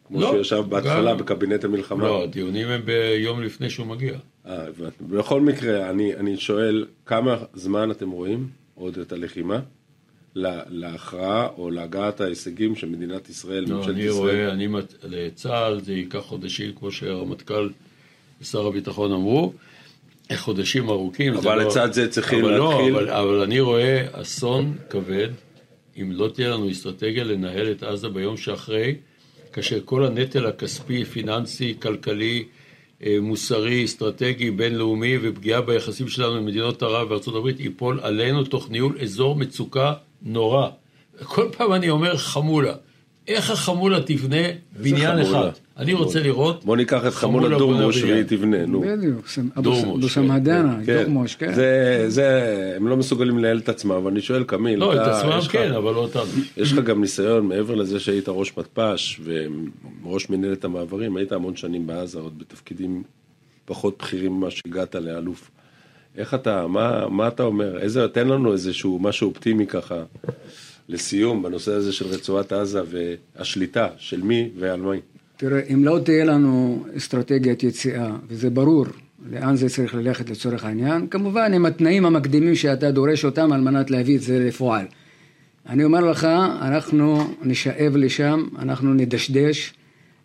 כמו 0.07 0.21
לא, 0.21 0.31
שישב 0.37 0.63
בהתחלה 0.69 1.11
גם- 1.11 1.17
בקבינט 1.17 1.63
המלחמה. 1.63 2.03
לא, 2.03 2.23
הדיונים 2.23 2.67
הם 2.67 2.81
ביום 2.85 3.41
לפני 3.43 3.69
שהוא 3.69 3.87
מגיע. 3.87 4.13
אה, 4.45 4.67
הבנתי. 4.67 5.03
בכל 5.09 5.41
מקרה, 5.41 5.89
אני, 5.89 6.15
אני 6.15 6.37
שואל, 6.37 6.85
כמה 7.05 7.37
זמן 7.53 7.91
אתם 7.91 8.09
רואים 8.11 8.47
עוד 8.75 8.97
את 8.97 9.11
הלחימה 9.11 9.59
להכרעה 10.35 11.47
או 11.57 11.69
להגעת 11.69 12.21
ההישגים 12.21 12.75
של 12.75 12.89
מדינת 12.89 13.29
ישראל, 13.29 13.65
לא, 13.67 13.77
ממשלת 13.77 13.89
אני 13.95 14.01
ישראל? 14.03 14.13
רואה, 14.17 14.51
אני, 14.51 14.67
מת- 14.67 14.93
לצה"ל 15.03 15.79
זה 15.81 15.93
ייקח 15.93 16.19
חודשים, 16.19 16.71
כמו 16.79 16.91
שהרמטכ"ל 16.91 17.69
ושר 18.41 18.67
הביטחון 18.67 19.11
אמרו, 19.13 19.53
חודשים 20.35 20.89
ארוכים. 20.89 21.33
אבל 21.33 21.57
לא- 21.57 21.63
לצד 21.67 21.93
זה 21.93 22.07
צריכים 22.09 22.45
אבל 22.45 22.51
להתחיל- 22.57 22.93
לא, 22.93 22.99
אבל, 22.99 23.09
אבל 23.09 23.41
אני 23.41 23.59
רואה 23.59 24.05
אסון 24.11 24.75
כבד, 24.89 25.29
אם 26.01 26.11
לא 26.11 26.29
תהיה 26.33 26.49
לנו 26.49 26.71
אסטרטגיה 26.71 27.23
לנהל 27.23 27.71
את 27.71 27.83
עזה 27.83 28.09
ביום 28.09 28.37
שאחרי, 28.37 28.95
כאשר 29.53 29.79
כל 29.85 30.05
הנטל 30.05 30.45
הכספי, 30.45 31.05
פיננסי, 31.05 31.73
כלכלי, 31.81 32.43
אה, 33.05 33.17
מוסרי, 33.21 33.85
אסטרטגי, 33.85 34.51
בינלאומי 34.51 35.17
ופגיעה 35.21 35.61
ביחסים 35.61 36.07
שלנו 36.07 36.35
עם 36.35 36.45
מדינות 36.45 36.83
ערב 36.83 37.11
וארצות 37.11 37.35
הברית 37.35 37.59
ייפול 37.59 37.99
עלינו 38.03 38.43
תוך 38.43 38.69
ניהול 38.69 38.97
אזור 39.01 39.35
מצוקה 39.35 39.93
נורא. 40.23 40.67
כל 41.23 41.47
פעם 41.57 41.73
אני 41.73 41.89
אומר 41.89 42.17
חמולה. 42.17 42.73
איך 43.27 43.51
החמולה 43.51 44.01
תבנה 44.01 44.37
בניין? 44.81 45.19
אחד? 45.19 45.49
אני 45.77 45.93
רוצה 45.93 46.19
לראות... 46.19 46.65
בוא 46.65 46.77
ניקח 46.77 47.05
את 47.07 47.13
חמולה 47.13 47.57
דורמוש. 47.57 48.03
והיא 48.03 48.23
תבנה, 48.23 48.65
נו. 48.65 48.81
בדיוק, 48.81 49.27
סם- 49.27 49.47
אבו 49.53 49.61
דורמוש, 49.61 49.97
אבו 49.99 50.09
סמהדנה, 50.09 50.77
כן. 50.85 51.03
דורמוש, 51.03 51.35
כן. 51.35 51.53
זה, 51.53 52.05
זה, 52.07 52.43
הם 52.77 52.87
לא 52.87 52.97
מסוגלים 52.97 53.37
לנהל 53.37 53.57
את 53.59 53.69
עצמם, 53.69 53.91
אבל 53.91 54.11
אני 54.11 54.21
שואל, 54.21 54.43
קמיל, 54.43 54.79
לא, 54.79 54.93
את 54.95 55.01
אתה- 55.01 55.19
עצמם 55.19 55.51
כן, 55.51 55.71
אבל 55.73 55.93
לא 55.93 55.99
אותנו. 55.99 56.21
יש 56.57 56.73
לך 56.73 56.85
גם 56.85 57.01
ניסיון, 57.01 57.45
מעבר 57.47 57.75
לזה 57.75 57.99
שהיית 57.99 58.25
ראש 58.27 58.57
מתפ"ש 58.57 59.21
וראש 60.03 60.29
מנהלת 60.29 60.65
המעברים, 60.65 61.17
היית 61.17 61.31
המון 61.31 61.55
שנים 61.55 61.87
בעזה, 61.87 62.19
עוד 62.19 62.39
בתפקידים 62.39 63.03
פחות 63.65 63.95
בכירים 63.99 64.31
ממה 64.37 64.51
שהגעת 64.51 64.95
לאלוף. 64.95 65.51
איך 66.17 66.33
אתה, 66.33 66.67
מה, 66.67 67.07
מה 67.09 67.27
אתה 67.27 67.43
אומר? 67.43 67.79
איזה, 67.79 68.07
תן 68.07 68.27
לנו 68.27 68.53
איזשהו 68.53 68.99
משהו 68.99 69.29
אופטימי 69.29 69.67
ככה, 69.67 70.03
לסיום, 70.89 71.43
בנושא 71.43 71.71
הזה 71.71 71.93
של 71.93 72.05
רצועת 72.07 72.51
עזה 72.51 72.81
והשליטה, 72.89 73.87
של 73.97 74.21
מי 74.21 74.49
ועל 74.59 74.81
מי. 74.81 74.99
תראה, 75.37 75.61
אם 75.73 75.85
לא 75.85 75.99
תהיה 76.05 76.25
לנו 76.25 76.85
אסטרטגיית 76.97 77.63
יציאה, 77.63 78.11
וזה 78.27 78.49
ברור 78.49 78.85
לאן 79.31 79.55
זה 79.55 79.69
צריך 79.69 79.95
ללכת 79.95 80.29
לצורך 80.29 80.65
העניין, 80.65 81.07
כמובן 81.07 81.53
עם 81.53 81.65
התנאים 81.65 82.05
המקדימים 82.05 82.55
שאתה 82.55 82.91
דורש 82.91 83.25
אותם 83.25 83.51
על 83.53 83.61
מנת 83.61 83.91
להביא 83.91 84.15
את 84.15 84.21
זה 84.21 84.39
לפועל. 84.39 84.85
אני 85.69 85.83
אומר 85.83 85.99
לך, 85.99 86.23
אנחנו 86.61 87.33
נשאב 87.43 87.95
לשם, 87.95 88.43
אנחנו 88.59 88.93
נדשדש, 88.93 89.73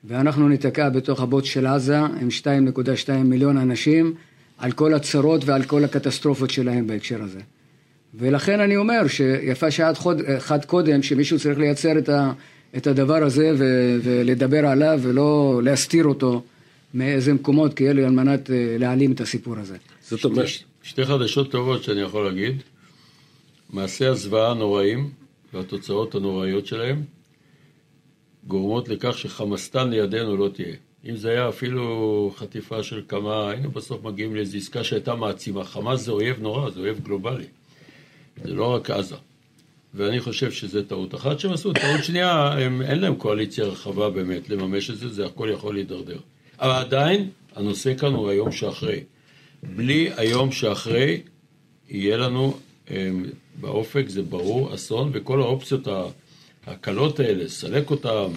ואנחנו 0.04 0.48
ניתקע 0.48 0.88
בתוך 0.88 1.20
הבוט 1.20 1.44
של 1.44 1.66
עזה 1.66 1.98
עם 1.98 2.28
2.2 2.42 3.12
מיליון 3.24 3.56
אנשים, 3.56 4.14
על 4.58 4.72
כל 4.72 4.94
הצרות 4.94 5.44
ועל 5.44 5.62
כל 5.62 5.84
הקטסטרופות 5.84 6.50
שלהם 6.50 6.86
בהקשר 6.86 7.22
הזה. 7.22 7.40
ולכן 8.14 8.60
אני 8.60 8.76
אומר 8.76 9.08
שיפה 9.08 9.70
שעה 9.70 9.92
אחת 10.38 10.64
קודם, 10.64 11.02
שמישהו 11.02 11.38
צריך 11.38 11.58
לייצר 11.58 11.98
את, 11.98 12.08
ה, 12.08 12.32
את 12.76 12.86
הדבר 12.86 13.24
הזה 13.24 13.52
ו, 13.58 13.64
ולדבר 14.02 14.66
עליו 14.66 15.00
ולא 15.02 15.60
להסתיר 15.64 16.04
אותו 16.04 16.42
מאיזה 16.94 17.32
מקומות 17.32 17.74
כאלה 17.74 18.06
על 18.06 18.10
מנת 18.10 18.50
אה, 18.50 18.76
להעלים 18.78 19.12
את 19.12 19.20
הסיפור 19.20 19.58
הזה. 19.58 19.76
זאת 20.00 20.24
אומרת, 20.24 20.48
שתי, 20.48 20.64
שתי 20.82 21.04
חדשות 21.04 21.50
טובות 21.50 21.82
שאני 21.82 22.00
יכול 22.00 22.24
להגיד. 22.24 22.62
מעשי 23.70 24.06
הזוועה 24.06 24.50
הנוראים 24.50 25.10
והתוצאות 25.54 26.14
הנוראיות 26.14 26.66
שלהם 26.66 27.02
גורמות 28.46 28.88
לכך 28.88 29.18
שחמאסטן 29.18 29.90
לידינו 29.90 30.36
לא 30.36 30.48
תהיה. 30.54 30.74
אם 31.04 31.16
זה 31.16 31.30
היה 31.30 31.48
אפילו 31.48 32.32
חטיפה 32.36 32.82
של 32.82 33.02
כמה, 33.08 33.50
היינו 33.50 33.70
בסוף 33.70 34.04
מגיעים 34.04 34.34
לאיזו 34.34 34.56
עסקה 34.56 34.84
שהייתה 34.84 35.14
מעצימה. 35.14 35.64
חמאס 35.64 36.00
זה 36.00 36.10
אויב 36.10 36.40
נורא, 36.40 36.70
זה 36.70 36.80
אויב 36.80 37.00
גלובלי. 37.04 37.44
זה 38.44 38.54
לא 38.54 38.74
רק 38.74 38.90
עזה. 38.90 39.16
ואני 39.94 40.20
חושב 40.20 40.52
שזה 40.52 40.88
טעות 40.88 41.14
אחת 41.14 41.40
שהם 41.40 41.52
עשו. 41.52 41.72
טעות 41.72 42.04
שנייה, 42.04 42.52
הם, 42.52 42.82
אין 42.82 42.98
להם 43.00 43.14
קואליציה 43.14 43.64
רחבה 43.64 44.10
באמת 44.10 44.50
לממש 44.50 44.90
את 44.90 44.98
זה, 44.98 45.08
זה 45.08 45.26
הכל 45.26 45.48
יכול 45.52 45.74
להידרדר. 45.74 46.18
אבל 46.60 46.72
עדיין, 46.72 47.28
הנושא 47.56 47.94
כאן 47.94 48.12
הוא 48.12 48.28
היום 48.30 48.52
שאחרי. 48.52 49.00
בלי 49.62 50.10
היום 50.16 50.52
שאחרי, 50.52 51.22
יהיה 51.88 52.16
לנו 52.16 52.58
הם, 52.88 53.24
באופק, 53.60 54.04
זה 54.08 54.22
ברור, 54.22 54.74
אסון, 54.74 55.10
וכל 55.12 55.40
האופציות 55.40 55.88
הקלות 56.66 57.20
האלה, 57.20 57.44
לסלק 57.44 57.90
אותם, 57.90 58.32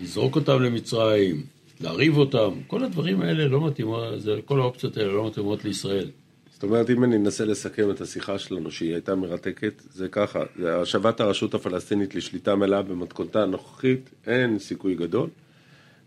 לזרוק 0.00 0.36
אותם 0.36 0.62
למצרים, 0.62 1.42
להרעיב 1.82 2.16
אותם, 2.16 2.50
כל 2.66 2.84
הדברים 2.84 3.20
האלה 3.20 3.48
לא 3.48 3.66
מתאימות, 3.66 4.04
כל 4.44 4.60
האופציות 4.60 4.96
האלה 4.96 5.12
לא 5.12 5.26
מתאימות 5.26 5.64
לישראל. 5.64 6.10
זאת 6.52 6.62
אומרת, 6.62 6.90
אם 6.90 7.04
אני 7.04 7.16
אנסה 7.16 7.44
לסכם 7.44 7.90
את 7.90 8.00
השיחה 8.00 8.38
שלנו, 8.38 8.70
שהיא 8.70 8.92
הייתה 8.92 9.14
מרתקת, 9.14 9.82
זה 9.90 10.08
ככה, 10.08 10.42
השבת 10.82 11.20
הרשות 11.20 11.54
הפלסטינית 11.54 12.14
לשליטה 12.14 12.54
מלאה 12.54 12.82
במתכונתה 12.82 13.42
הנוכחית, 13.42 14.10
אין 14.26 14.58
סיכוי 14.58 14.94
גדול. 14.94 15.28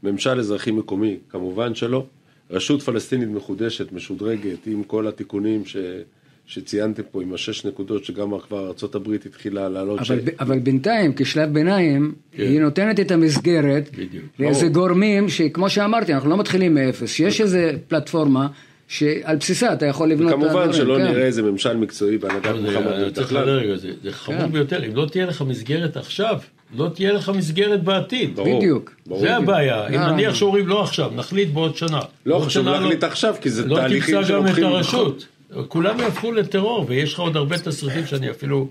ממשל 0.04 0.40
אזרחי 0.40 0.72
מקומי, 0.72 1.18
כמובן 1.30 1.76
שלא. 1.76 2.06
רשות 2.50 2.82
פלסטינית 2.82 3.30
מחודשת, 3.30 3.92
משודרגת, 3.92 4.68
עם 4.68 4.84
כל 4.84 5.08
התיקונים 5.08 5.66
ש... 5.66 5.78
שציינתם 6.48 7.04
פה, 7.12 7.22
עם 7.22 7.34
השש 7.34 7.66
נקודות, 7.66 8.06
שגם 8.06 8.40
כבר 8.48 8.60
ארה"ב 8.84 9.12
התחילה 9.26 9.70
להעלות. 9.70 10.00
אבל, 10.00 10.20
ב- 10.20 10.30
אבל 10.40 10.60
בינתיים, 10.60 11.14
כשלב 11.16 11.54
ביניים, 11.54 12.14
כן. 12.32 12.44
היא 12.44 12.60
נותנת 12.62 13.00
את 13.00 13.12
המסגרת 13.12 13.90
בדיוק. 13.98 14.26
לאיזה. 14.40 14.68
גורמים, 14.68 15.30
שכמו 15.30 15.70
שאמרתי, 15.70 16.14
אנחנו 16.14 16.30
לא 16.30 16.38
מתחילים 16.38 16.74
מאפס, 16.74 17.12
שיש 17.14 17.42
איזה 17.42 17.72
פלטפורמה 17.88 18.48
שעל 18.88 19.36
בסיסה 19.36 19.74
אתה 19.74 19.86
יכול 19.86 20.10
לבנות 20.10 20.32
את 20.34 20.36
כמובן 20.36 20.74
שלא 20.74 20.98
כן. 20.98 21.04
נראה 21.04 21.26
איזה 21.26 21.42
ממשל 21.42 21.78
מקצועי 21.78 22.18
בהנהגת 22.18 22.44
זה- 22.56 22.62
מוחמד 22.62 23.12
בכלל. 23.18 23.40
לדבר 23.42 23.58
רגע, 23.58 23.76
זה 23.76 23.92
זה 24.04 24.12
חמור 24.12 24.40
כן. 24.42 24.52
ביותר. 24.52 24.86
אם 24.86 24.96
לא 24.96 25.06
תהיה 25.12 25.26
לך 25.26 25.42
מסגרת 25.42 25.98
עכשיו, 25.98 26.40
לא 26.78 26.90
תהיה 26.96 27.14
לך 27.14 27.32
מסגרת 27.38 27.84
בעתיד. 27.84 28.36
ברור, 28.36 28.58
בדיוק. 28.60 28.92
ברור. 29.08 29.20
זה 29.22 29.36
הבעיה. 29.36 29.88
אם 29.88 29.94
אה. 30.00 30.12
נניח 30.12 30.36
שאומרים 30.36 30.68
לא 30.68 30.84
עכשיו, 30.84 31.12
נחליט 31.16 31.50
בעוד 31.50 31.76
שנה. 31.78 32.00
לא 32.26 32.40
חשוב 32.40 32.68
להחליט 32.68 33.04
עכשיו, 33.04 33.36
כי 33.42 33.50
זה 33.50 33.66
לא 33.66 33.76
תהליכים 33.76 34.16
תמצא 34.16 34.34
גם 34.34 34.42
את 34.42 34.48
שלוקחים... 34.48 34.66
הרשות. 34.66 35.26
כולם 35.68 36.00
יהפכו 36.00 36.32
לטרור, 36.32 36.86
ויש 36.88 37.14
לך 37.14 37.20
עוד 37.20 37.38
הרבה 37.38 37.58
תסריטים 37.58 38.06
שאני 38.06 38.30
אפילו 38.30 38.68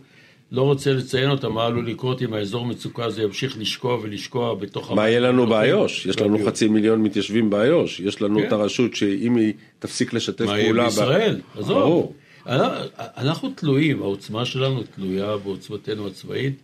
לא 0.53 0.63
רוצה 0.63 0.93
לציין 0.93 1.31
אותם, 1.31 1.53
מה 1.53 1.67
עלול 1.67 1.89
לקרות 1.89 2.23
אם 2.23 2.35
האזור 2.35 2.67
מצוקה 2.67 3.05
הזה 3.05 3.23
ימשיך 3.23 3.59
לשקוע 3.59 3.99
ולשקוע 4.03 4.55
בתוך... 4.55 4.93
מה 4.93 5.09
יהיה 5.09 5.21
לנו 5.21 5.47
באיו"ש? 5.47 6.07
יש 6.07 6.21
לנו. 6.21 6.47
חצי 6.47 6.69
מיליון 6.69 7.03
מתיישבים 7.03 7.51
באיו"ש. 7.51 8.01
יש 8.01 8.23
לנו 8.23 8.41
כן. 8.41 8.47
את 8.47 8.53
הרשות 8.53 8.95
שאם 8.95 9.37
היא 9.37 9.53
תפסיק 9.79 10.13
לשתף 10.13 10.45
מה 10.45 10.59
יהיה 10.59 10.65
פעולה... 10.65 10.85
בישראל? 10.85 11.41
עזוב. 11.57 12.13
אנחנו- 12.47 12.87
אנחנו 13.17 13.51
תלויים, 13.55 14.03
העוצמה 14.03 14.45
שלנו 14.45 14.83
תלויה 14.95 15.37
בעוצמתנו 15.37 16.07
הצבאית 16.07 16.55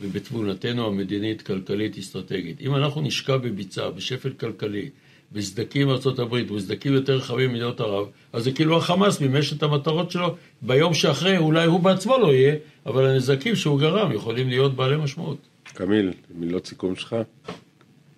ובתבונתנו 0.00 0.86
המדינית, 0.86 1.42
כלכלית, 1.42 1.98
אסטרטגית. 1.98 2.60
אם 2.60 2.74
אנחנו 2.76 3.00
נשקע 3.00 3.36
בביצה, 3.36 3.90
בשפל 3.90 4.30
כלכלי, 4.30 4.88
בסדקים 5.32 5.88
ארה"ב, 5.88 6.54
בסדקים 6.54 6.92
יותר 6.92 7.16
רחבים 7.16 7.50
ממדינות 7.50 7.80
ערב, 7.80 8.06
אז 8.32 8.44
זה 8.44 8.52
כאילו 8.52 8.76
החמאס 8.76 9.20
מימש 9.20 9.52
את 9.52 9.62
המטרות 9.62 10.10
שלו 10.10 10.34
ביום 10.62 10.94
שאחרי, 10.94 11.38
אולי 11.38 11.66
הוא 11.66 11.80
בעצמו 11.80 12.18
לא 12.18 12.34
יהיה, 12.34 12.54
אבל 12.86 13.06
הנזקים 13.06 13.56
שהוא 13.56 13.80
גרם 13.80 14.12
יכולים 14.12 14.48
להיות 14.48 14.76
בעלי 14.76 14.96
משמעות. 14.96 15.38
קמיל, 15.74 16.12
מילות 16.34 16.66
סיכום 16.66 16.96
שלך? 16.96 17.16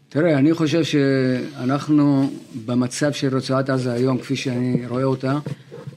תראה, 0.08 0.38
אני 0.38 0.54
חושב 0.54 0.84
שאנחנו 0.84 2.32
במצב 2.66 3.12
של 3.12 3.36
רצועת 3.36 3.70
עזה 3.70 3.92
היום, 3.92 4.18
כפי 4.18 4.36
שאני 4.36 4.86
רואה 4.86 5.04
אותה, 5.04 5.38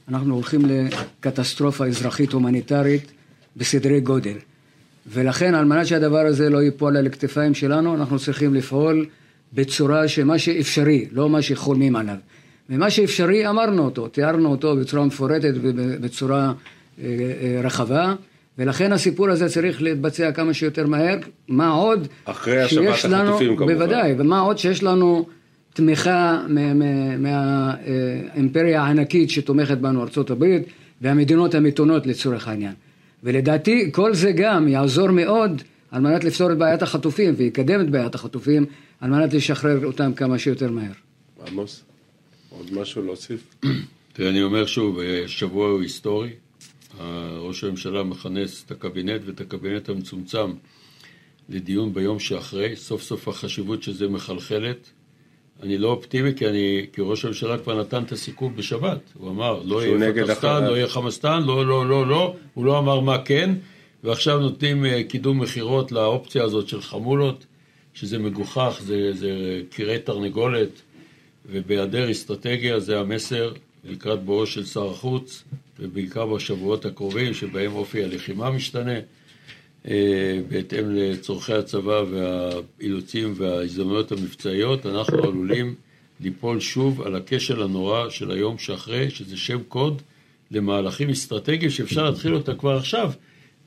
אנחנו 0.08 0.36
הולכים 0.36 0.62
לקטסטרופה 0.66 1.86
אזרחית 1.86 2.34
הומניטרית 2.34 3.12
בסדרי 3.58 4.00
גודל. 4.00 4.38
ולכן 5.08 5.56
על 5.56 5.66
מנת 5.66 5.88
שהדבר 5.88 6.26
הזה 6.26 6.50
לא 6.50 6.64
ייפול 6.64 6.98
על 6.98 7.06
הכתפיים 7.06 7.54
שלנו, 7.54 7.96
אנחנו 7.96 8.20
צריכים 8.20 8.54
לפעול 8.54 9.06
בצורה 9.56 10.08
שמה 10.08 10.40
שאפשרי, 10.40 11.06
לא 11.12 11.30
מה 11.30 11.42
שחולמים 11.42 11.96
עליו. 11.96 12.16
ומה 12.70 12.90
שאפשרי 12.90 13.50
אמרנו 13.50 13.86
אותו, 13.86 14.08
תיארנו 14.08 14.52
אותו 14.52 14.76
בצורה 14.76 15.06
מפורטת 15.06 15.54
ובצורה 15.62 16.54
אה, 17.00 17.06
אה, 17.42 17.62
רחבה, 17.64 18.14
ולכן 18.58 18.92
הסיפור 18.92 19.30
הזה 19.30 19.50
צריך 19.50 19.82
להתבצע 19.82 20.32
כמה 20.32 20.54
שיותר 20.54 20.88
מהר. 20.88 21.18
מה 21.48 21.70
עוד 21.70 22.08
אחרי 22.26 22.62
השבת 22.62 23.06
החטופים 23.06 23.58
כמובן. 23.58 23.74
בוודאי, 23.74 24.14
ומה 24.18 24.40
עוד 24.40 24.58
שיש 24.58 24.84
לנו 24.84 25.26
תמיכה 25.74 26.46
מהאימפריה 27.20 28.82
הענקית 28.82 29.30
שתומכת 29.30 29.78
בנו, 29.78 30.02
ארה"ב, 30.02 30.46
והמדינות 31.02 31.56
המתונות 31.56 32.08
לצורך 32.08 32.48
העניין. 32.48 32.74
ולדעתי 33.24 33.90
כל 33.92 34.14
זה 34.14 34.32
גם 34.32 34.68
יעזור 34.68 35.12
מאוד 35.12 35.62
על 35.92 36.02
מנת 36.02 36.24
לפתור 36.24 36.52
את 36.52 36.58
בעיית 36.58 36.82
החטופים 36.82 37.34
ויקדם 37.38 37.82
את 37.82 37.90
בעיית 37.90 38.16
החטופים 38.16 38.66
על 39.00 39.10
מנת 39.10 39.34
לשחרר 39.34 39.86
אותם 39.86 40.14
כמה 40.14 40.40
שיותר 40.40 40.72
מהר. 40.72 40.92
עמוס, 41.48 41.84
עוד 42.50 42.74
משהו 42.74 43.02
להוסיף? 43.02 43.56
תראה, 44.14 44.30
אני 44.30 44.44
אומר 44.44 44.66
שוב, 44.66 45.00
שבוע 45.28 45.70
הוא 45.70 45.82
היסטורי. 45.82 46.30
ראש 47.40 47.64
הממשלה 47.64 48.04
מכנס 48.04 48.64
את 48.66 48.72
הקבינט 48.72 49.22
ואת 49.26 49.42
הקבינט 49.42 49.90
המצומצם 49.90 50.52
לדיון 51.50 51.94
ביום 51.94 52.20
שאחרי. 52.20 52.76
סוף 52.76 53.04
סוף 53.04 53.28
החשיבות 53.28 53.84
של 53.84 53.94
זה 53.94 54.08
מחלחלת. 54.08 54.90
אני 55.64 55.78
לא 55.78 55.88
אופטימי 55.88 56.34
כי, 56.36 56.48
אני, 56.48 56.86
כי 56.94 57.02
ראש 57.02 57.26
הממשלה 57.26 57.58
כבר 57.58 57.80
נתן 57.82 58.04
את 58.04 58.12
הסיכום 58.12 58.56
בשבת. 58.56 59.00
הוא 59.14 59.30
אמר, 59.30 59.62
לא 59.66 59.84
יהיה 59.84 60.14
פטסטן, 60.26 60.64
לא 60.64 60.78
יהיה 60.78 60.88
חמאסטן, 60.88 61.44
לא, 61.44 61.66
לא, 61.66 61.90
לא, 61.90 62.08
לא. 62.08 62.36
הוא 62.54 62.66
לא 62.66 62.80
אמר 62.80 63.00
מה 63.00 63.18
כן, 63.26 63.54
ועכשיו 64.04 64.40
נותנים 64.40 64.86
אה, 64.86 65.04
קידום 65.04 65.42
מכירות 65.42 65.92
לאופציה 65.92 66.44
הזאת 66.44 66.68
של 66.68 66.82
חמולות, 66.82 67.46
שזה 67.96 68.20
מגוחך, 68.20 68.80
זה, 68.84 69.14
זה 69.14 69.62
קירי 69.70 70.00
תרנגולת, 70.00 70.82
ובהיעדר 71.52 72.12
אסטרטגיה 72.12 72.80
זה 72.80 73.00
המסר 73.00 73.54
לקראת 73.84 74.24
בואו 74.24 74.46
של 74.46 74.66
שר 74.66 74.90
החוץ, 74.90 75.44
ובעיקר 75.80 76.26
בשבועות 76.26 76.86
הקרובים, 76.86 77.34
שבהם 77.34 77.72
אופי 77.72 78.04
הלחימה 78.04 78.52
משתנה. 78.52 79.00
אה, 79.88 80.40
בהתאם 80.50 80.86
לצורכי 80.90 81.54
הצבא 81.54 82.04
והאילוצים 82.10 83.34
וההזדמנויות 83.38 84.12
המבצעיות, 84.12 84.86
אנחנו 84.86 85.24
עלולים 85.24 85.76
ליפול 86.22 86.60
שוב 86.60 87.02
על 87.02 87.16
הכשל 87.16 87.62
הנורא 87.62 88.10
של 88.10 88.32
היום 88.32 88.58
שאחרי, 88.58 89.10
שזה 89.10 89.38
שם 89.38 89.64
קוד 89.68 90.02
למהלכים 90.52 91.10
אסטרטגיים 91.10 91.72
שאפשר 91.72 92.04
להתחיל 92.04 92.36
אותה 92.36 92.56
כבר 92.56 92.78
עכשיו, 92.78 93.12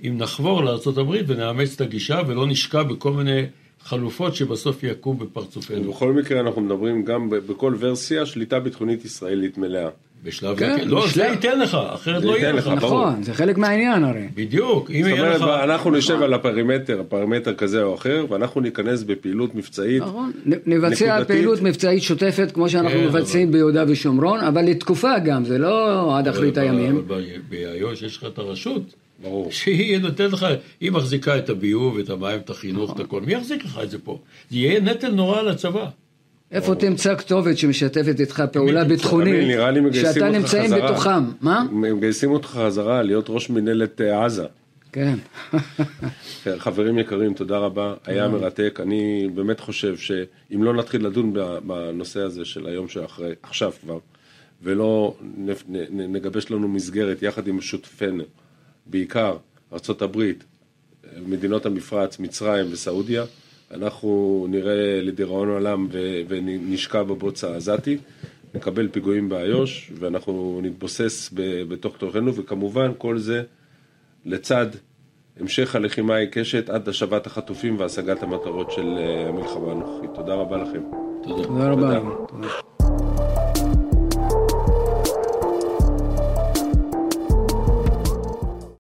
אם 0.05 0.19
נחבור 0.19 0.65
לארה"ב 0.65 1.11
ונאמץ 1.27 1.75
את 1.75 1.81
הגישה 1.81 2.21
ולא 2.27 2.47
נשקע 2.47 2.83
בכל 2.83 3.13
מיני 3.13 3.43
חלופות 3.85 4.35
שבסוף 4.35 4.83
יכו 4.83 5.15
בפרצופנו. 5.15 5.93
בכל 5.93 6.13
מקרה 6.13 6.41
אנחנו 6.41 6.61
מדברים 6.61 7.05
גם 7.05 7.31
בכל 7.31 7.75
ורסיה 7.79 8.27
שליטה 8.27 8.61
ביטחונית 8.61 9.05
ישראלית 9.05 9.59
מלאה. 9.59 9.89
בשלב 10.25 10.59
כן, 10.59 10.77
זה, 10.79 10.85
לא, 10.85 11.05
בשלב... 11.05 11.13
זה 11.15 11.25
ייתן 11.25 11.61
לך, 11.61 11.79
אחרת 11.95 12.25
לא 12.25 12.37
יהיה 12.37 12.53
לך. 12.53 12.69
נכון, 12.69 13.23
זה 13.23 13.35
חלק 13.35 13.59
מהעניין 13.59 14.05
הרי. 14.05 14.29
בדיוק, 14.35 14.91
אם 14.91 14.95
יהיה 14.95 15.29
לך... 15.31 15.39
זאת 15.39 15.43
אומרת, 15.43 15.65
אנחנו 15.65 15.91
נשב 15.91 16.13
נכון. 16.13 16.25
על 16.25 16.35
הפרימטר, 16.35 17.01
הפרימטר 17.01 17.55
כזה 17.55 17.83
או 17.83 17.95
אחר, 17.95 18.27
ואנחנו 18.29 18.61
ניכנס 18.61 19.03
בפעילות 19.03 19.55
מבצעית 19.55 20.03
נכון, 20.03 20.33
נבצע 20.47 21.25
פעילות 21.25 21.63
מבצעית 21.63 22.03
שוטפת, 22.03 22.51
כמו 22.55 22.69
שאנחנו 22.69 22.99
כן, 22.99 23.07
מבצעים 23.07 23.49
אבל... 23.49 23.53
ביהודה 23.53 23.85
ושומרון, 23.89 24.41
אבל 24.41 24.63
לתקופה 24.63 25.19
גם, 25.19 25.45
זה 25.45 25.59
לא 25.59 26.19
עד 26.19 26.29
אחרית 26.29 26.59
הימים. 26.59 26.97
אבל 27.07 27.25
באיו"ש 27.49 28.03
יש 28.03 28.17
לך 28.17 28.25
את 28.25 28.39
הרשות. 28.39 28.83
ברור. 29.23 29.53
שהיא 29.53 29.99
נותנת 29.99 30.33
לך, 30.33 30.47
היא 30.81 30.91
מחזיקה 30.93 31.39
את 31.39 31.51
הביוב, 31.51 31.99
את 31.99 32.11
המים, 32.11 32.39
את 32.39 32.51
החינוך, 32.51 32.95
את 32.95 33.01
הכל. 33.01 33.21
מי 33.21 33.33
יחזיק 33.33 33.65
לך 33.65 33.81
את 33.83 33.91
זה 33.91 33.99
פה? 33.99 34.19
זה 34.51 34.57
יהיה 34.57 34.81
נטל 34.81 35.11
נורא 35.11 35.41
על 35.41 35.49
הצבא. 35.49 35.89
איפה 36.53 36.75
תמצא 36.75 37.15
כתובת 37.15 37.59
שמשתפת 37.59 38.21
איתך 38.21 38.43
פעולה 38.53 38.85
ביטחונית, 38.85 39.35
שאתה 39.93 40.29
נמצאים 40.31 40.71
בתוכם, 40.71 41.25
מה? 41.41 41.65
מגייסים 41.73 42.31
אותך 42.31 42.49
חזרה 42.49 43.03
להיות 43.03 43.27
ראש 43.29 43.51
מנהלת 43.51 44.01
אה, 44.01 44.25
עזה. 44.25 44.45
כן. 44.93 45.15
כן. 46.45 46.59
חברים 46.59 46.99
יקרים, 46.99 47.35
תודה 47.35 47.59
רבה, 47.59 47.95
היה 48.07 48.29
מרתק. 48.29 48.81
אני 48.83 49.29
באמת 49.35 49.61
חושב 49.61 49.97
שאם 49.97 50.63
לא 50.63 50.75
נתחיל 50.75 51.07
לדון 51.07 51.33
בנושא 51.67 52.21
הזה 52.21 52.45
של 52.45 52.67
היום 52.67 52.89
שאחרי, 52.89 53.33
עכשיו 53.43 53.73
כבר, 53.81 53.99
ולא 54.63 55.17
נגבש 55.91 56.51
לנו 56.51 56.69
מסגרת 56.69 57.23
יחד 57.23 57.49
עם 57.49 57.61
שותפינו, 57.61 58.25
בעיקר 58.89 59.37
ארה"ב, 59.73 60.33
מדינות 61.27 61.67
המפרץ, 61.67 62.19
מצרים 62.19 62.67
וסעודיה, 62.71 63.25
אנחנו 63.71 64.47
נראה 64.51 65.01
לדיראון 65.03 65.49
עולם 65.49 65.89
ונשקע 66.29 67.03
בבוץ 67.03 67.45
העזתי, 67.45 67.99
נקבל 68.55 68.89
פיגועים 68.89 69.29
באיו"ש 69.29 69.93
ואנחנו 69.99 70.61
נתבוסס 70.63 71.31
בתוך 71.69 71.97
תוכנו 71.97 72.35
וכמובן 72.35 72.93
כל 72.99 73.19
זה 73.19 73.43
לצד 74.25 74.67
המשך 75.41 75.75
הלחימה 75.77 76.15
העיקשת 76.15 76.71
עד 76.71 76.89
השבת 76.89 77.27
החטופים 77.27 77.79
והשגת 77.79 78.23
המטרות 78.23 78.71
של 78.73 78.95
אה, 78.99 79.29
המלחמה 79.29 79.73
הנוכחית. 79.73 80.11
תודה 80.15 80.35
רבה 80.35 80.57
לכם. 80.57 80.83
תודה. 81.23 81.45
תודה 81.45 81.71
רבה. 81.71 82.01
תודה. 82.29 82.78